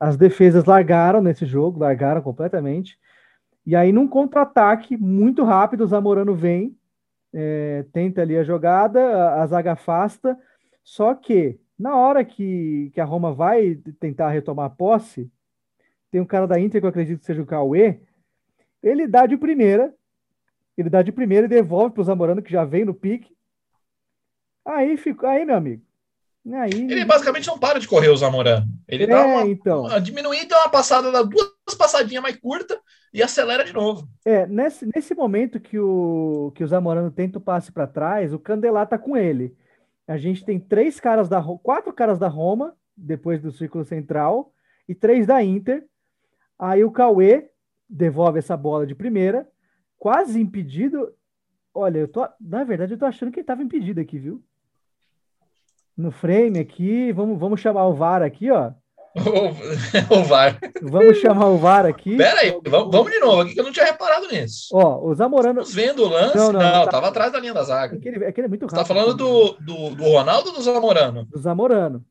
as 0.00 0.16
defesas 0.16 0.64
largaram 0.64 1.20
nesse 1.20 1.44
jogo, 1.44 1.80
largaram 1.80 2.22
completamente. 2.22 2.98
E 3.66 3.76
aí, 3.76 3.92
num 3.92 4.08
contra-ataque 4.08 4.96
muito 4.96 5.44
rápido, 5.44 5.84
o 5.84 5.86
Zamorano 5.86 6.34
vem 6.34 6.78
é, 7.32 7.84
tenta 7.92 8.22
ali 8.22 8.36
a 8.36 8.42
jogada, 8.42 9.00
a, 9.00 9.42
a, 9.42 9.46
zaga 9.46 9.72
afasta, 9.72 10.38
só 10.82 11.14
que 11.14 11.58
na 11.78 11.96
hora 11.96 12.24
que, 12.24 12.90
que 12.94 13.00
a 13.00 13.04
Roma 13.04 13.32
vai 13.32 13.76
tentar 14.00 14.30
retomar 14.30 14.66
a 14.66 14.70
posse, 14.70 15.30
tem 16.10 16.20
um 16.20 16.26
cara 16.26 16.46
da 16.46 16.58
Inter 16.58 16.80
que 16.80 16.86
eu 16.86 16.90
acredito 16.90 17.20
que 17.20 17.26
seja 17.26 17.42
o 17.42 17.46
Cauê, 17.46 18.00
ele 18.82 19.06
dá 19.06 19.26
de 19.26 19.36
primeira, 19.36 19.94
ele 20.76 20.88
dá 20.88 21.02
de 21.02 21.12
primeira 21.12 21.46
e 21.46 21.50
devolve 21.50 21.94
para 21.94 22.00
o 22.00 22.04
Zamorano, 22.04 22.42
que 22.42 22.52
já 22.52 22.64
vem 22.64 22.84
no 22.84 22.94
pique. 22.94 23.36
Aí, 24.64 24.96
fica, 24.96 25.30
aí 25.30 25.44
meu 25.44 25.56
amigo, 25.56 25.82
Aí... 26.54 26.70
Ele 26.72 27.04
basicamente 27.04 27.46
não 27.46 27.58
para 27.58 27.78
de 27.78 27.88
correr 27.88 28.08
o 28.08 28.16
Zamorano. 28.16 28.66
Ele 28.86 29.04
é, 29.04 29.06
dá 29.06 29.26
uma, 29.26 29.46
então. 29.46 29.82
uma 29.82 30.00
diminuída, 30.00 30.56
uma 30.56 30.68
passada, 30.68 31.10
dá 31.12 31.22
duas 31.22 31.50
passadinhas 31.76 32.22
mais 32.22 32.36
curtas 32.36 32.78
e 33.12 33.22
acelera 33.22 33.64
de 33.64 33.72
novo. 33.72 34.08
É, 34.24 34.46
nesse, 34.46 34.86
nesse 34.94 35.14
momento 35.14 35.60
que 35.60 35.78
o, 35.78 36.52
que 36.54 36.64
o 36.64 36.66
Zamorano 36.66 37.10
tenta 37.10 37.38
o 37.38 37.42
passe 37.42 37.70
para 37.70 37.86
trás, 37.86 38.32
o 38.32 38.38
Candelá 38.38 38.86
tá 38.86 38.98
com 38.98 39.16
ele. 39.16 39.54
A 40.06 40.16
gente 40.16 40.44
tem 40.44 40.58
três 40.58 40.98
caras 40.98 41.28
da 41.28 41.42
quatro 41.62 41.92
caras 41.92 42.18
da 42.18 42.28
Roma, 42.28 42.74
depois 42.96 43.42
do 43.42 43.52
círculo 43.52 43.84
central, 43.84 44.52
e 44.88 44.94
três 44.94 45.26
da 45.26 45.42
Inter. 45.42 45.84
Aí 46.58 46.84
o 46.84 46.90
Cauê 46.90 47.50
devolve 47.88 48.38
essa 48.38 48.56
bola 48.56 48.86
de 48.86 48.94
primeira, 48.94 49.48
quase 49.98 50.40
impedido. 50.40 51.14
Olha, 51.72 51.98
eu 51.98 52.08
tô, 52.08 52.26
na 52.40 52.64
verdade, 52.64 52.94
eu 52.94 52.98
tô 52.98 53.06
achando 53.06 53.30
que 53.30 53.38
ele 53.38 53.44
estava 53.44 53.62
impedido 53.62 54.00
aqui, 54.00 54.18
viu? 54.18 54.42
no 55.98 56.12
frame 56.12 56.60
aqui. 56.60 57.12
Vamos, 57.12 57.38
vamos 57.38 57.60
chamar 57.60 57.88
o 57.88 57.94
VAR 57.94 58.22
aqui, 58.22 58.50
ó. 58.50 58.70
o 59.18 60.22
VAR. 60.22 60.58
Vamos 60.80 61.18
chamar 61.18 61.46
o 61.48 61.58
VAR 61.58 61.84
aqui. 61.84 62.16
Pera 62.16 62.40
aí, 62.40 62.56
vamos, 62.64 62.92
vamos 62.92 63.10
de 63.10 63.18
novo 63.18 63.40
aqui 63.40 63.52
que 63.52 63.58
eu 63.58 63.64
não 63.64 63.72
tinha 63.72 63.86
reparado 63.86 64.28
nisso. 64.28 64.68
Ó, 64.72 65.04
o 65.04 65.14
Zamorano. 65.14 65.62
Estamos 65.62 65.74
vendo 65.74 66.04
o 66.04 66.08
lance? 66.08 66.36
Não, 66.36 66.52
não, 66.52 66.60
não 66.60 66.84
tá... 66.84 66.86
tava 66.86 67.08
atrás 67.08 67.32
da 67.32 67.40
linha 67.40 67.52
da 67.52 67.64
zaga. 67.64 67.96
É 67.96 67.98
que 67.98 68.08
ele 68.08 68.24
é, 68.24 68.30
que 68.30 68.40
ele 68.40 68.46
é 68.46 68.48
muito 68.48 68.62
rápido. 68.66 68.78
Você 68.78 68.88
tá 68.88 68.94
falando 68.94 69.14
do, 69.14 69.52
do, 69.54 69.90
do 69.96 70.04
Ronaldo 70.04 70.50
ou 70.50 70.54
do 70.54 70.62
Zamorano? 70.62 71.24
Do 71.24 71.38
Zamorano. 71.38 72.04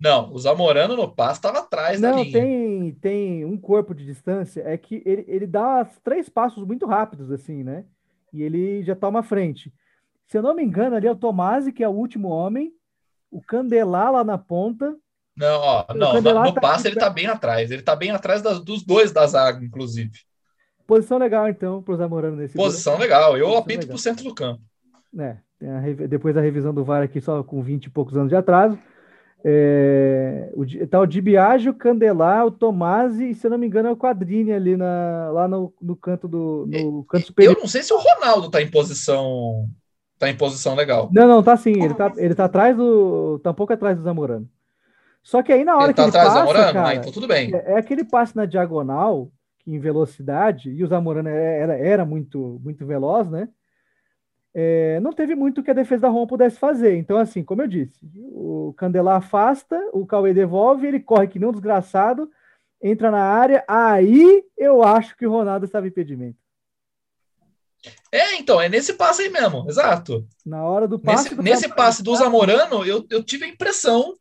Não, 0.00 0.32
o 0.32 0.38
Zamorano 0.38 0.96
no 0.96 1.12
passe 1.12 1.38
estava 1.38 1.58
atrás 1.58 2.00
não, 2.00 2.16
da 2.16 2.22
linha. 2.22 2.32
Tem, 2.32 2.92
tem 2.94 3.44
um 3.44 3.58
corpo 3.58 3.94
de 3.94 4.04
distância, 4.04 4.62
é 4.64 4.76
que 4.76 5.02
ele, 5.04 5.24
ele 5.26 5.46
dá 5.46 5.84
três 6.04 6.28
passos 6.28 6.64
muito 6.64 6.86
rápidos, 6.86 7.32
assim, 7.32 7.64
né? 7.64 7.84
E 8.32 8.42
ele 8.42 8.82
já 8.84 8.94
toma 8.94 9.22
frente. 9.22 9.72
Se 10.26 10.38
eu 10.38 10.42
não 10.42 10.54
me 10.54 10.62
engano, 10.62 10.94
ali 10.94 11.06
é 11.06 11.10
o 11.10 11.16
Tomasi, 11.16 11.72
que 11.72 11.82
é 11.82 11.88
o 11.88 11.92
último 11.92 12.28
homem, 12.28 12.72
o 13.30 13.40
Candelar 13.40 14.12
lá 14.12 14.22
na 14.22 14.38
ponta. 14.38 14.94
Não, 15.36 15.60
ó, 15.60 15.86
não, 15.94 16.20
no, 16.20 16.34
no 16.44 16.52
tá 16.52 16.60
passe 16.60 16.86
ele 16.86 16.96
tá 16.96 17.10
bem 17.10 17.26
atrás. 17.26 17.70
Ele 17.70 17.82
tá 17.82 17.96
bem 17.96 18.10
atrás 18.10 18.42
das, 18.42 18.60
dos 18.60 18.84
dois 18.84 19.10
da 19.10 19.26
zaga, 19.26 19.64
inclusive. 19.64 20.12
Posição 20.86 21.18
legal, 21.18 21.48
então, 21.48 21.82
pro 21.82 21.96
Zamorano 21.96 22.36
nesse 22.36 22.56
Posição 22.56 22.98
legal. 22.98 23.36
Eu 23.36 23.46
Posição 23.46 23.62
apito 23.62 23.80
legal. 23.80 23.88
pro 23.88 23.98
centro 23.98 24.24
do 24.24 24.34
campo. 24.34 24.62
É, 25.18 25.36
depois 26.08 26.34
da 26.34 26.40
revisão 26.40 26.72
do 26.72 26.84
VAR 26.84 27.02
aqui, 27.02 27.20
só 27.20 27.42
com 27.42 27.62
20 27.62 27.86
e 27.86 27.90
poucos 27.90 28.16
anos 28.16 28.28
de 28.28 28.36
atraso. 28.36 28.78
É, 29.44 30.50
o, 30.54 30.66
tá 30.88 31.00
o 31.00 31.06
Dibiagio, 31.06 31.72
o 31.72 31.74
Candelar, 31.74 32.46
o 32.46 32.50
Tomasi 32.50 33.30
e, 33.30 33.34
se 33.34 33.46
eu 33.46 33.50
não 33.50 33.58
me 33.58 33.66
engano, 33.66 33.88
é 33.88 33.92
o 33.92 33.96
Quadrini 33.96 34.52
ali 34.52 34.76
na, 34.76 35.30
lá 35.32 35.46
no, 35.46 35.72
no 35.80 35.94
canto 35.94 36.26
do 36.26 36.66
no 36.66 37.04
canto 37.04 37.26
superior. 37.26 37.54
Eu 37.54 37.60
não 37.60 37.68
sei 37.68 37.82
se 37.82 37.92
o 37.92 37.98
Ronaldo 37.98 38.50
tá 38.50 38.60
em 38.60 38.70
posição 38.70 39.68
Tá 40.18 40.28
em 40.28 40.36
posição 40.36 40.74
legal. 40.74 41.08
Não, 41.12 41.28
não, 41.28 41.42
tá 41.42 41.56
sim. 41.56 41.80
Ele 41.80 41.94
tá, 41.94 42.12
ele 42.16 42.34
tá 42.34 42.46
atrás 42.46 42.76
do. 42.76 43.38
Tá 43.38 43.52
um 43.52 43.54
pouco 43.54 43.72
atrás 43.72 43.96
do 43.96 44.02
Zamorano. 44.02 44.48
Só 45.22 45.42
que 45.42 45.52
aí 45.52 45.64
na 45.64 45.76
hora 45.76 45.84
ele 45.84 45.92
que 45.92 45.96
tá 45.96 46.02
ele 46.02 46.08
atrás 46.08 46.28
passa, 46.28 46.40
do 46.40 46.40
Zamorano? 46.40 46.72
Cara, 46.72 46.88
ah, 46.88 46.94
então 46.96 47.12
tudo 47.12 47.28
bem. 47.28 47.54
É, 47.54 47.72
é, 47.72 47.78
aquele 47.78 48.02
passe 48.02 48.34
na 48.34 48.44
diagonal, 48.44 49.30
em 49.64 49.78
velocidade, 49.78 50.70
e 50.70 50.82
o 50.82 50.88
Zamorano 50.88 51.28
é, 51.28 51.60
era, 51.60 51.78
era 51.78 52.04
muito, 52.04 52.60
muito 52.64 52.84
veloz, 52.84 53.30
né? 53.30 53.48
É, 54.60 54.98
não 54.98 55.12
teve 55.12 55.36
muito 55.36 55.62
que 55.62 55.70
a 55.70 55.74
defesa 55.74 56.02
da 56.02 56.08
Roma 56.08 56.26
pudesse 56.26 56.58
fazer. 56.58 56.96
Então, 56.96 57.16
assim, 57.16 57.44
como 57.44 57.62
eu 57.62 57.68
disse, 57.68 57.92
o 58.32 58.74
Candelar 58.76 59.18
afasta, 59.18 59.80
o 59.92 60.04
Cauê 60.04 60.34
devolve, 60.34 60.84
ele 60.84 60.98
corre 60.98 61.28
que 61.28 61.38
nem 61.38 61.48
um 61.48 61.52
desgraçado, 61.52 62.28
entra 62.82 63.08
na 63.08 63.22
área, 63.22 63.64
aí 63.68 64.44
eu 64.56 64.82
acho 64.82 65.16
que 65.16 65.24
o 65.24 65.30
Ronaldo 65.30 65.64
estava 65.64 65.86
em 65.86 65.90
impedimento. 65.90 66.36
É, 68.10 68.34
então, 68.34 68.60
é 68.60 68.68
nesse 68.68 68.94
passe 68.94 69.22
aí 69.22 69.30
mesmo, 69.30 69.64
exato. 69.68 70.26
Na 70.44 70.64
hora 70.64 70.88
do 70.88 70.98
passe. 70.98 71.22
Nesse, 71.22 71.36
do 71.36 71.42
nesse 71.44 71.68
passe 71.68 72.02
do 72.02 72.16
Zamorano, 72.16 72.84
eu, 72.84 73.06
eu 73.10 73.22
tive 73.22 73.44
a 73.44 73.48
impressão 73.48 74.16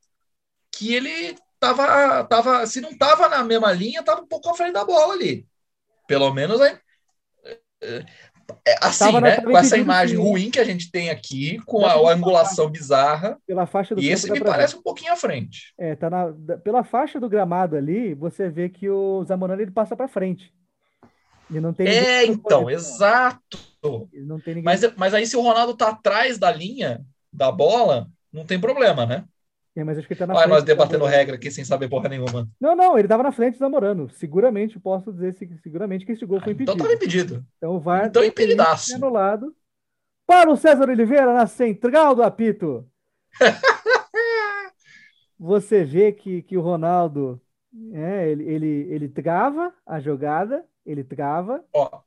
que 0.71 0.93
ele 0.93 1.35
tava, 1.59 2.23
tava, 2.25 2.63
se 2.67 2.79
não 2.79 2.95
tava 2.95 3.27
na 3.27 3.43
mesma 3.43 3.71
linha, 3.71 4.03
tava 4.03 4.21
um 4.21 4.27
pouco 4.27 4.51
à 4.51 4.53
frente 4.53 4.73
da 4.73 4.85
bola 4.85 5.15
ali. 5.15 5.47
Pelo 6.07 6.31
menos 6.31 6.61
aí. 6.61 6.77
É, 8.67 8.75
assim, 8.81 9.05
tava 9.05 9.21
né? 9.21 9.39
Com 9.39 9.57
essa 9.57 9.77
imagem 9.77 10.17
sim. 10.17 10.21
ruim 10.21 10.51
que 10.51 10.59
a 10.59 10.63
gente 10.65 10.91
tem 10.91 11.09
aqui, 11.09 11.57
com 11.65 11.85
a, 11.85 11.93
a 11.93 12.13
angulação 12.13 12.69
bizarra. 12.69 13.37
Pela 13.47 13.65
faixa 13.65 13.95
do 13.95 14.01
e 14.01 14.09
esse 14.09 14.29
me 14.29 14.41
parece 14.41 14.75
um 14.75 14.81
pouquinho 14.81 15.13
à 15.13 15.15
frente. 15.15 15.73
É, 15.77 15.95
tá 15.95 16.09
na, 16.09 16.33
pela 16.57 16.83
faixa 16.83 17.17
do 17.17 17.29
gramado 17.29 17.77
ali, 17.77 18.13
você 18.13 18.49
vê 18.49 18.67
que 18.67 18.89
o 18.89 19.23
Zamorano 19.23 19.61
ele 19.61 19.71
passa 19.71 19.95
para 19.95 20.09
frente. 20.09 20.53
E 21.49 21.61
não 21.61 21.73
tem 21.73 21.87
é, 21.87 22.25
então, 22.25 22.69
exato. 22.69 23.57
Não 24.13 24.37
tem 24.37 24.61
mas, 24.61 24.81
mas 24.97 25.13
aí, 25.13 25.25
se 25.25 25.37
o 25.37 25.41
Ronaldo 25.41 25.73
tá 25.73 25.89
atrás 25.89 26.37
da 26.37 26.51
linha 26.51 27.05
da 27.31 27.49
bola, 27.49 28.09
não 28.33 28.45
tem 28.45 28.59
problema, 28.59 29.05
né? 29.05 29.23
É, 29.77 29.83
mas 29.83 29.97
acho 29.97 30.07
que 30.07 30.13
ele 30.13 30.19
tá 30.19 30.25
na 30.25 30.33
Olha, 30.33 30.41
frente. 30.41 30.53
nós 30.55 30.63
debatendo 30.63 31.05
regra 31.05 31.35
aqui 31.35 31.51
sem 31.51 31.63
saber 31.63 31.87
porra 31.87 32.09
nenhuma. 32.09 32.49
Não, 32.59 32.75
não, 32.75 32.97
ele 32.97 33.07
tava 33.07 33.21
na 33.21 33.31
frente 33.31 33.61
namorando. 33.61 34.09
Seguramente, 34.09 34.79
posso 34.79 35.13
dizer 35.13 35.35
seguramente 35.61 36.03
que 36.03 36.13
esse 36.13 36.25
gol 36.25 36.41
foi 36.41 36.53
impedido. 36.53 36.71
Então 36.71 36.83
tava 36.83 36.95
impedido. 36.95 37.45
Então 37.57 37.75
o 37.75 37.79
VAR 37.79 38.07
então, 38.07 38.23
impedidaço. 38.23 38.95
anulado. 38.95 39.55
Para 40.25 40.51
o 40.51 40.57
César 40.57 40.89
Oliveira 40.89 41.31
na 41.31 41.45
central 41.45 42.15
do 42.15 42.23
apito. 42.23 42.89
Você 45.39 45.83
vê 45.83 46.11
que, 46.11 46.41
que 46.41 46.57
o 46.57 46.61
Ronaldo 46.61 47.39
é, 47.93 48.31
ele, 48.31 48.43
ele, 48.43 48.87
ele 48.89 49.07
trava 49.07 49.71
a 49.85 49.99
jogada 49.99 50.65
ele 50.87 51.03
trava. 51.03 51.63
Ó, 51.73 52.01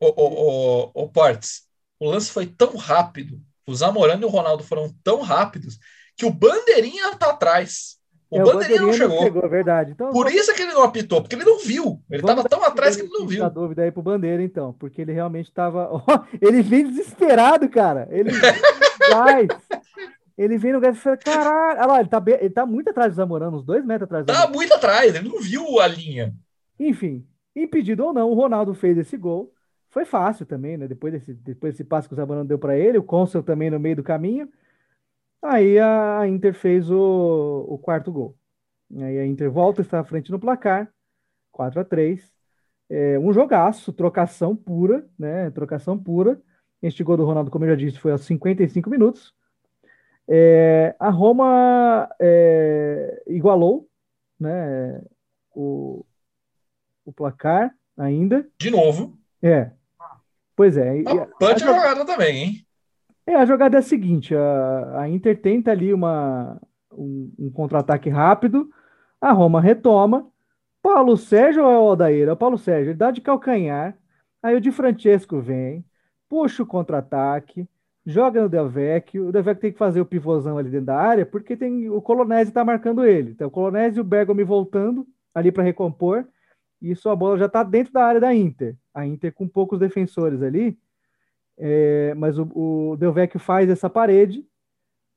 o, 0.00 0.06
o, 0.06 0.92
o, 0.94 1.04
o 1.04 1.08
Portes, 1.08 1.68
o 1.98 2.08
lance 2.08 2.30
foi 2.30 2.46
tão 2.46 2.76
rápido, 2.76 3.42
o 3.66 3.74
Zamorano 3.74 4.22
e 4.22 4.26
o 4.26 4.30
Ronaldo 4.30 4.62
foram 4.62 4.94
tão 5.02 5.20
rápidos 5.20 5.78
que 6.16 6.24
o 6.26 6.30
Bandeirinha 6.30 7.14
tá 7.16 7.30
atrás. 7.30 7.96
O, 8.30 8.36
é, 8.36 8.42
Bandeirinha, 8.42 8.52
o 8.54 8.58
Bandeirinha 8.58 8.86
não 8.86 8.92
chegou. 8.92 9.16
Não 9.16 9.22
chegou 9.22 9.44
é 9.44 9.48
verdade. 9.48 9.92
Então, 9.92 10.10
Por 10.10 10.30
isso 10.30 10.50
é 10.50 10.54
que 10.54 10.62
ele 10.62 10.72
não 10.72 10.82
apitou, 10.82 11.22
porque 11.22 11.36
ele 11.36 11.44
não 11.44 11.58
viu. 11.58 12.00
Ele 12.10 12.20
estava 12.20 12.44
tão 12.48 12.62
atrás 12.64 12.96
que 12.96 13.02
ele 13.02 13.12
não 13.12 13.26
viu. 13.26 13.48
dúvida 13.50 13.82
aí 13.82 13.92
pro 13.92 14.02
Bandeira, 14.02 14.42
então, 14.42 14.72
porque 14.74 15.02
ele 15.02 15.12
realmente 15.12 15.48
estava. 15.48 15.90
ele 16.40 16.62
vem 16.62 16.86
desesperado, 16.86 17.68
cara. 17.68 18.08
Ele. 18.10 18.30
Ele 20.36 20.58
vem 20.58 20.72
no 20.72 20.78
lugar 20.78 20.92
e 20.92 20.96
fala, 20.96 21.16
caralho. 21.16 21.78
Olha 21.78 21.86
lá, 21.86 22.00
ele 22.00 22.08
tá, 22.08 22.18
bem... 22.18 22.34
ele 22.40 22.50
tá 22.50 22.66
muito 22.66 22.90
atrás 22.90 23.12
do 23.12 23.14
Zamorano, 23.14 23.56
uns 23.56 23.64
dois 23.64 23.84
metros 23.84 24.10
atrás. 24.10 24.26
Tá 24.26 24.48
muito 24.48 24.74
atrás, 24.74 25.14
ele 25.14 25.28
não 25.28 25.40
viu 25.40 25.78
a 25.78 25.86
linha. 25.86 26.34
Enfim, 26.76 27.24
Impedido 27.54 28.04
ou 28.04 28.12
não, 28.12 28.30
o 28.30 28.34
Ronaldo 28.34 28.74
fez 28.74 28.98
esse 28.98 29.16
gol. 29.16 29.52
Foi 29.90 30.04
fácil 30.04 30.44
também, 30.44 30.76
né? 30.76 30.88
Depois 30.88 31.12
desse, 31.12 31.32
depois 31.32 31.74
desse 31.74 31.84
passe 31.84 32.08
que 32.08 32.14
o 32.14 32.16
Zamorano 32.16 32.48
deu 32.48 32.58
para 32.58 32.76
ele, 32.76 32.98
o 32.98 33.02
Consul 33.02 33.44
também 33.44 33.70
no 33.70 33.78
meio 33.78 33.94
do 33.94 34.02
caminho. 34.02 34.48
Aí 35.44 35.78
a 35.78 36.26
Inter 36.26 36.54
fez 36.54 36.90
o, 36.90 37.66
o 37.68 37.78
quarto 37.78 38.10
gol. 38.10 38.34
Aí 38.96 39.18
a 39.18 39.26
Inter 39.26 39.50
volta, 39.50 39.82
está 39.82 40.00
à 40.00 40.04
frente 40.04 40.30
no 40.30 40.38
placar, 40.38 40.90
4 41.52 41.80
a 41.80 41.84
3 41.84 42.32
é, 42.88 43.18
Um 43.18 43.32
jogaço, 43.32 43.92
trocação 43.92 44.56
pura, 44.56 45.06
né? 45.18 45.50
Trocação 45.50 45.98
pura. 45.98 46.40
Este 46.82 47.02
gol 47.04 47.16
do 47.16 47.24
Ronaldo, 47.24 47.50
como 47.50 47.64
eu 47.64 47.70
já 47.70 47.76
disse, 47.76 47.98
foi 47.98 48.12
aos 48.12 48.22
55 48.22 48.88
minutos. 48.88 49.34
É, 50.26 50.96
a 50.98 51.10
Roma 51.10 52.08
é, 52.18 53.22
igualou 53.26 53.86
né, 54.40 55.02
o, 55.54 56.04
o 57.04 57.12
placar 57.12 57.74
ainda. 57.96 58.48
De 58.58 58.70
novo. 58.70 59.18
É. 59.42 59.70
Pois 60.56 60.76
é. 60.76 60.92
Uma 60.92 61.26
punch 61.26 61.62
a, 61.62 61.66
jogada 61.66 62.06
também, 62.06 62.36
hein? 62.36 62.66
É, 63.26 63.34
a 63.34 63.44
jogada 63.44 63.76
é 63.76 63.80
a 63.80 63.82
seguinte: 63.82 64.34
a, 64.34 65.00
a 65.00 65.08
Inter 65.08 65.40
tenta 65.40 65.70
ali 65.70 65.92
uma, 65.92 66.60
um, 66.92 67.32
um 67.38 67.50
contra-ataque 67.50 68.08
rápido, 68.10 68.70
a 69.20 69.32
Roma 69.32 69.60
retoma. 69.60 70.30
Paulo 70.82 71.16
Sérgio 71.16 71.62
é 71.62 71.66
o 71.66 71.88
Aldair? 71.88 72.28
É 72.28 72.32
o 72.32 72.36
Paulo 72.36 72.58
Sérgio, 72.58 72.90
ele 72.90 72.98
dá 72.98 73.10
de 73.10 73.20
calcanhar. 73.20 73.96
Aí 74.42 74.54
o 74.54 74.60
Di 74.60 74.70
Francesco 74.70 75.40
vem, 75.40 75.84
puxa 76.28 76.62
o 76.62 76.66
contra-ataque, 76.66 77.66
joga 78.04 78.42
no 78.42 78.48
Del 78.48 78.68
Vecchio. 78.68 79.28
O 79.28 79.32
Del 79.32 79.42
Vecchio 79.42 79.62
tem 79.62 79.72
que 79.72 79.78
fazer 79.78 80.00
o 80.00 80.06
pivôzão 80.06 80.58
ali 80.58 80.68
dentro 80.70 80.86
da 80.86 80.98
área, 80.98 81.24
porque 81.24 81.56
tem 81.56 81.88
o 81.88 82.02
Colonese 82.02 82.50
está 82.50 82.64
marcando 82.64 83.04
ele. 83.04 83.30
Então, 83.30 83.48
o 83.48 83.50
Colonese 83.50 83.98
e 83.98 84.00
o 84.00 84.04
Bergomi 84.04 84.44
voltando 84.44 85.06
ali 85.34 85.50
para 85.50 85.62
recompor 85.62 86.26
e 86.80 86.94
sua 86.94 87.16
bola 87.16 87.38
já 87.38 87.46
está 87.46 87.62
dentro 87.62 87.92
da 87.92 88.04
área 88.04 88.20
da 88.20 88.34
Inter. 88.34 88.76
A 88.92 89.06
Inter 89.06 89.32
com 89.32 89.48
poucos 89.48 89.78
defensores 89.78 90.42
ali, 90.42 90.78
é, 91.58 92.14
mas 92.14 92.38
o, 92.38 92.44
o 92.54 92.96
Del 92.96 93.12
Vecchio 93.12 93.38
faz 93.38 93.68
essa 93.70 93.88
parede, 93.88 94.44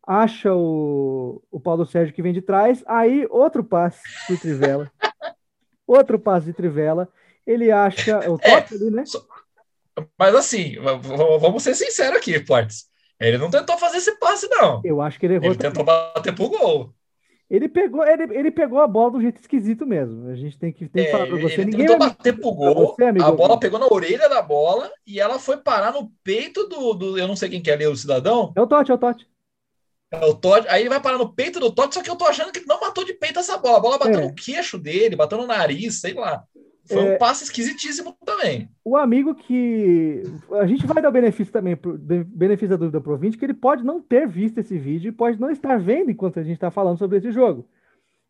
acha 0.06 0.54
o, 0.54 1.42
o 1.52 1.60
Paulo 1.60 1.86
Sérgio 1.86 2.14
que 2.14 2.22
vem 2.22 2.34
de 2.34 2.42
trás, 2.42 2.84
aí 2.88 3.28
outro 3.30 3.64
passe 3.64 4.02
de 4.30 4.38
Trivela, 4.38 4.92
outro 5.86 6.20
passe 6.20 6.48
de 6.48 6.54
Trivela, 6.54 7.10
ele 7.46 7.72
acha 7.72 8.20
o 8.30 8.38
top 8.38 8.74
é, 8.74 8.76
ali, 8.76 8.92
né? 8.92 9.06
Só, 9.06 9.26
Mas 10.18 10.36
assim, 10.36 10.76
vamos 11.40 11.64
ser 11.64 11.76
sinceros 11.76 12.18
aqui, 12.18 12.40
Portes. 12.40 12.86
Ele 13.20 13.38
não 13.38 13.50
tentou 13.50 13.78
fazer 13.78 13.98
esse 13.98 14.18
passe, 14.20 14.48
não. 14.48 14.82
Eu 14.84 15.02
acho 15.02 15.20
que 15.20 15.26
ele 15.26 15.36
errou. 15.36 15.48
Ele 15.48 15.58
tentou 15.58 15.84
bater 15.84 16.36
pro 16.36 16.50
gol. 16.50 16.94
Ele 17.50 17.70
pegou, 17.70 18.06
ele, 18.06 18.24
ele 18.38 18.52
pegou 18.52 18.80
a 18.80 18.88
bola 18.88 19.12
de 19.12 19.18
um 19.18 19.22
jeito 19.22 19.40
esquisito 19.40 19.86
mesmo. 19.86 20.30
A 20.30 20.36
gente 20.36 20.60
tem 20.60 20.72
que, 20.72 20.88
tem 20.90 21.06
que 21.06 21.10
é, 21.10 21.12
falar 21.12 21.28
pra 21.28 21.38
você. 21.38 21.62
Ele 21.62 21.72
Ninguém 21.72 21.88
tentou 21.88 22.00
bater 22.00 22.34
pro 22.34 22.52
gol, 22.52 22.96
você, 22.96 23.06
a 23.06 23.32
bola 23.32 23.58
pegou 23.58 23.80
na 23.80 23.88
orelha 23.88 24.28
da 24.28 24.42
bola 24.42 24.92
e 25.06 25.20
ela 25.20 25.40
foi 25.40 25.56
parar 25.56 25.94
no 25.94 26.12
peito 26.24 26.68
do. 26.68 26.94
do 26.94 27.18
eu 27.18 27.28
não 27.28 27.38
sei 27.38 27.50
quem 27.50 27.62
que 27.62 27.72
é 27.72 27.74
ali, 27.74 27.88
o 27.88 27.96
cidadão. 27.96 28.52
É 28.54 28.62
o 28.62 28.68
Totti, 28.68 28.92
é 28.92 28.94
o 28.94 28.98
Totti. 28.98 29.28
É 30.12 30.26
o 30.26 30.34
Totti, 30.34 30.68
aí 30.68 30.82
ele 30.82 30.90
vai 30.90 31.02
parar 31.02 31.18
no 31.18 31.34
peito 31.34 31.60
do 31.60 31.72
Totti, 31.72 31.96
só 31.96 32.02
que 32.02 32.10
eu 32.10 32.18
tô 32.18 32.26
achando 32.26 32.52
que 32.52 32.60
ele 32.60 32.68
não 32.68 32.82
matou 32.82 33.06
de 33.06 33.14
peito 33.14 33.40
essa 33.40 33.58
bola. 33.58 33.78
A 33.78 33.82
bola 33.82 33.98
bateu 33.98 34.20
é. 34.20 34.26
no 34.26 34.36
queixo 34.36 34.78
dele, 34.78 35.16
bateu 35.16 35.38
no 35.38 35.48
nariz, 35.48 36.02
sei 36.02 36.14
lá. 36.14 36.44
Foi 36.88 37.06
é, 37.06 37.16
um 37.16 37.18
passe 37.18 37.44
esquisitíssimo 37.44 38.16
também. 38.26 38.70
O 38.84 38.96
amigo 38.96 39.36
que. 39.36 40.24
A 40.54 40.66
gente 40.66 40.88
vai 40.88 41.02
dar 41.02 41.10
o 41.10 41.12
benefício 41.12 41.52
também, 41.52 41.76
pro, 41.76 41.98
benefício 41.98 42.70
da 42.70 42.78
dúvida 42.78 43.02
pro 43.02 43.12
ouvinte, 43.12 43.38
que 43.38 43.46
ele 43.46 43.54
pode 43.54 43.84
não 43.84 44.02
ter 44.02 44.28
visto 44.28 44.60
esse 44.60 44.78
vídeo 44.78 45.10
e 45.10 45.12
pode 45.12 45.40
não 45.40 45.50
estar 45.50 45.78
vendo 45.78 46.12
enquanto 46.12 46.40
a 46.40 46.44
gente 46.44 46.56
está 46.56 46.72
falando 46.72 46.98
sobre 46.98 47.18
esse 47.18 47.32
jogo. 47.32 47.68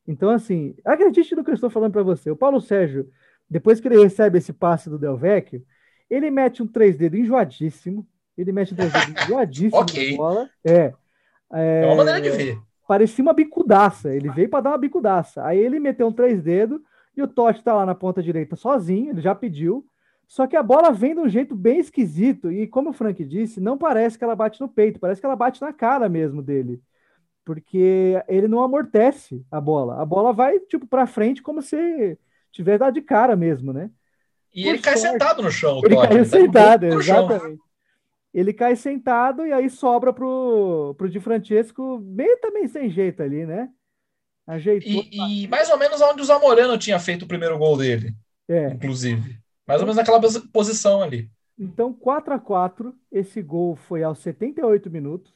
Então, 0.07 0.29
assim, 0.29 0.73
acredite 0.83 1.35
no 1.35 1.43
que 1.43 1.51
eu 1.51 1.55
estou 1.55 1.69
falando 1.69 1.91
para 1.91 2.01
você. 2.01 2.31
O 2.31 2.35
Paulo 2.35 2.59
Sérgio, 2.59 3.07
depois 3.49 3.79
que 3.79 3.87
ele 3.87 4.01
recebe 4.01 4.37
esse 4.37 4.53
passe 4.53 4.89
do 4.89 4.97
Del 4.97 5.17
Vecchio, 5.17 5.63
ele 6.09 6.31
mete 6.31 6.63
um 6.63 6.67
3 6.67 6.97
dedos 6.97 7.19
enjoadíssimo. 7.19 8.07
Ele 8.37 8.51
mete 8.51 8.73
um 8.73 8.77
3 8.77 8.91
dedos 8.91 9.07
enjoadíssimo 9.23 9.81
okay. 9.81 10.11
na 10.11 10.17
bola. 10.17 10.49
É, 10.63 10.93
é. 11.53 11.81
É 11.83 11.85
uma 11.85 11.95
maneira 11.95 12.21
de 12.21 12.29
ver. 12.31 12.59
Parecia 12.87 13.21
uma 13.21 13.33
bicudaça. 13.33 14.15
Ele 14.15 14.29
veio 14.31 14.49
para 14.49 14.61
dar 14.61 14.69
uma 14.71 14.77
bicudaça. 14.77 15.45
Aí 15.45 15.59
ele 15.59 15.79
meteu 15.79 16.07
um 16.07 16.13
3 16.13 16.41
dedos 16.41 16.79
e 17.17 17.23
o 17.23 17.27
Totti 17.27 17.63
tá 17.63 17.73
lá 17.73 17.85
na 17.85 17.95
ponta 17.95 18.21
direita 18.21 18.55
sozinho, 18.55 19.09
ele 19.09 19.21
já 19.21 19.33
pediu. 19.33 19.85
Só 20.27 20.45
que 20.45 20.55
a 20.55 20.61
bola 20.61 20.91
vem 20.91 21.15
de 21.15 21.21
um 21.21 21.29
jeito 21.29 21.55
bem 21.55 21.79
esquisito. 21.79 22.51
E 22.51 22.67
como 22.67 22.89
o 22.89 22.93
Frank 22.93 23.23
disse, 23.23 23.59
não 23.59 23.77
parece 23.77 24.17
que 24.17 24.23
ela 24.23 24.35
bate 24.35 24.59
no 24.59 24.67
peito, 24.67 24.99
parece 24.99 25.21
que 25.21 25.25
ela 25.25 25.35
bate 25.35 25.61
na 25.61 25.71
cara 25.71 26.07
mesmo 26.09 26.41
dele. 26.41 26.81
Porque 27.45 28.21
ele 28.27 28.47
não 28.47 28.61
amortece 28.61 29.43
a 29.49 29.59
bola. 29.59 30.01
A 30.01 30.05
bola 30.05 30.33
vai, 30.33 30.59
tipo, 30.59 30.85
para 30.85 31.07
frente 31.07 31.41
como 31.41 31.61
se 31.61 32.17
tivesse 32.51 32.79
dado 32.79 32.93
de 32.93 33.01
cara 33.01 33.35
mesmo, 33.35 33.71
né? 33.71 33.89
E 34.53 34.63
Por 34.63 34.69
ele 34.69 34.77
sorte, 34.77 34.83
cai 34.83 34.97
sentado 34.97 35.41
no 35.41 35.51
chão. 35.51 35.81
Ele 35.83 35.95
Totti, 35.95 36.07
caiu 36.07 36.19
ele 36.19 36.29
tá 36.29 36.37
sentado, 36.37 36.89
tá 36.89 36.95
exatamente. 36.95 37.61
Ele 38.33 38.53
cai 38.53 38.75
sentado 38.75 39.47
e 39.47 39.53
aí 39.53 39.69
sobra 39.69 40.11
pro, 40.11 40.93
pro 40.97 41.09
Di 41.09 41.19
Francesco, 41.19 41.99
meio 41.99 42.37
também 42.41 42.67
sem 42.67 42.89
jeito 42.89 43.23
ali, 43.23 43.45
né? 43.45 43.69
Ajeitou. 44.47 45.03
E, 45.11 45.43
e, 45.43 45.47
mais 45.49 45.69
ou 45.69 45.77
menos 45.77 45.99
onde 45.99 46.21
o 46.21 46.25
Zamorano 46.25 46.77
tinha 46.77 46.97
feito 46.97 47.23
o 47.23 47.27
primeiro 47.27 47.57
gol 47.57 47.77
dele. 47.77 48.15
É. 48.47 48.69
Inclusive. 48.69 49.37
Mais 49.67 49.81
ou 49.81 49.85
menos 49.85 49.97
naquela 49.97 50.21
posição 50.53 51.01
ali. 51.01 51.29
Então, 51.59 51.91
4 51.91 52.33
a 52.33 52.39
4 52.39 52.95
esse 53.11 53.41
gol 53.41 53.75
foi 53.75 54.03
aos 54.03 54.19
78 54.19 54.89
minutos. 54.89 55.33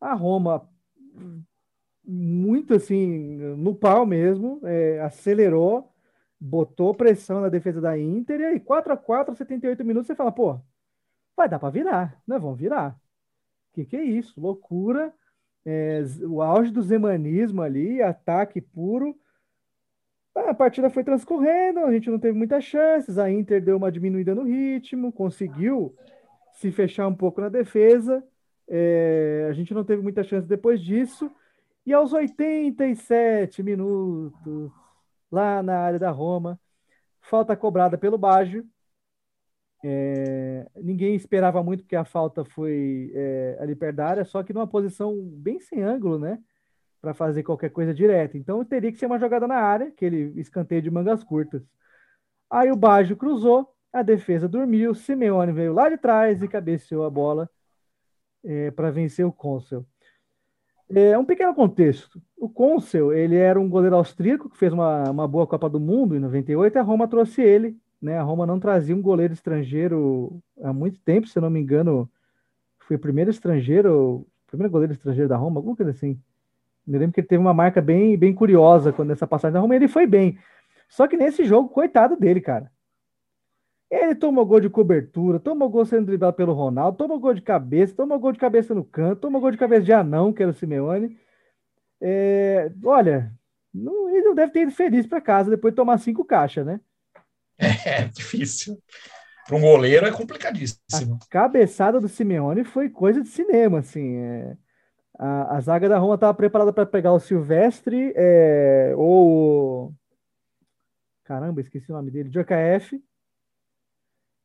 A 0.00 0.14
Roma, 0.14 0.68
muito 2.04 2.74
assim, 2.74 3.36
no 3.56 3.74
pau 3.74 4.06
mesmo, 4.06 4.60
é, 4.62 5.00
acelerou, 5.00 5.92
botou 6.38 6.94
pressão 6.94 7.40
na 7.40 7.48
defesa 7.48 7.80
da 7.80 7.98
Inter, 7.98 8.40
e 8.40 8.44
aí 8.44 8.60
4 8.60 8.92
a 8.92 8.96
4 8.96 9.34
78 9.34 9.84
minutos, 9.84 10.06
você 10.06 10.14
fala, 10.14 10.30
pô, 10.30 10.60
vai 11.36 11.48
dar 11.48 11.58
para 11.58 11.70
virar, 11.70 12.22
né? 12.28 12.38
Vamos 12.38 12.58
virar. 12.58 12.90
O 13.70 13.74
que, 13.74 13.86
que 13.86 13.96
é 13.96 14.04
isso? 14.04 14.40
Loucura 14.40 15.12
é, 15.64 16.02
o 16.22 16.42
auge 16.42 16.70
do 16.70 16.82
zemanismo 16.82 17.62
ali, 17.62 18.02
ataque 18.02 18.60
puro. 18.60 19.18
A 20.34 20.52
partida 20.52 20.90
foi 20.90 21.04
transcorrendo, 21.04 21.80
a 21.80 21.92
gente 21.92 22.10
não 22.10 22.18
teve 22.18 22.36
muitas 22.36 22.64
chances, 22.64 23.18
a 23.18 23.30
Inter 23.30 23.62
deu 23.62 23.76
uma 23.76 23.90
diminuída 23.90 24.34
no 24.34 24.42
ritmo, 24.42 25.12
conseguiu 25.12 25.94
se 26.54 26.72
fechar 26.72 27.06
um 27.06 27.14
pouco 27.14 27.40
na 27.40 27.48
defesa, 27.48 28.22
é, 28.68 29.46
a 29.48 29.52
gente 29.52 29.72
não 29.72 29.84
teve 29.84 30.02
muita 30.02 30.24
chance 30.24 30.46
depois 30.46 30.80
disso, 30.80 31.30
e 31.86 31.92
aos 31.92 32.12
87 32.12 33.62
minutos, 33.62 34.72
lá 35.30 35.62
na 35.62 35.78
área 35.78 35.98
da 35.98 36.10
Roma, 36.10 36.58
falta 37.20 37.56
cobrada 37.56 37.96
pelo 37.96 38.18
Baggio, 38.18 38.66
é, 39.86 40.66
ninguém 40.76 41.14
esperava 41.14 41.62
muito 41.62 41.82
porque 41.82 41.94
a 41.94 42.06
falta 42.06 42.42
foi 42.42 43.12
é, 43.14 43.58
ali 43.60 43.76
perto 43.76 43.96
da 43.96 44.06
área, 44.06 44.24
só 44.24 44.42
que 44.42 44.50
numa 44.50 44.66
posição 44.66 45.14
bem 45.14 45.60
sem 45.60 45.82
ângulo, 45.82 46.18
né? 46.18 46.38
Para 47.02 47.12
fazer 47.12 47.42
qualquer 47.42 47.68
coisa 47.68 47.92
direta. 47.92 48.38
Então 48.38 48.64
teria 48.64 48.90
que 48.90 48.96
ser 48.96 49.04
uma 49.04 49.18
jogada 49.18 49.46
na 49.46 49.56
área, 49.56 49.88
aquele 49.88 50.32
escanteio 50.40 50.80
de 50.80 50.90
mangas 50.90 51.22
curtas. 51.22 51.62
Aí 52.48 52.72
o 52.72 52.76
Baggio 52.76 53.14
cruzou, 53.14 53.74
a 53.92 54.00
defesa 54.02 54.48
dormiu, 54.48 54.94
Simeone 54.94 55.52
veio 55.52 55.74
lá 55.74 55.90
de 55.90 55.98
trás 55.98 56.42
e 56.42 56.48
cabeceou 56.48 57.04
a 57.04 57.10
bola 57.10 57.50
é, 58.42 58.70
para 58.70 58.90
vencer 58.90 59.26
o 59.26 59.32
Consel. 59.32 59.84
É 60.88 61.18
um 61.18 61.26
pequeno 61.26 61.54
contexto. 61.54 62.22
O 62.38 62.48
Consel, 62.48 63.12
ele 63.12 63.36
era 63.36 63.60
um 63.60 63.68
goleiro 63.68 63.96
austríaco 63.96 64.48
que 64.48 64.56
fez 64.56 64.72
uma, 64.72 65.10
uma 65.10 65.28
boa 65.28 65.46
Copa 65.46 65.68
do 65.68 65.78
Mundo 65.78 66.16
em 66.16 66.20
98 66.20 66.74
e 66.74 66.78
a 66.78 66.82
Roma 66.82 67.06
trouxe 67.06 67.42
ele 67.42 67.78
né? 68.00 68.18
A 68.18 68.22
Roma 68.22 68.46
não 68.46 68.60
trazia 68.60 68.94
um 68.94 69.02
goleiro 69.02 69.32
estrangeiro 69.32 70.42
há 70.62 70.72
muito 70.72 71.00
tempo, 71.00 71.26
se 71.26 71.38
eu 71.38 71.42
não 71.42 71.50
me 71.50 71.60
engano, 71.60 72.10
foi 72.80 72.96
o 72.96 72.98
primeiro 72.98 73.30
estrangeiro, 73.30 74.26
primeiro 74.46 74.70
goleiro 74.70 74.92
estrangeiro 74.92 75.28
da 75.28 75.36
Roma, 75.36 75.58
alguma 75.58 75.76
coisa 75.76 75.90
assim. 75.90 76.20
Eu 76.86 76.98
lembro 76.98 77.12
que 77.12 77.20
ele 77.20 77.26
teve 77.26 77.40
uma 77.40 77.54
marca 77.54 77.80
bem, 77.80 78.16
bem 78.16 78.34
curiosa 78.34 78.92
quando 78.92 79.10
essa 79.10 79.26
passagem 79.26 79.54
da 79.54 79.60
Roma, 79.60 79.74
ele 79.74 79.88
foi 79.88 80.06
bem. 80.06 80.38
Só 80.88 81.08
que 81.08 81.16
nesse 81.16 81.44
jogo, 81.44 81.68
coitado 81.70 82.16
dele, 82.16 82.40
cara. 82.40 82.70
Ele 83.90 84.14
tomou 84.14 84.44
gol 84.44 84.60
de 84.60 84.68
cobertura, 84.68 85.38
tomou 85.38 85.68
gol 85.68 85.84
sendo 85.84 86.06
driblado 86.06 86.36
pelo 86.36 86.52
Ronaldo, 86.52 86.98
tomou 86.98 87.18
gol 87.18 87.32
de 87.32 87.42
cabeça, 87.42 87.94
tomou 87.94 88.18
gol 88.18 88.32
de 88.32 88.38
cabeça 88.38 88.74
no 88.74 88.84
canto, 88.84 89.20
tomou 89.20 89.40
gol 89.40 89.50
de 89.50 89.58
cabeça 89.58 89.82
de 89.82 89.92
anão, 89.92 90.32
que 90.32 90.42
era 90.42 90.50
o 90.50 90.54
Simeone. 90.54 91.16
É, 92.00 92.72
olha, 92.84 93.32
não, 93.72 94.08
ele 94.10 94.22
não 94.22 94.34
deve 94.34 94.52
ter 94.52 94.62
ido 94.62 94.72
feliz 94.72 95.06
para 95.06 95.20
casa 95.20 95.50
depois 95.50 95.72
de 95.72 95.76
tomar 95.76 95.98
cinco 95.98 96.24
caixas, 96.24 96.66
né? 96.66 96.80
É, 97.86 98.08
difícil. 98.08 98.78
Para 99.46 99.56
um 99.56 99.60
goleiro 99.60 100.06
é 100.06 100.12
complicadíssimo. 100.12 101.18
A 101.22 101.26
cabeçada 101.28 102.00
do 102.00 102.08
Simeone 102.08 102.64
foi 102.64 102.88
coisa 102.88 103.20
de 103.20 103.28
cinema, 103.28 103.80
assim. 103.80 104.16
É... 104.16 104.56
A, 105.18 105.56
a, 105.56 105.60
zaga 105.60 105.88
da 105.88 105.98
Roma 105.98 106.14
estava 106.16 106.34
preparada 106.34 106.72
para 106.72 106.86
pegar 106.86 107.12
o 107.12 107.20
Silvestre 107.20 108.12
é... 108.16 108.94
ou. 108.96 109.94
Caramba, 111.24 111.60
esqueci 111.60 111.90
o 111.90 111.94
nome 111.94 112.10
dele, 112.10 112.30
Djokaef. 112.30 113.00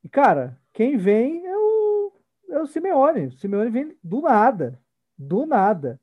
E, 0.04 0.10
cara, 0.10 0.58
quem 0.74 0.98
vem 0.98 1.46
é 1.46 1.58
o, 1.58 2.14
é 2.50 2.60
o 2.62 2.68
Simeone. 2.68 3.28
O 3.28 3.32
Simeone 3.32 3.70
vem 3.70 3.98
do 4.04 4.22
nada. 4.22 4.80
Do 5.18 5.46
nada. 5.46 6.00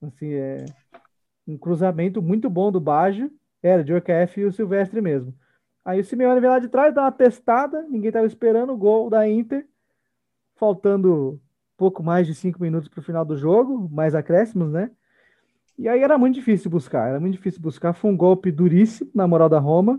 Assim, 0.00 0.32
é 0.32 0.64
um 1.46 1.58
cruzamento 1.58 2.22
muito 2.22 2.48
bom 2.48 2.70
do 2.72 2.80
Baggio. 2.80 3.30
Era 3.62 3.84
Djokaef 3.84 4.40
e 4.40 4.44
o 4.44 4.52
Silvestre 4.52 5.00
mesmo. 5.00 5.34
Aí 5.88 6.00
o 6.00 6.04
Simeone 6.04 6.38
vem 6.38 6.50
lá 6.50 6.58
de 6.58 6.68
trás, 6.68 6.94
dá 6.94 7.00
uma 7.00 7.10
testada, 7.10 7.82
ninguém 7.84 8.08
estava 8.08 8.26
esperando 8.26 8.74
o 8.74 8.76
gol 8.76 9.08
da 9.08 9.26
Inter, 9.26 9.66
faltando 10.54 11.40
pouco 11.78 12.02
mais 12.02 12.26
de 12.26 12.34
cinco 12.34 12.60
minutos 12.60 12.90
para 12.90 13.00
o 13.00 13.02
final 13.02 13.24
do 13.24 13.38
jogo, 13.38 13.88
mais 13.90 14.14
acréscimos, 14.14 14.70
né? 14.70 14.90
E 15.78 15.88
aí 15.88 16.02
era 16.02 16.18
muito 16.18 16.34
difícil 16.34 16.70
buscar, 16.70 17.08
era 17.08 17.18
muito 17.18 17.36
difícil 17.36 17.62
buscar. 17.62 17.94
Foi 17.94 18.10
um 18.10 18.16
golpe 18.18 18.52
duríssimo 18.52 19.10
na 19.14 19.26
moral 19.26 19.48
da 19.48 19.58
Roma, 19.58 19.98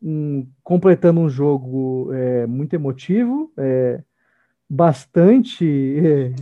um, 0.00 0.46
completando 0.62 1.18
um 1.18 1.28
jogo 1.28 2.12
é, 2.12 2.46
muito 2.46 2.72
emotivo, 2.74 3.52
é, 3.56 4.00
bastante 4.68 5.66
é, 5.98 6.32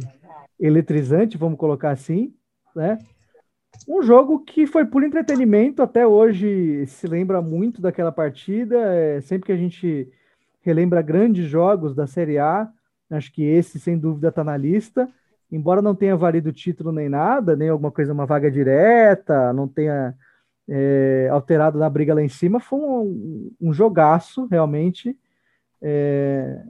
eletrizante, 0.60 1.38
vamos 1.38 1.58
colocar 1.58 1.92
assim, 1.92 2.34
né? 2.76 2.98
Um 3.86 4.02
jogo 4.02 4.40
que 4.40 4.66
foi 4.66 4.84
por 4.84 5.02
entretenimento, 5.02 5.82
até 5.82 6.06
hoje 6.06 6.86
se 6.86 7.06
lembra 7.06 7.40
muito 7.40 7.80
daquela 7.80 8.10
partida. 8.10 8.76
É, 8.76 9.20
sempre 9.20 9.46
que 9.46 9.52
a 9.52 9.56
gente 9.56 10.08
relembra 10.62 11.02
grandes 11.02 11.46
jogos 11.46 11.94
da 11.94 12.06
Série 12.06 12.38
A, 12.38 12.68
acho 13.10 13.32
que 13.32 13.42
esse, 13.42 13.78
sem 13.78 13.98
dúvida, 13.98 14.28
está 14.28 14.42
na 14.42 14.56
lista. 14.56 15.08
Embora 15.50 15.80
não 15.80 15.94
tenha 15.94 16.16
valido 16.16 16.52
título 16.52 16.92
nem 16.92 17.08
nada, 17.08 17.56
nem 17.56 17.68
alguma 17.68 17.90
coisa, 17.90 18.12
uma 18.12 18.26
vaga 18.26 18.50
direta, 18.50 19.52
não 19.52 19.66
tenha 19.66 20.14
é, 20.68 21.28
alterado 21.30 21.78
na 21.78 21.88
briga 21.88 22.14
lá 22.14 22.22
em 22.22 22.28
cima, 22.28 22.60
foi 22.60 22.78
um, 22.78 23.50
um 23.60 23.72
jogaço, 23.72 24.46
realmente. 24.50 25.16
É, 25.80 26.62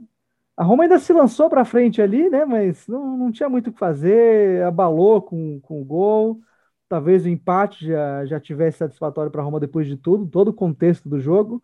a 0.55 0.63
Roma 0.63 0.83
ainda 0.83 0.99
se 0.99 1.11
lançou 1.11 1.49
para 1.49 1.65
frente 1.65 2.01
ali, 2.01 2.29
né? 2.29 2.45
Mas 2.45 2.87
não, 2.87 3.17
não 3.17 3.31
tinha 3.31 3.49
muito 3.49 3.69
o 3.69 3.73
que 3.73 3.79
fazer, 3.79 4.63
abalou 4.63 5.21
com, 5.21 5.59
com 5.61 5.81
o 5.81 5.85
gol. 5.85 6.39
Talvez 6.89 7.23
o 7.23 7.29
empate 7.29 7.85
já, 7.85 8.25
já 8.25 8.39
tivesse 8.39 8.79
satisfatório 8.79 9.31
para 9.31 9.41
a 9.41 9.45
Roma 9.45 9.59
depois 9.59 9.85
de 9.85 9.95
tudo, 9.95 10.25
todo 10.25 10.47
o 10.47 10.53
contexto 10.53 11.07
do 11.07 11.19
jogo. 11.21 11.63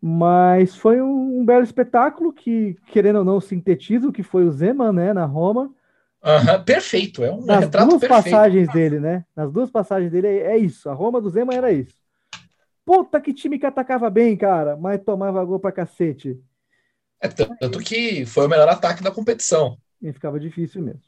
Mas 0.00 0.76
foi 0.76 1.00
um, 1.00 1.40
um, 1.40 1.44
belo 1.46 1.64
espetáculo 1.64 2.30
que, 2.30 2.76
querendo 2.88 3.20
ou 3.20 3.24
não, 3.24 3.40
sintetiza 3.40 4.06
o 4.06 4.12
que 4.12 4.22
foi 4.22 4.44
o 4.44 4.52
Zeman 4.52 4.92
né, 4.92 5.14
na 5.14 5.24
Roma. 5.24 5.72
Uhum, 6.22 6.62
perfeito, 6.62 7.24
é 7.24 7.32
um 7.32 7.44
Nas 7.44 7.60
retrato 7.60 7.88
duas 7.88 8.00
perfeito. 8.00 8.24
passagens 8.24 8.68
dele, 8.72 9.00
né? 9.00 9.24
Nas 9.34 9.50
duas 9.50 9.70
passagens 9.70 10.12
dele 10.12 10.26
é, 10.26 10.52
é, 10.52 10.58
isso. 10.58 10.90
A 10.90 10.92
Roma 10.92 11.20
do 11.20 11.30
Zeman 11.30 11.56
era 11.56 11.72
isso. 11.72 11.96
Puta 12.84 13.20
que 13.20 13.32
time 13.32 13.58
que 13.58 13.66
atacava 13.66 14.10
bem, 14.10 14.36
cara, 14.36 14.76
mas 14.76 15.00
tomava 15.02 15.44
gol 15.44 15.58
pra 15.58 15.72
cacete. 15.72 16.38
É 17.20 17.28
tanto 17.28 17.78
que 17.80 18.26
foi 18.26 18.46
o 18.46 18.48
melhor 18.48 18.68
ataque 18.68 19.02
da 19.02 19.10
competição. 19.10 19.78
E 20.02 20.12
ficava 20.12 20.38
difícil 20.38 20.82
mesmo. 20.82 21.07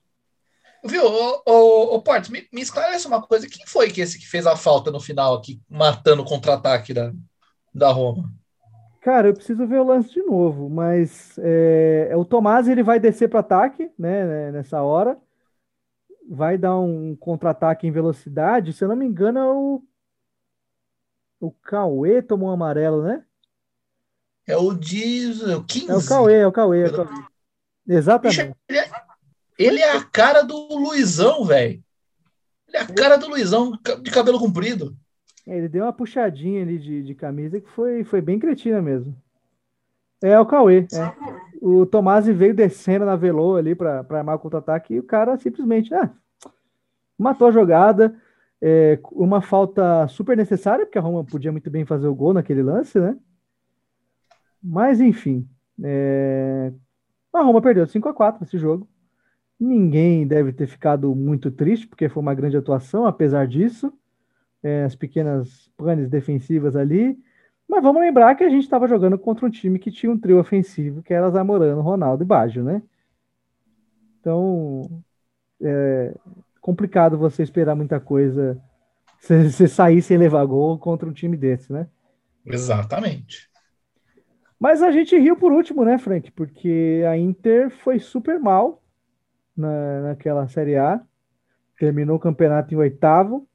Viu, 0.84 1.04
ô, 1.04 1.42
ô, 1.46 1.94
ô 1.94 2.02
Porto, 2.02 2.32
me, 2.32 2.46
me 2.52 2.60
esclarece 2.60 3.06
uma 3.06 3.20
coisa. 3.20 3.48
Quem 3.48 3.66
foi 3.66 3.90
que 3.90 4.00
esse 4.00 4.18
que 4.18 4.26
fez 4.26 4.46
a 4.46 4.56
falta 4.56 4.90
no 4.90 5.00
final 5.00 5.34
aqui, 5.34 5.60
matando 5.68 6.22
o 6.22 6.24
contra-ataque 6.24 6.94
da, 6.94 7.12
da 7.74 7.90
Roma? 7.90 8.32
Cara, 9.00 9.28
eu 9.28 9.34
preciso 9.34 9.66
ver 9.66 9.80
o 9.80 9.84
lance 9.84 10.12
de 10.12 10.22
novo, 10.22 10.68
mas 10.68 11.38
é, 11.38 12.08
é 12.10 12.16
o 12.16 12.24
Tomás 12.24 12.68
ele 12.68 12.82
vai 12.82 13.00
descer 13.00 13.28
para 13.28 13.40
ataque, 13.40 13.90
né, 13.98 14.50
nessa 14.52 14.82
hora, 14.82 15.18
vai 16.28 16.58
dar 16.58 16.78
um 16.78 17.16
contra-ataque 17.16 17.86
em 17.86 17.90
velocidade. 17.90 18.74
Se 18.74 18.84
eu 18.84 18.88
não 18.88 18.96
me 18.96 19.06
engano, 19.06 19.38
é 19.38 19.52
o 19.52 19.82
o 21.40 21.50
Cauê 21.50 22.20
tomou 22.20 22.50
um 22.50 22.52
amarelo, 22.52 23.02
né? 23.02 23.24
É 24.46 24.56
o 24.58 24.68
o 24.68 24.78
15. 24.78 25.90
É 25.90 25.96
o 25.96 26.06
Cauê, 26.06 26.34
é 26.40 26.46
o 26.46 26.52
Cauê. 26.52 26.82
É 26.82 26.88
o 26.88 26.92
Cauê. 26.92 27.24
Exatamente. 27.88 28.54
Ele 28.68 28.78
é, 28.78 28.90
ele 29.61 29.80
é 29.80 29.96
a 29.96 30.02
cara 30.02 30.42
do 30.42 30.56
Luizão, 30.74 31.44
velho. 31.44 31.82
Ele 32.66 32.76
é 32.76 32.80
a 32.80 32.86
cara 32.86 33.18
do 33.18 33.28
Luizão 33.28 33.72
de 34.02 34.11
cabelo 34.11 34.38
comprido. 34.38 34.96
É, 35.46 35.58
ele 35.58 35.68
deu 35.68 35.84
uma 35.84 35.92
puxadinha 35.92 36.62
ali 36.62 36.78
de, 36.78 37.02
de 37.02 37.14
camisa 37.14 37.61
que 37.61 37.68
foi, 37.68 38.02
foi 38.02 38.22
bem 38.22 38.38
cretina 38.38 38.80
mesmo. 38.80 39.14
É 40.22 40.38
o 40.40 40.46
Cauê. 40.46 40.86
É. 40.92 41.14
O 41.61 41.84
Tomasi 41.84 42.32
veio 42.32 42.54
descendo 42.54 43.04
na 43.04 43.16
Velô 43.16 43.56
ali 43.56 43.74
para 43.74 44.06
armar 44.11 44.36
o 44.36 44.38
contra-ataque 44.38 44.94
e 44.94 44.98
o 44.98 45.02
cara 45.02 45.36
simplesmente 45.36 45.94
ah, 45.94 46.11
matou 47.18 47.48
a 47.48 47.52
jogada. 47.52 48.18
É, 48.62 48.98
uma 49.12 49.40
falta 49.40 50.06
super 50.08 50.36
necessária, 50.36 50.86
porque 50.86 50.98
a 50.98 51.02
Roma 51.02 51.24
podia 51.24 51.52
muito 51.52 51.70
bem 51.70 51.84
fazer 51.84 52.06
o 52.06 52.14
gol 52.14 52.32
naquele 52.32 52.62
lance, 52.62 52.98
né? 52.98 53.16
Mas 54.62 55.00
enfim. 55.00 55.48
É... 55.82 56.72
A 57.32 57.42
Roma 57.42 57.62
perdeu 57.62 57.86
de 57.86 57.92
5 57.92 58.08
a 58.08 58.14
4 58.14 58.40
nesse 58.40 58.58
jogo. 58.58 58.88
Ninguém 59.61 60.26
deve 60.26 60.52
ter 60.52 60.66
ficado 60.66 61.14
muito 61.14 61.50
triste, 61.50 61.86
porque 61.86 62.08
foi 62.08 62.22
uma 62.22 62.34
grande 62.34 62.56
atuação, 62.56 63.04
apesar 63.04 63.46
disso 63.46 63.92
é, 64.62 64.84
as 64.84 64.94
pequenas 64.94 65.70
panes 65.76 66.08
defensivas 66.08 66.76
ali. 66.76 67.18
Mas 67.68 67.82
vamos 67.82 68.02
lembrar 68.02 68.34
que 68.34 68.44
a 68.44 68.48
gente 68.48 68.64
estava 68.64 68.88
jogando 68.88 69.18
contra 69.18 69.46
um 69.46 69.50
time 69.50 69.78
que 69.78 69.90
tinha 69.90 70.11
um 70.11 70.18
trio 70.18 70.40
ofensivo, 70.40 71.02
que 71.02 71.14
era 71.14 71.30
Zamorano, 71.30 71.80
Ronaldo 71.80 72.24
e 72.24 72.26
Baggio, 72.26 72.64
né? 72.64 72.82
Então, 74.20 75.02
é 75.61 76.14
complicado 76.61 77.16
você 77.16 77.42
esperar 77.42 77.74
muita 77.74 78.00
coisa, 78.00 78.61
você 79.20 79.68
sair 79.68 80.02
sem 80.02 80.18
levar 80.18 80.44
gol 80.44 80.78
contra 80.78 81.08
um 81.08 81.12
time 81.12 81.36
desse, 81.36 81.72
né? 81.72 81.86
Exatamente. 82.44 83.48
Mas 84.58 84.82
a 84.82 84.90
gente 84.90 85.16
riu 85.16 85.36
por 85.36 85.52
último, 85.52 85.84
né, 85.84 85.96
Frank? 85.96 86.30
Porque 86.32 87.02
a 87.08 87.16
Inter 87.16 87.70
foi 87.70 87.98
super 87.98 88.38
mal 88.38 88.82
na, 89.61 90.00
naquela 90.02 90.48
Série 90.48 90.76
A. 90.76 91.00
Terminou 91.78 92.16
o 92.16 92.20
campeonato 92.20 92.74
em 92.74 92.76
oitavo 92.76 93.48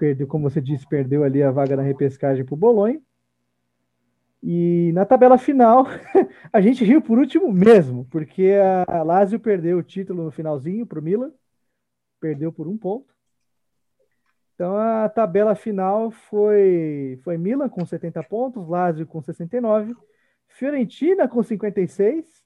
perdeu, 0.00 0.26
como 0.26 0.48
você 0.48 0.62
disse, 0.62 0.88
perdeu 0.88 1.22
ali 1.22 1.42
a 1.42 1.50
vaga 1.50 1.76
na 1.76 1.82
repescagem 1.82 2.42
para 2.42 2.54
o 2.54 2.56
Bolonha. 2.56 2.98
E 4.42 4.90
na 4.94 5.04
tabela 5.04 5.36
final, 5.36 5.84
a 6.50 6.60
gente 6.62 6.82
riu 6.82 7.02
por 7.02 7.18
último 7.18 7.52
mesmo, 7.52 8.06
porque 8.06 8.54
a 8.88 9.02
Lazio 9.02 9.38
perdeu 9.38 9.76
o 9.76 9.82
título 9.82 10.24
no 10.24 10.30
finalzinho 10.30 10.86
para 10.86 10.98
o 10.98 11.02
Milan, 11.02 11.30
perdeu 12.18 12.50
por 12.50 12.66
um 12.66 12.78
ponto. 12.78 13.14
Então 14.54 14.74
a 14.74 15.06
tabela 15.10 15.54
final 15.54 16.10
foi, 16.10 17.20
foi 17.22 17.36
Milan 17.36 17.68
com 17.68 17.84
70 17.84 18.22
pontos, 18.22 18.66
Lazio 18.66 19.06
com 19.06 19.20
69, 19.20 19.94
Fiorentina 20.48 21.28
com 21.28 21.42
56, 21.42 22.42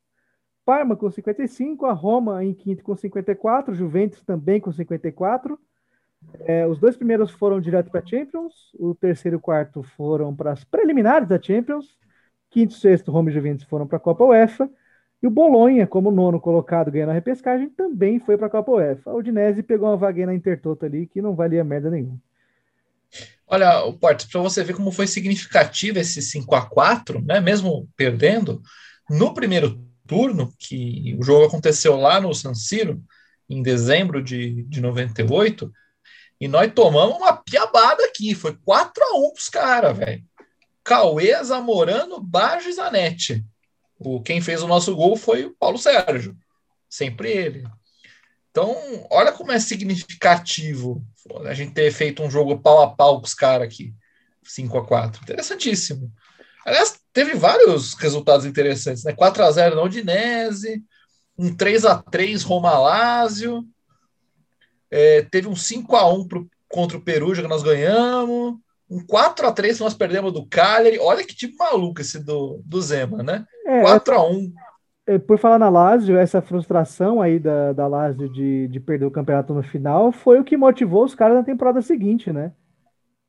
Parma 0.64 0.96
com 0.96 1.10
55, 1.10 1.86
a 1.86 1.92
Roma 1.92 2.42
em 2.44 2.54
quinto 2.54 2.82
com 2.82 2.96
54, 2.96 3.74
Juventus 3.74 4.22
também 4.22 4.60
com 4.60 4.72
54, 4.72 5.58
é, 6.40 6.66
os 6.66 6.78
dois 6.78 6.96
primeiros 6.96 7.30
foram 7.30 7.60
direto 7.60 7.90
para 7.90 8.00
a 8.00 8.06
Champions, 8.06 8.72
o 8.78 8.94
terceiro 8.94 9.36
e 9.36 9.40
quarto 9.40 9.82
foram 9.82 10.34
para 10.34 10.52
as 10.52 10.64
preliminares 10.64 11.28
da 11.28 11.40
Champions, 11.40 11.98
quinto 12.50 12.74
e 12.74 12.78
sexto, 12.78 13.12
Roma 13.12 13.30
e 13.30 13.32
Juventus 13.32 13.66
foram 13.66 13.86
para 13.86 13.98
a 13.98 14.00
Copa 14.00 14.24
UEFA, 14.24 14.70
e 15.22 15.26
o 15.26 15.30
Bolonha, 15.30 15.86
como 15.86 16.10
nono 16.10 16.40
colocado 16.40 16.90
ganhando 16.90 17.10
a 17.10 17.14
repescagem, 17.14 17.70
também 17.70 18.18
foi 18.18 18.36
para 18.36 18.46
a 18.46 18.50
Copa 18.50 18.72
UEFA. 18.72 19.10
A 19.10 19.14
Udinese 19.14 19.62
pegou 19.62 19.88
uma 19.88 19.96
vaguinha 19.96 20.26
na 20.26 20.34
Intertoto 20.34 20.84
ali 20.84 21.06
que 21.06 21.22
não 21.22 21.34
valia 21.34 21.64
merda 21.64 21.90
nenhuma. 21.90 22.20
Olha, 23.46 23.90
Porto, 23.98 24.28
para 24.30 24.40
você 24.42 24.62
ver 24.62 24.74
como 24.74 24.90
foi 24.90 25.06
significativo 25.06 25.98
esse 25.98 26.20
5 26.20 26.54
a 26.54 26.66
4 26.66 27.22
né? 27.24 27.40
Mesmo 27.40 27.88
perdendo, 27.96 28.60
no 29.08 29.32
primeiro 29.32 29.82
turno, 30.06 30.52
que 30.58 31.16
o 31.18 31.22
jogo 31.22 31.46
aconteceu 31.46 31.96
lá 31.96 32.20
no 32.20 32.34
San 32.34 32.54
Siro, 32.54 33.02
em 33.48 33.62
dezembro 33.62 34.22
de, 34.22 34.64
de 34.64 34.80
98, 34.80 35.70
e 36.40 36.48
nós 36.48 36.72
tomamos 36.74 37.16
uma 37.16 37.36
piabada 37.36 38.04
aqui. 38.04 38.34
Foi 38.34 38.56
4 38.64 39.02
a 39.02 39.18
1 39.18 39.32
pros 39.32 39.48
caras, 39.48 39.96
velho. 39.96 40.24
Cauê, 40.82 41.42
Zamorano, 41.42 42.20
Bajo 42.20 42.68
e 42.68 42.72
Zanetti. 42.72 43.44
O, 43.98 44.20
quem 44.20 44.40
fez 44.40 44.62
o 44.62 44.68
nosso 44.68 44.94
gol 44.94 45.16
foi 45.16 45.46
o 45.46 45.54
Paulo 45.54 45.78
Sérgio. 45.78 46.36
Sempre 46.88 47.30
ele. 47.30 47.64
Então, 48.50 48.76
olha 49.10 49.32
como 49.32 49.52
é 49.52 49.58
significativo 49.58 51.04
a 51.46 51.54
gente 51.54 51.72
ter 51.72 51.90
feito 51.90 52.22
um 52.22 52.30
jogo 52.30 52.58
pau 52.60 52.82
a 52.82 52.94
pau 52.94 53.20
com 53.20 53.26
os 53.26 53.34
caras 53.34 53.66
aqui. 53.66 53.94
5 54.42 54.78
a 54.78 54.86
4 54.86 55.22
Interessantíssimo. 55.22 56.12
Aliás, 56.64 57.00
teve 57.14 57.34
vários 57.34 57.94
resultados 57.94 58.44
interessantes, 58.44 59.04
né? 59.04 59.14
4 59.14 59.44
a 59.44 59.50
0 59.50 59.76
na 59.76 59.82
Udinese, 59.82 60.84
um 61.38 61.56
3 61.56 61.86
a 61.86 61.96
3 61.96 62.42
Roma 62.42 62.76
Lázio, 62.78 63.64
é, 64.90 65.22
teve 65.22 65.48
um 65.48 65.56
5 65.56 65.96
a 65.96 66.12
1 66.12 66.28
pro, 66.28 66.46
contra 66.68 66.98
o 66.98 67.00
Perugia 67.00 67.42
que 67.42 67.48
nós 67.48 67.62
ganhamos. 67.62 68.56
Um 68.90 69.04
4 69.06 69.46
a 69.46 69.52
3 69.52 69.78
que 69.78 69.82
nós 69.82 69.94
perdemos 69.94 70.32
do 70.32 70.46
Cagliari. 70.46 70.98
Olha 70.98 71.24
que 71.24 71.34
tipo 71.34 71.56
maluco 71.58 72.00
esse 72.00 72.22
do, 72.22 72.60
do 72.64 72.82
Zema, 72.82 73.22
né? 73.22 73.44
É, 73.66 73.80
4 73.80 74.14
a 74.14 74.28
1 74.28 74.52
é, 75.06 75.18
por 75.18 75.38
falar 75.38 75.58
na 75.58 75.68
Lazio, 75.68 76.16
essa 76.16 76.40
frustração 76.40 77.20
aí 77.20 77.38
da, 77.38 77.72
da 77.72 77.86
Lazio 77.86 78.28
de, 78.28 78.68
de 78.68 78.80
perder 78.80 79.04
o 79.04 79.10
campeonato 79.10 79.52
no 79.52 79.62
final 79.62 80.10
foi 80.10 80.40
o 80.40 80.44
que 80.44 80.56
motivou 80.56 81.04
os 81.04 81.14
caras 81.14 81.36
na 81.36 81.42
temporada 81.42 81.82
seguinte, 81.82 82.32
né? 82.32 82.52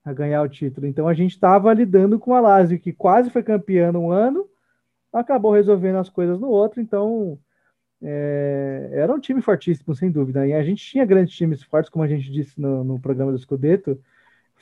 A 0.06 0.14
ganhar 0.14 0.42
o 0.44 0.50
título. 0.50 0.88
Então 0.88 1.08
a 1.08 1.14
gente 1.14 1.32
estava 1.32 1.74
lidando 1.74 2.20
com 2.20 2.34
a 2.34 2.40
Lazio, 2.40 2.80
que 2.80 2.94
quase 2.94 3.30
foi 3.30 3.42
campeã 3.42 3.92
um 3.92 4.12
ano, 4.12 4.48
acabou 5.12 5.52
resolvendo 5.52 5.98
as 5.98 6.10
coisas 6.10 6.40
no 6.40 6.48
outro. 6.48 6.80
Então 6.80 7.40
é, 8.02 8.90
era 8.94 9.12
um 9.14 9.20
time 9.20 9.42
fortíssimo, 9.42 9.96
sem 9.96 10.12
dúvida. 10.12 10.46
E 10.48 10.54
a 10.54 10.64
gente 10.64 10.86
tinha 10.86 11.06
grandes 11.06 11.36
times 11.36 11.64
fortes, 11.64 11.90
como 11.90 12.04
a 12.04 12.08
gente 12.08 12.32
disse 12.32 12.60
no, 12.62 12.84
no 12.84 13.00
programa 13.00 13.32
do 13.32 13.38
Scudetto. 13.40 14.00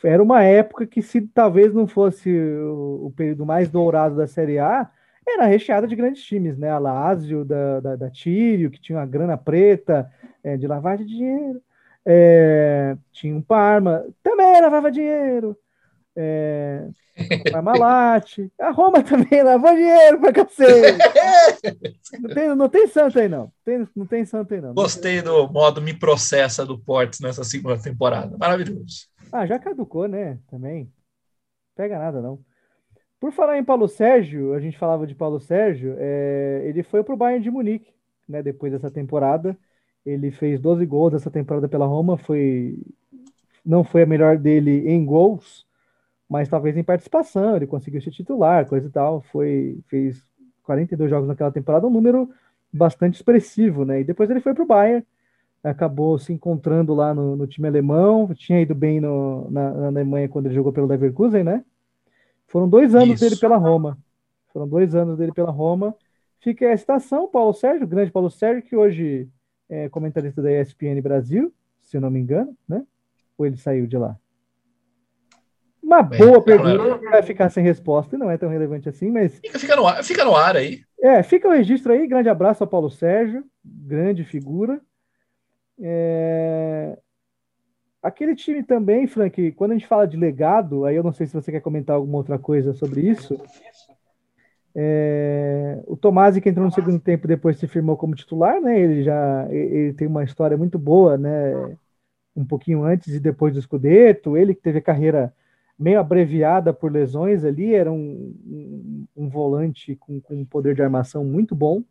Era 0.04 0.22
uma 0.22 0.44
época 0.44 0.86
que, 0.86 1.02
se 1.02 1.22
talvez 1.22 1.74
não 1.74 1.88
fosse 1.88 2.30
o, 2.30 3.08
o, 3.08 3.14
período 3.16 3.46
mais 3.46 3.70
dourado 3.70 4.16
da 4.16 4.28
Série 4.28 4.60
A, 4.60 4.90
era 5.26 5.46
recheada 5.46 5.88
de 5.88 5.96
grandes 5.96 6.22
times, 6.24 6.58
né? 6.58 6.70
A 6.70 6.78
Lazio, 6.78 7.46
da, 7.46 7.80
da, 7.80 7.96
da 7.96 8.10
Tírio, 8.10 8.70
que 8.70 8.82
tinha 8.82 8.98
uma 8.98 9.06
grana 9.06 9.38
preta 9.38 10.12
é, 10.44 10.58
de 10.58 10.68
lavagem 10.68 11.06
de 11.06 11.16
dinheiro. 11.16 11.62
É, 12.06 12.98
tinha 13.12 13.36
um 13.36 13.42
Parma, 13.42 14.06
também 14.22 14.62
lavava 14.62 14.92
dinheiro. 14.92 15.58
É, 16.16 16.88
Parmalat. 17.52 18.38
A 18.60 18.72
Roma 18.72 19.04
também 19.04 19.44
lavou 19.44 19.74
dinheiro 19.74 20.20
pra 20.20 20.34
cacete. 20.34 20.98
Não 22.20 22.30
tem, 22.30 22.56
não 22.56 22.70
tem 22.70 22.88
santo 22.88 23.20
aí, 23.20 23.28
não. 23.28 23.52
Tem, 23.64 23.88
não 23.96 24.06
tem 24.06 24.26
santo 24.26 24.54
aí, 24.54 24.62
não. 24.62 24.74
Gostei 24.74 25.22
do 25.22 25.48
modo 25.52 25.82
me 25.82 25.94
processa 25.94 26.66
do 26.66 26.78
Portes 26.78 27.20
nessa 27.20 27.44
segunda 27.44 27.82
temporada. 27.82 28.38
Maravilhoso. 28.38 29.08
Ah, 29.32 29.46
já 29.46 29.58
caducou, 29.60 30.08
né? 30.08 30.38
Também. 30.50 30.92
Pega 31.76 31.98
nada, 31.98 32.22
não. 32.22 32.40
Por 33.20 33.32
falar 33.32 33.58
em 33.58 33.64
Paulo 33.64 33.88
Sérgio, 33.88 34.54
a 34.54 34.60
gente 34.60 34.78
falava 34.78 35.08
de 35.08 35.16
Paulo 35.16 35.40
Sérgio, 35.40 35.96
é, 35.98 36.62
ele 36.66 36.84
foi 36.84 37.04
pro 37.04 37.16
Bayern 37.16 37.42
de 37.42 37.50
Munique, 37.50 37.94
né? 38.28 38.44
Depois 38.44 38.72
dessa 38.72 38.92
temporada. 38.92 39.58
Ele 40.06 40.32
fez 40.32 40.60
12 40.60 40.86
gols 40.86 41.14
dessa 41.14 41.32
temporada 41.32 41.68
pela 41.68 41.86
Roma. 41.86 42.18
Foi, 42.18 42.78
não 43.66 43.84
foi 43.84 44.04
a 44.04 44.06
melhor 44.06 44.38
dele 44.38 44.90
em 44.90 45.06
gols, 45.06 45.66
mas 46.30 46.50
talvez 46.50 46.76
em 46.76 46.84
participação, 46.84 47.56
ele 47.56 47.68
conseguiu 47.68 48.02
ser 48.02 48.12
titular, 48.12 48.66
coisa 48.66 48.88
e 48.88 48.90
tal, 48.90 49.22
foi, 49.22 49.80
fez 49.88 50.26
42 50.64 51.10
jogos 51.10 51.28
naquela 51.28 51.52
temporada, 51.52 51.88
um 51.88 51.92
número 51.92 52.30
bastante 52.72 53.16
expressivo, 53.16 53.86
né? 53.86 54.02
E 54.02 54.04
depois 54.04 54.30
ele 54.30 54.42
foi 54.42 54.54
para 54.54 54.64
o 54.64 54.68
Bayern, 54.68 55.06
acabou 55.64 56.18
se 56.18 56.34
encontrando 56.34 56.94
lá 56.94 57.14
no, 57.14 57.36
no 57.36 57.48
time 57.48 57.68
alemão, 57.68 58.34
tinha 58.34 58.60
ido 58.60 58.74
bem 58.74 59.00
no, 59.00 59.50
na, 59.52 59.72
na, 59.72 59.88
Alemanha 59.88 60.28
quando 60.28 60.48
ele 60.48 60.56
jogou 60.56 60.74
pelo 60.74 60.88
Leverkusen, 60.88 61.44
né? 61.44 61.64
Foram 62.48 62.68
dois 62.68 62.94
anos 62.96 63.16
Isso. 63.16 63.24
dele 63.24 63.36
pela 63.38 63.58
Roma. 63.58 63.98
Foram 64.52 64.68
dois 64.68 64.94
anos 64.94 65.18
dele 65.18 65.32
pela 65.32 65.52
Roma. 65.52 65.96
Fica 66.40 66.72
a 66.72 66.78
citação, 66.78 67.28
Paulo 67.28 67.54
Sérgio, 67.54 67.88
grande 67.88 68.12
Paulo 68.12 68.30
Sérgio, 68.30 68.64
que 68.64 68.76
hoje 68.76 69.30
é 69.70 69.90
comentarista 69.90 70.42
da 70.42 70.52
ESPN 70.52 71.02
Brasil, 71.02 71.54
se 71.82 71.98
eu 71.98 72.02
não 72.02 72.10
me 72.10 72.20
engano, 72.20 72.56
né? 72.68 72.84
Ou 73.38 73.46
ele 73.46 73.58
saiu 73.58 73.88
de 73.88 73.98
lá? 73.98 74.18
Uma 75.82 76.02
boa 76.02 76.42
pergunta, 76.42 76.98
vai 77.10 77.22
ficar 77.22 77.50
sem 77.50 77.64
resposta, 77.64 78.16
e 78.16 78.20
não 78.20 78.32
é 78.32 78.38
tão 78.38 78.50
relevante 78.50 78.88
assim, 78.88 79.12
mas. 79.12 79.40
Fica, 79.40 79.60
fica, 79.60 79.76
no, 79.76 79.86
ar, 79.86 80.04
fica 80.04 80.24
no 80.24 80.36
ar 80.36 80.56
aí. 80.56 80.82
É, 81.02 81.22
fica 81.22 81.48
o 81.48 81.52
registro 81.52 81.92
aí. 81.92 82.08
Grande 82.08 82.30
abraço 82.30 82.64
ao 82.64 82.70
Paulo 82.70 82.90
Sérgio, 82.90 83.44
grande 83.64 84.24
figura. 84.24 84.80
É... 85.80 86.98
Aquele 88.02 88.36
time 88.36 88.64
também, 88.64 89.08
Frank, 89.08 89.52
quando 89.54 89.72
a 89.72 89.74
gente 89.76 89.88
fala 89.88 90.08
de 90.08 90.18
legado, 90.18 90.86
aí 90.86 90.96
eu 90.96 91.04
não 91.04 91.14
sei 91.14 91.28
se 91.28 91.34
você 91.34 91.52
quer 91.52 91.62
comentar 91.62 91.96
alguma 91.96 92.18
outra 92.18 92.40
coisa 92.40 92.74
sobre 92.74 93.02
isso. 93.02 93.38
É... 94.76 95.82
O 95.86 95.96
Tomasi, 95.96 96.42
que 96.42 96.50
entrou 96.50 96.66
no 96.66 96.72
segundo 96.72 97.00
tempo, 97.00 97.28
depois 97.28 97.58
se 97.58 97.68
firmou 97.68 97.96
como 97.96 98.16
titular, 98.16 98.60
né? 98.62 98.80
Ele 98.80 99.04
já 99.04 99.48
ele 99.52 99.94
tem 99.94 100.08
uma 100.08 100.24
história 100.24 100.58
muito 100.58 100.80
boa, 100.80 101.18
né? 101.18 101.78
Um 102.36 102.46
pouquinho 102.46 102.84
antes 102.84 103.14
e 103.14 103.20
depois 103.20 103.54
do 103.54 103.62
Scudetto. 103.62 104.36
Ele 104.36 104.56
que 104.56 104.62
teve 104.62 104.80
a 104.80 104.82
carreira 104.82 105.34
meio 105.78 106.00
abreviada 106.00 106.74
por 106.74 106.92
lesões 106.92 107.44
ali, 107.44 107.74
era 107.74 107.92
um, 107.92 108.34
um, 108.46 109.08
um 109.16 109.30
volante 109.30 109.96
com, 109.96 110.22
com 110.22 110.36
um 110.36 110.46
poder 110.46 110.76
de 110.76 110.82
armação 110.82 111.26
muito 111.26 111.56
bom, 111.56 111.84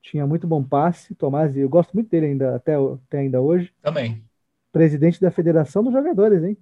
tinha 0.00 0.26
muito 0.26 0.46
bom 0.46 0.62
passe. 0.62 1.14
Tomasi, 1.14 1.60
eu 1.60 1.68
gosto 1.68 1.92
muito 1.92 2.10
dele 2.10 2.26
ainda 2.26 2.56
até, 2.56 2.74
até 2.74 3.18
ainda 3.18 3.40
hoje. 3.40 3.72
Também. 3.82 4.22
Presidente 4.70 5.20
da 5.20 5.30
Federação 5.30 5.82
dos 5.82 5.92
Jogadores, 5.92 6.42
hein? 6.42 6.56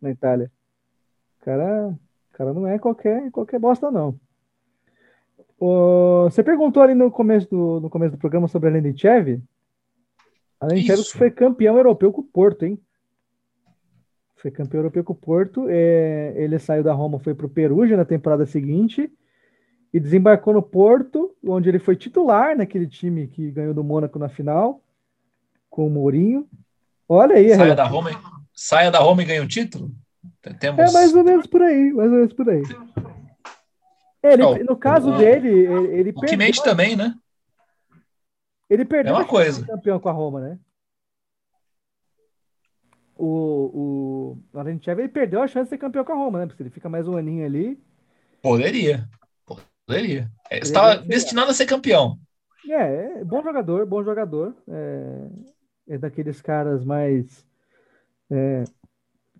Na 0.00 0.10
Itália. 0.10 0.50
O 1.40 1.44
cara, 1.44 1.98
cara 2.32 2.52
não 2.52 2.66
é 2.66 2.78
qualquer, 2.78 3.30
qualquer 3.30 3.58
bosta, 3.58 3.90
não. 3.90 4.18
Você 6.24 6.42
perguntou 6.42 6.82
ali 6.82 6.94
no 6.94 7.10
começo 7.10 7.48
do, 7.48 7.80
no 7.80 7.90
começo 7.90 8.12
do 8.12 8.18
programa 8.18 8.48
sobre 8.48 8.68
a 8.68 8.72
Lendichev. 8.72 9.40
A 10.60 10.66
Lendichev 10.66 11.02
foi 11.04 11.30
campeão 11.30 11.76
europeu 11.76 12.12
com 12.12 12.20
o 12.20 12.24
Porto, 12.24 12.64
hein? 12.64 12.78
Foi 14.36 14.50
campeão 14.50 14.80
europeu 14.80 15.02
com 15.02 15.12
o 15.12 15.16
Porto. 15.16 15.66
É, 15.68 16.34
ele 16.36 16.58
saiu 16.58 16.82
da 16.82 16.92
Roma, 16.92 17.18
foi 17.18 17.34
para 17.34 17.46
o 17.46 17.50
Perugia 17.50 17.96
na 17.96 18.04
temporada 18.04 18.44
seguinte 18.44 19.10
e 19.92 20.00
desembarcou 20.00 20.52
no 20.52 20.62
Porto, 20.62 21.34
onde 21.46 21.68
ele 21.68 21.78
foi 21.78 21.94
titular 21.94 22.56
naquele 22.56 22.86
time 22.86 23.28
que 23.28 23.50
ganhou 23.52 23.72
do 23.72 23.84
Mônaco 23.84 24.18
na 24.18 24.28
final, 24.28 24.82
com 25.70 25.86
o 25.86 25.90
Mourinho. 25.90 26.48
Olha 27.08 27.36
aí. 27.36 27.54
Saia 27.54 27.76
da 27.76 27.84
Roma, 27.84 28.10
saia 28.52 28.90
da 28.90 28.98
Roma 28.98 29.22
e 29.22 29.24
ganha 29.24 29.42
o 29.42 29.48
título? 29.48 29.92
Temos... 30.58 30.80
É 30.80 30.92
mais 30.92 31.14
ou 31.14 31.22
menos 31.22 31.46
por 31.46 31.62
aí, 31.62 31.92
mais 31.92 32.10
ou 32.10 32.16
menos 32.16 32.32
por 32.32 32.50
aí. 32.50 32.62
Ele, 34.24 34.42
oh, 34.42 34.56
no 34.64 34.76
caso 34.76 35.12
o, 35.12 35.18
dele, 35.18 35.48
ele, 35.48 35.86
ele 35.98 36.10
o 36.10 36.20
perdeu. 36.20 36.50
O 36.50 36.62
também, 36.62 36.96
né? 36.96 37.14
Ele 38.68 38.84
perdeu 38.84 39.14
é 39.14 39.18
uma 39.18 39.26
coisa. 39.26 39.64
campeão 39.66 40.00
com 40.00 40.08
a 40.08 40.12
Roma, 40.12 40.40
né? 40.40 40.58
o, 43.16 43.70
o 43.74 44.38
Laurentiev 44.52 44.98
ele 44.98 45.08
perdeu 45.08 45.42
a 45.42 45.46
chance 45.46 45.64
de 45.64 45.70
ser 45.70 45.78
campeão 45.78 46.04
com 46.04 46.12
a 46.12 46.16
Roma, 46.16 46.40
né? 46.40 46.46
Porque 46.46 46.62
ele 46.62 46.70
fica 46.70 46.88
mais 46.88 47.06
um 47.06 47.16
aninho 47.16 47.44
ali. 47.44 47.78
Poderia. 48.42 49.08
Poderia. 49.86 50.30
É, 50.50 50.58
estava 50.58 50.96
destinado 50.96 51.50
a 51.50 51.54
ser 51.54 51.66
campeão. 51.66 52.18
É, 52.68 53.20
é, 53.20 53.24
bom 53.24 53.42
jogador, 53.42 53.86
bom 53.86 54.02
jogador. 54.02 54.54
É, 54.68 55.94
é 55.94 55.98
daqueles 55.98 56.40
caras 56.40 56.84
mais 56.84 57.46
é, 58.30 58.64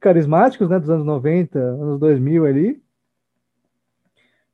carismáticos, 0.01 0.69
né? 0.69 0.79
Dos 0.79 0.91
anos 0.91 1.05
90, 1.05 1.59
anos 1.59 2.01
2000 2.01 2.47
ali. 2.47 2.84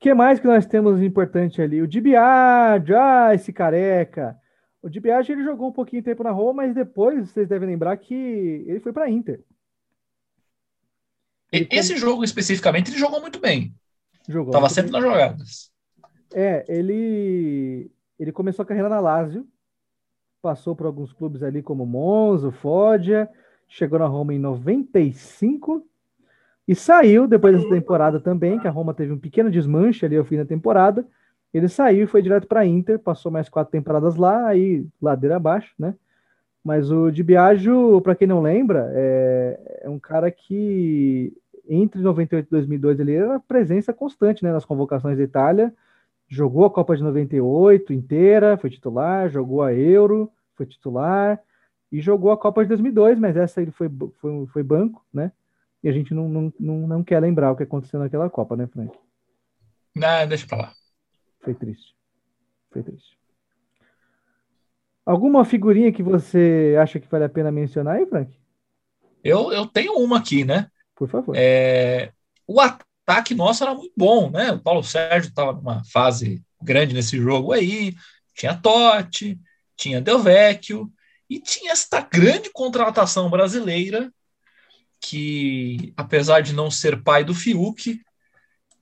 O 0.00 0.02
que 0.02 0.14
mais 0.14 0.40
que 0.40 0.46
nós 0.46 0.64
temos 0.64 1.02
importante 1.02 1.60
ali? 1.60 1.82
O 1.82 1.86
Dibiad, 1.86 2.90
ah, 2.90 3.34
esse 3.34 3.52
careca. 3.52 4.34
O 4.80 4.88
Di 4.88 4.98
Biagio 4.98 5.34
ele 5.34 5.44
jogou 5.44 5.68
um 5.68 5.72
pouquinho 5.72 6.00
de 6.00 6.06
tempo 6.06 6.22
na 6.22 6.30
Roma, 6.30 6.62
mas 6.62 6.74
depois 6.74 7.28
vocês 7.28 7.46
devem 7.46 7.68
lembrar 7.68 7.94
que 7.98 8.14
ele 8.14 8.80
foi 8.80 8.94
para 8.94 9.04
a 9.04 9.10
Inter. 9.10 9.44
Ele 11.52 11.68
Esse 11.70 11.90
come... 11.90 12.00
jogo 12.00 12.24
especificamente 12.24 12.90
ele 12.90 12.98
jogou 12.98 13.20
muito 13.20 13.38
bem. 13.38 13.74
Jogou. 14.26 14.52
Tava 14.52 14.70
sempre 14.70 14.90
bem. 14.90 15.02
nas 15.02 15.10
jogadas. 15.10 15.70
É, 16.32 16.64
ele 16.66 17.90
ele 18.18 18.32
começou 18.32 18.62
a 18.62 18.66
carreira 18.66 18.88
na 18.88 19.00
Lazio, 19.00 19.46
passou 20.40 20.74
por 20.74 20.86
alguns 20.86 21.12
clubes 21.12 21.42
ali 21.42 21.62
como 21.62 21.84
Monza, 21.84 22.50
Foggia, 22.50 23.28
chegou 23.68 23.98
na 23.98 24.06
Roma 24.06 24.32
em 24.32 24.38
95 24.38 25.86
e 26.66 26.74
saiu 26.74 27.26
depois 27.26 27.56
dessa 27.56 27.68
temporada 27.68 28.20
também, 28.20 28.58
que 28.58 28.68
a 28.68 28.70
Roma 28.70 28.94
teve 28.94 29.12
um 29.12 29.18
pequeno 29.18 29.50
desmanche 29.50 30.06
ali 30.06 30.16
ao 30.16 30.24
fim 30.24 30.36
da 30.36 30.44
temporada 30.44 31.06
ele 31.52 31.68
saiu 31.68 32.04
e 32.04 32.06
foi 32.06 32.22
direto 32.22 32.46
para 32.46 32.60
a 32.60 32.66
Inter, 32.66 32.98
passou 32.98 33.30
mais 33.30 33.48
quatro 33.48 33.72
temporadas 33.72 34.16
lá, 34.16 34.46
aí 34.46 34.86
ladeira 35.02 35.36
abaixo, 35.36 35.74
né? 35.78 35.94
Mas 36.62 36.90
o 36.90 37.10
Di 37.10 37.22
Biagio, 37.22 38.00
para 38.02 38.14
quem 38.14 38.28
não 38.28 38.42
lembra, 38.42 38.90
é, 38.94 39.80
é, 39.84 39.90
um 39.90 39.98
cara 39.98 40.30
que 40.30 41.32
entre 41.68 42.00
98 42.00 42.46
e 42.46 42.50
2002 42.50 43.00
ele 43.00 43.14
era 43.14 43.40
presença 43.40 43.92
constante 43.92 44.44
né, 44.44 44.52
nas 44.52 44.64
convocações 44.64 45.16
da 45.16 45.24
Itália. 45.24 45.72
Jogou 46.28 46.64
a 46.64 46.70
Copa 46.70 46.96
de 46.96 47.02
98 47.02 47.92
inteira, 47.92 48.56
foi 48.58 48.70
titular, 48.70 49.28
jogou 49.30 49.62
a 49.62 49.72
Euro, 49.74 50.30
foi 50.54 50.66
titular 50.66 51.40
e 51.90 52.00
jogou 52.00 52.30
a 52.30 52.36
Copa 52.36 52.62
de 52.62 52.68
2002, 52.68 53.18
mas 53.18 53.36
essa 53.36 53.60
ele 53.62 53.72
foi, 53.72 53.90
foi, 54.20 54.46
foi 54.46 54.62
banco, 54.62 55.04
né? 55.12 55.32
E 55.82 55.88
a 55.88 55.92
gente 55.92 56.12
não, 56.12 56.28
não, 56.28 56.52
não, 56.58 56.86
não 56.86 57.04
quer 57.04 57.20
lembrar 57.20 57.52
o 57.52 57.56
que 57.56 57.62
aconteceu 57.62 57.98
naquela 57.98 58.28
Copa, 58.28 58.56
né, 58.56 58.66
Frank? 58.66 58.96
Não, 59.94 60.26
deixa 60.26 60.46
para 60.46 60.58
lá. 60.58 60.72
Foi 61.40 61.54
triste. 61.54 61.94
Foi 62.70 62.82
triste. 62.82 63.18
Alguma 65.04 65.44
figurinha 65.44 65.92
que 65.92 66.02
você 66.02 66.76
acha 66.80 67.00
que 67.00 67.08
vale 67.08 67.24
a 67.24 67.28
pena 67.28 67.50
mencionar 67.50 67.96
aí, 67.96 68.06
Frank? 68.06 68.38
Eu, 69.24 69.52
eu 69.52 69.66
tenho 69.66 69.94
uma 69.94 70.18
aqui, 70.18 70.44
né? 70.44 70.70
Por 70.94 71.08
favor. 71.08 71.34
É, 71.36 72.12
o 72.46 72.60
ataque 72.60 73.34
nosso 73.34 73.64
era 73.64 73.74
muito 73.74 73.92
bom, 73.96 74.30
né? 74.30 74.52
O 74.52 74.60
Paulo 74.60 74.82
Sérgio 74.82 75.30
estava 75.30 75.52
numa 75.52 75.82
fase 75.84 76.42
grande 76.62 76.94
nesse 76.94 77.18
jogo 77.18 77.52
aí. 77.52 77.94
Tinha 78.34 78.54
Totti, 78.54 79.40
tinha 79.76 80.00
Del 80.00 80.18
Vecchio 80.18 80.92
e 81.28 81.40
tinha 81.40 81.72
esta 81.72 82.00
grande 82.00 82.50
contratação 82.52 83.30
brasileira 83.30 84.12
que, 85.00 85.92
apesar 85.96 86.40
de 86.40 86.52
não 86.52 86.70
ser 86.70 87.02
pai 87.02 87.24
do 87.24 87.34
Fiuk, 87.34 88.00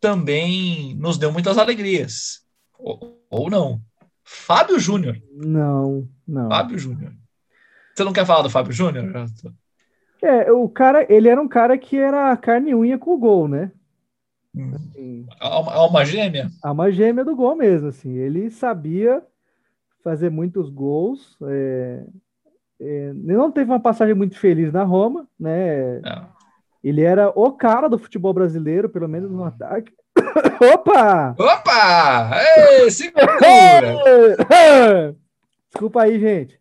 também 0.01 0.95
nos 0.97 1.17
deu 1.17 1.33
muitas 1.33 1.59
alegrias. 1.59 2.43
Ou, 2.79 3.21
ou 3.31 3.51
não. 3.51 3.81
Fábio 4.25 4.79
Júnior. 4.79 5.21
Não, 5.33 6.09
não. 6.27 6.49
Fábio 6.49 6.79
Júnior. 6.79 7.13
Você 7.95 8.05
não 8.05 8.13
quer 8.13 8.27
falar 8.27 8.43
do 8.43 8.51
Fábio 8.51 8.73
Júnior? 8.73 9.27
É, 10.23 10.53
o 10.53 10.69
cara, 10.69 11.07
ele 11.13 11.29
era 11.29 11.41
um 11.41 11.49
cara 11.49 11.79
que 11.79 11.97
era 11.97 12.37
carne 12.37 12.71
e 12.71 12.75
unha 12.75 12.99
com 12.99 13.15
o 13.15 13.19
gol, 13.19 13.49
né? 13.49 13.73
Hum. 14.55 14.73
Assim, 14.75 15.27
alma 15.41 16.05
gêmea? 16.05 16.51
Alma 16.63 16.91
gêmea 16.91 17.25
do 17.25 17.35
gol 17.35 17.57
mesmo, 17.57 17.89
assim. 17.89 18.13
Ele 18.17 18.51
sabia 18.51 19.23
fazer 20.03 20.31
muitos 20.31 20.69
gols. 20.69 21.37
É, 21.43 22.05
é, 22.05 22.05
não 23.15 23.51
teve 23.51 23.71
uma 23.71 23.81
passagem 23.81 24.15
muito 24.15 24.39
feliz 24.39 24.73
na 24.73 24.85
Roma, 24.85 25.27
né? 25.39 26.01
Não. 26.01 26.39
Ele 26.83 27.03
era 27.03 27.29
o 27.35 27.53
cara 27.53 27.89
do 27.89 27.99
futebol 27.99 28.33
brasileiro, 28.33 28.89
pelo 28.89 29.09
menos 29.09 29.31
no 29.31 29.45
ataque. 29.45 29.93
Opa! 30.75 31.35
Opa! 31.39 32.31
Ei, 32.57 32.91
segura! 32.91 33.29
Desculpa 35.69 36.03
aí, 36.03 36.19
gente. 36.21 36.59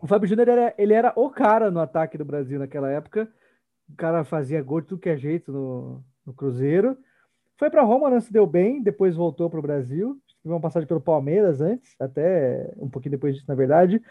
O 0.00 0.06
Fábio 0.06 0.28
Júnior 0.28 0.48
era, 0.48 0.74
ele 0.76 0.94
era 0.94 1.12
o 1.14 1.30
cara 1.30 1.70
no 1.70 1.78
ataque 1.78 2.18
do 2.18 2.24
Brasil 2.24 2.58
naquela 2.58 2.90
época. 2.90 3.28
O 3.88 3.96
cara 3.96 4.24
fazia 4.24 4.62
gol 4.62 4.80
de 4.80 4.88
tudo 4.88 5.00
que 5.00 5.08
é 5.08 5.16
jeito 5.16 5.52
no, 5.52 6.02
no 6.26 6.32
Cruzeiro. 6.32 6.96
Foi 7.56 7.70
para 7.70 7.82
Roma, 7.82 8.10
não 8.10 8.20
se 8.20 8.32
deu 8.32 8.46
bem, 8.46 8.82
depois 8.82 9.14
voltou 9.14 9.48
para 9.48 9.60
o 9.60 9.62
Brasil. 9.62 10.18
Teve 10.42 10.52
uma 10.52 10.60
passagem 10.60 10.88
pelo 10.88 11.00
Palmeiras 11.00 11.60
antes, 11.60 11.94
até 12.00 12.72
um 12.78 12.88
pouquinho 12.88 13.12
depois 13.12 13.34
disso, 13.34 13.46
na 13.46 13.54
verdade. 13.54 14.02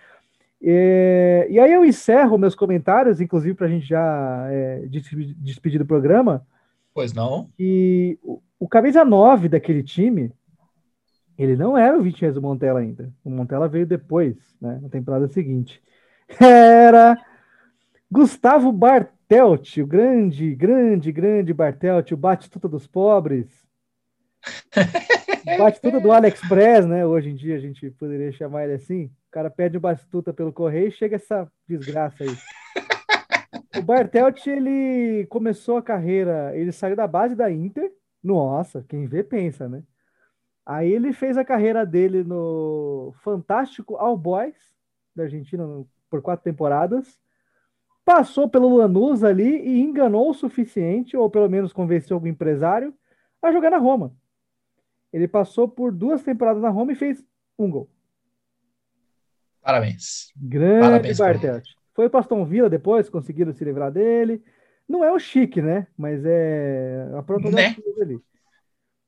E, 0.61 1.47
e 1.49 1.59
aí 1.59 1.73
eu 1.73 1.83
encerro 1.83 2.37
meus 2.37 2.53
comentários, 2.53 3.19
inclusive 3.19 3.55
para 3.55 3.67
a 3.67 3.69
gente 3.69 3.87
já 3.87 4.47
é, 4.49 4.83
despedir 5.37 5.79
do 5.79 5.85
programa, 5.85 6.45
Pois 6.93 7.13
não. 7.13 7.49
E 7.57 8.17
o, 8.21 8.41
o 8.59 8.67
camisa 8.67 9.05
9 9.05 9.47
daquele 9.47 9.83
time, 9.83 10.31
ele 11.37 11.55
não 11.55 11.77
era 11.77 11.97
o 11.97 12.01
Vincenzo 12.01 12.41
Montella 12.41 12.79
ainda. 12.79 13.11
O 13.23 13.29
Montella 13.29 13.67
veio 13.67 13.85
depois, 13.85 14.35
né, 14.59 14.79
na 14.81 14.89
temporada 14.89 15.27
seguinte. 15.27 15.81
Era 16.39 17.17
Gustavo 18.09 18.71
Bartelt, 18.71 19.77
o 19.77 19.87
grande, 19.87 20.53
grande, 20.55 21.11
grande 21.11 21.53
Bartelt, 21.53 22.11
o 22.11 22.17
bate-tuta 22.17 22.67
dos 22.67 22.87
pobres. 22.87 23.47
bate-tuta 25.57 25.99
do 25.99 26.11
AliExpress, 26.11 26.85
né? 26.85 27.05
Hoje 27.05 27.29
em 27.29 27.35
dia 27.35 27.55
a 27.55 27.59
gente 27.59 27.89
poderia 27.91 28.31
chamar 28.31 28.65
ele 28.65 28.73
assim. 28.73 29.09
O 29.31 29.33
cara 29.33 29.49
pede 29.49 29.77
o 29.77 29.79
bate-tuta 29.79 30.33
pelo 30.33 30.51
correio 30.51 30.89
e 30.89 30.91
chega 30.91 31.15
essa 31.15 31.49
desgraça 31.65 32.21
aí. 32.21 32.35
O 33.79 33.81
Bartelt, 33.81 34.45
ele 34.45 35.25
começou 35.27 35.77
a 35.77 35.81
carreira, 35.81 36.51
ele 36.53 36.73
saiu 36.73 36.97
da 36.97 37.07
base 37.07 37.33
da 37.33 37.49
Inter. 37.49 37.93
Nossa, 38.21 38.83
quem 38.89 39.07
vê 39.07 39.23
pensa, 39.23 39.69
né? 39.69 39.83
Aí 40.65 40.91
ele 40.91 41.13
fez 41.13 41.37
a 41.37 41.45
carreira 41.45 41.85
dele 41.85 42.25
no 42.25 43.13
Fantástico 43.23 43.95
All 43.95 44.17
Boys, 44.17 44.75
da 45.15 45.23
Argentina, 45.23 45.65
por 46.09 46.21
quatro 46.21 46.43
temporadas. 46.43 47.17
Passou 48.03 48.49
pelo 48.49 48.75
Lanús 48.75 49.23
ali 49.23 49.61
e 49.61 49.79
enganou 49.79 50.29
o 50.29 50.33
suficiente, 50.33 51.15
ou 51.15 51.29
pelo 51.29 51.49
menos 51.49 51.71
convenceu 51.71 52.17
algum 52.17 52.27
empresário, 52.27 52.93
a 53.41 53.49
jogar 53.49 53.69
na 53.69 53.77
Roma. 53.77 54.13
Ele 55.13 55.25
passou 55.25 55.69
por 55.69 55.89
duas 55.89 56.21
temporadas 56.21 56.61
na 56.61 56.69
Roma 56.69 56.91
e 56.91 56.95
fez 56.95 57.23
um 57.57 57.71
gol. 57.71 57.89
Parabéns. 59.61 60.31
Grande 60.35 61.15
Parabéns. 61.17 61.63
Foi 61.93 62.09
para 62.09 62.19
Aston 62.21 62.45
Villa 62.45 62.69
depois, 62.69 63.09
conseguiram 63.09 63.53
se 63.53 63.63
livrar 63.63 63.91
dele. 63.91 64.43
Não 64.87 65.03
é 65.03 65.11
o 65.11 65.19
chique, 65.19 65.61
né? 65.61 65.87
Mas 65.97 66.23
é 66.25 67.11
a 67.17 67.21
própria 67.21 67.51
né? 67.51 67.75
ali. 68.01 68.19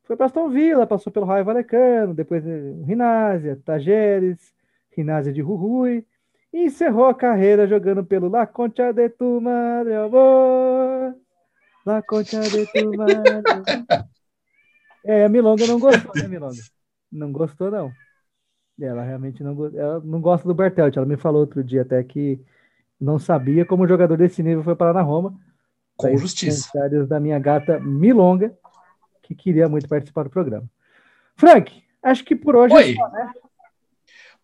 Foi 0.04 0.16
para 0.16 0.26
Aston 0.26 0.49
Villa, 0.49 0.86
passou 0.86 1.12
pelo 1.12 1.26
Raio 1.26 1.45
Valecano, 1.45 2.14
depois 2.14 2.43
Rinásia, 2.86 3.60
Tajeres, 3.66 4.54
Rinásia 4.91 5.32
de 5.32 5.41
Rui 5.41 6.06
e 6.54 6.66
encerrou 6.66 7.06
a 7.06 7.16
carreira 7.16 7.68
jogando 7.68 8.06
pelo 8.06 8.30
La 8.30 8.45
Concha 8.45 8.93
de 8.93 9.10
tu 9.10 9.41
madre, 9.41 9.95
amor. 9.95 11.16
La 11.86 12.01
Concha 12.04 12.41
de 12.41 12.66
tu 12.68 12.95
madre. 12.95 13.43
É, 15.06 15.26
a 15.26 15.28
Milonga 15.28 15.68
não 15.68 15.78
gostou, 15.82 16.14
né, 16.16 16.30
Milonga? 16.30 16.62
Não 17.12 17.30
gostou, 17.34 17.70
não. 17.70 17.91
Ela 18.80 19.03
realmente 19.03 19.43
não, 19.43 19.65
ela 19.76 19.99
não 19.99 20.19
gosta 20.19 20.47
do 20.47 20.53
Bertelt. 20.53 20.95
Ela 20.97 21.05
me 21.05 21.17
falou 21.17 21.41
outro 21.41 21.63
dia 21.63 21.84
até 21.84 22.03
que 22.03 22.39
não 22.99 23.19
sabia 23.19 23.65
como 23.65 23.84
um 23.84 23.88
jogador 23.88 24.17
desse 24.17 24.41
nível 24.41 24.63
foi 24.63 24.76
parar 24.76 24.93
na 24.93 25.01
Roma. 25.01 25.38
Com 25.95 26.17
justiça. 26.17 26.69
Comentários 26.71 27.07
da 27.07 27.19
minha 27.19 27.38
gata 27.38 27.80
Milonga, 27.80 28.57
que 29.21 29.36
queria 29.36 29.69
muito 29.69 29.88
participar 29.88 30.24
do 30.24 30.30
programa. 30.30 30.67
Frank, 31.36 31.84
acho 32.01 32.24
que 32.24 32.36
por 32.36 32.55
hoje 32.55 32.74
é 32.74 32.78
Oi. 32.78 32.91
é 32.91 32.95
só, 32.95 33.09
né? 33.09 33.34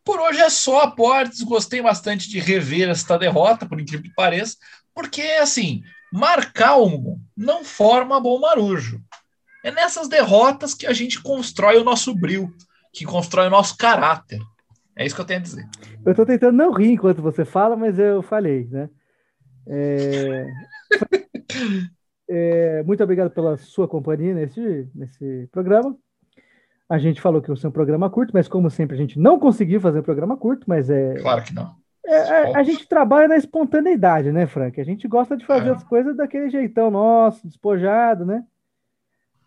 Por 0.04 0.20
hoje 0.20 0.42
é 0.42 0.50
só, 0.50 0.82
aportes. 0.82 1.42
Gostei 1.44 1.82
bastante 1.82 2.30
de 2.30 2.40
rever 2.40 2.90
esta 2.90 3.18
derrota, 3.18 3.66
por 3.66 3.80
incrível 3.80 4.04
que 4.04 4.14
pareça, 4.16 4.58
porque, 4.94 5.22
assim, 5.22 5.84
mar 6.12 6.52
calmo 6.54 7.20
não 7.36 7.64
forma 7.64 8.20
bom 8.20 8.40
marujo. 8.40 9.02
É 9.64 9.72
nessas 9.72 10.08
derrotas 10.08 10.74
que 10.74 10.88
a 10.88 10.94
gente 10.94 11.22
constrói 11.22 11.78
o 11.78 11.84
nosso 11.84 12.16
brilho, 12.16 12.54
que 12.92 13.06
constrói 13.06 13.48
o 13.48 13.52
nosso 13.52 13.78
caráter. 13.78 14.40
É 14.96 15.06
isso 15.06 15.16
que 15.16 15.22
eu 15.22 15.26
tenho 15.26 15.40
a 15.40 15.44
dizer. 15.44 15.68
Eu 16.06 16.12
estou 16.12 16.26
tentando 16.26 16.58
não 16.58 16.72
rir 16.72 16.92
enquanto 16.92 17.22
você 17.22 17.46
fala, 17.46 17.76
mas 17.76 17.98
eu 17.98 18.22
falei, 18.22 18.68
né? 18.70 18.90
É... 19.68 20.46
é... 22.30 22.84
Muito 22.84 23.04
obrigado 23.04 23.32
pela 23.32 23.58
sua 23.58 23.88
companhia 23.88 24.34
nesse, 24.34 24.90
nesse 24.94 25.48
programa. 25.52 25.96
A 26.90 26.98
gente 26.98 27.22
falou 27.22 27.42
que 27.42 27.52
ia 27.52 27.56
ser 27.56 27.68
um 27.68 27.72
programa 27.72 28.10
curto, 28.10 28.32
mas 28.34 28.48
como 28.48 28.70
sempre 28.70 28.96
a 28.96 29.00
gente 29.00 29.20
não 29.20 29.40
conseguiu 29.40 29.80
fazer 29.80 30.00
um 30.00 30.04
programa 30.04 30.36
curto, 30.36 30.66
mas 30.68 30.90
é. 30.90 31.14
Claro 31.16 31.44
que 31.44 31.54
não. 31.54 31.76
É, 32.06 32.18
a, 32.18 32.58
a, 32.58 32.64
gente 32.64 32.88
trabalha 32.88 33.28
na 33.28 33.38
espontaneidade, 33.38 34.32
né, 34.32 34.48
Frank? 34.48 34.82
A 34.82 34.84
gente 34.84 35.08
gosta 35.08 35.38
de 35.38 35.46
fazer 35.46 35.70
é. 35.70 35.72
as 35.74 35.84
coisas 35.84 36.18
daquele 36.18 36.50
jeitão 36.50 36.90
nosso, 36.90 37.48
despojado, 37.48 38.26
né? 38.26 38.44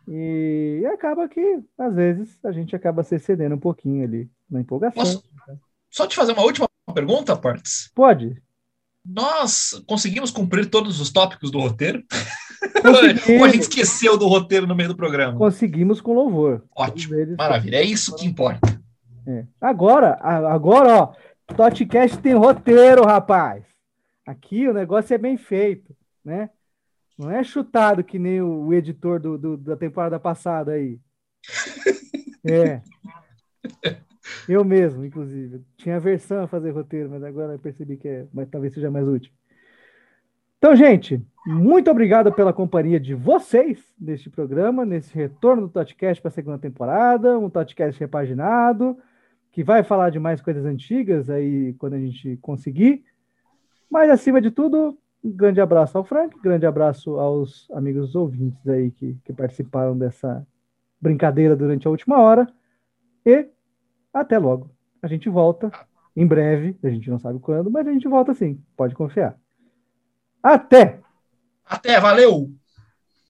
E, 0.08 0.84
acaba 0.92 1.28
que, 1.28 1.60
às 1.78 1.94
vezes, 1.94 2.38
a 2.44 2.52
gente 2.52 2.74
acaba 2.74 3.02
se 3.02 3.14
excedendo 3.14 3.54
um 3.54 3.60
pouquinho 3.60 4.04
ali 4.04 4.30
na 4.50 4.60
empolgação. 4.60 5.02
Posso 5.02 5.22
só 5.90 6.06
te 6.06 6.16
fazer 6.16 6.32
uma 6.32 6.42
última 6.42 6.66
pergunta, 6.94 7.36
Portes? 7.36 7.90
Pode. 7.94 8.42
Nós 9.04 9.82
conseguimos 9.86 10.30
cumprir 10.30 10.70
todos 10.70 11.00
os 11.00 11.10
tópicos 11.10 11.50
do 11.50 11.60
roteiro? 11.60 12.02
Ou 13.38 13.44
a 13.44 13.48
gente 13.48 13.62
esqueceu 13.62 14.16
do 14.16 14.26
roteiro 14.26 14.66
no 14.66 14.74
meio 14.74 14.88
do 14.88 14.96
programa? 14.96 15.36
Conseguimos 15.36 16.00
com 16.00 16.14
louvor. 16.14 16.64
Ótimo, 16.74 17.14
maravilha. 17.36 17.76
É 17.76 17.82
isso 17.82 18.14
que 18.16 18.26
importa. 18.26 18.80
É. 19.26 19.44
Agora, 19.60 20.18
agora, 20.20 20.96
ó, 20.96 21.14
Totcast 21.54 22.18
tem 22.18 22.34
roteiro, 22.34 23.04
rapaz. 23.04 23.64
Aqui 24.26 24.68
o 24.68 24.72
negócio 24.72 25.12
é 25.12 25.18
bem 25.18 25.36
feito, 25.36 25.94
né? 26.24 26.48
Não 27.18 27.30
é 27.30 27.42
chutado 27.44 28.02
que 28.02 28.18
nem 28.18 28.40
o 28.40 28.72
editor 28.72 29.20
do, 29.20 29.38
do 29.38 29.56
da 29.56 29.76
temporada 29.76 30.18
passada 30.18 30.72
aí. 30.72 30.98
É. 32.44 32.82
Eu 34.48 34.64
mesmo, 34.64 35.04
inclusive. 35.04 35.62
Tinha 35.76 36.00
versão 36.00 36.42
a 36.42 36.48
fazer 36.48 36.72
roteiro, 36.72 37.08
mas 37.08 37.22
agora 37.22 37.52
eu 37.52 37.58
percebi 37.60 37.96
que 37.96 38.08
é, 38.08 38.26
mas 38.32 38.48
talvez 38.48 38.74
seja 38.74 38.90
mais 38.90 39.06
útil. 39.06 39.32
Então, 40.58 40.74
gente, 40.76 41.20
muito 41.44 41.90
obrigado 41.90 42.32
pela 42.32 42.52
companhia 42.52 43.00
de 43.00 43.14
vocês 43.14 43.80
neste 44.00 44.30
programa, 44.30 44.84
nesse 44.84 45.12
retorno 45.12 45.62
do 45.62 45.68
Totcast 45.68 46.22
para 46.22 46.28
a 46.28 46.32
segunda 46.32 46.58
temporada, 46.58 47.38
um 47.38 47.50
Totcast 47.50 47.98
repaginado, 47.98 48.96
que 49.50 49.64
vai 49.64 49.82
falar 49.82 50.10
de 50.10 50.20
mais 50.20 50.40
coisas 50.40 50.64
antigas 50.64 51.28
aí 51.28 51.74
quando 51.74 51.94
a 51.94 51.98
gente 51.98 52.38
conseguir. 52.40 53.04
Mas, 53.90 54.08
acima 54.08 54.40
de 54.40 54.50
tudo, 54.50 54.96
um 55.22 55.30
grande 55.30 55.60
abraço 55.60 55.96
ao 55.96 56.04
Frank, 56.04 56.38
grande 56.40 56.66
abraço 56.66 57.18
aos 57.18 57.70
amigos 57.70 58.14
ouvintes 58.14 58.66
aí 58.68 58.90
que, 58.90 59.16
que 59.24 59.32
participaram 59.32 59.96
dessa 59.96 60.46
brincadeira 61.00 61.54
durante 61.54 61.86
a 61.86 61.90
última 61.90 62.20
hora. 62.20 62.46
E 63.24 63.48
até 64.12 64.38
logo. 64.38 64.70
A 65.00 65.06
gente 65.06 65.28
volta 65.28 65.70
em 66.16 66.26
breve, 66.26 66.76
a 66.82 66.88
gente 66.88 67.08
não 67.08 67.18
sabe 67.18 67.38
quando, 67.38 67.70
mas 67.70 67.86
a 67.86 67.92
gente 67.92 68.06
volta 68.08 68.34
sim, 68.34 68.60
pode 68.76 68.94
confiar. 68.94 69.38
Até! 70.42 71.00
Até, 71.64 71.98
valeu! 72.00 72.50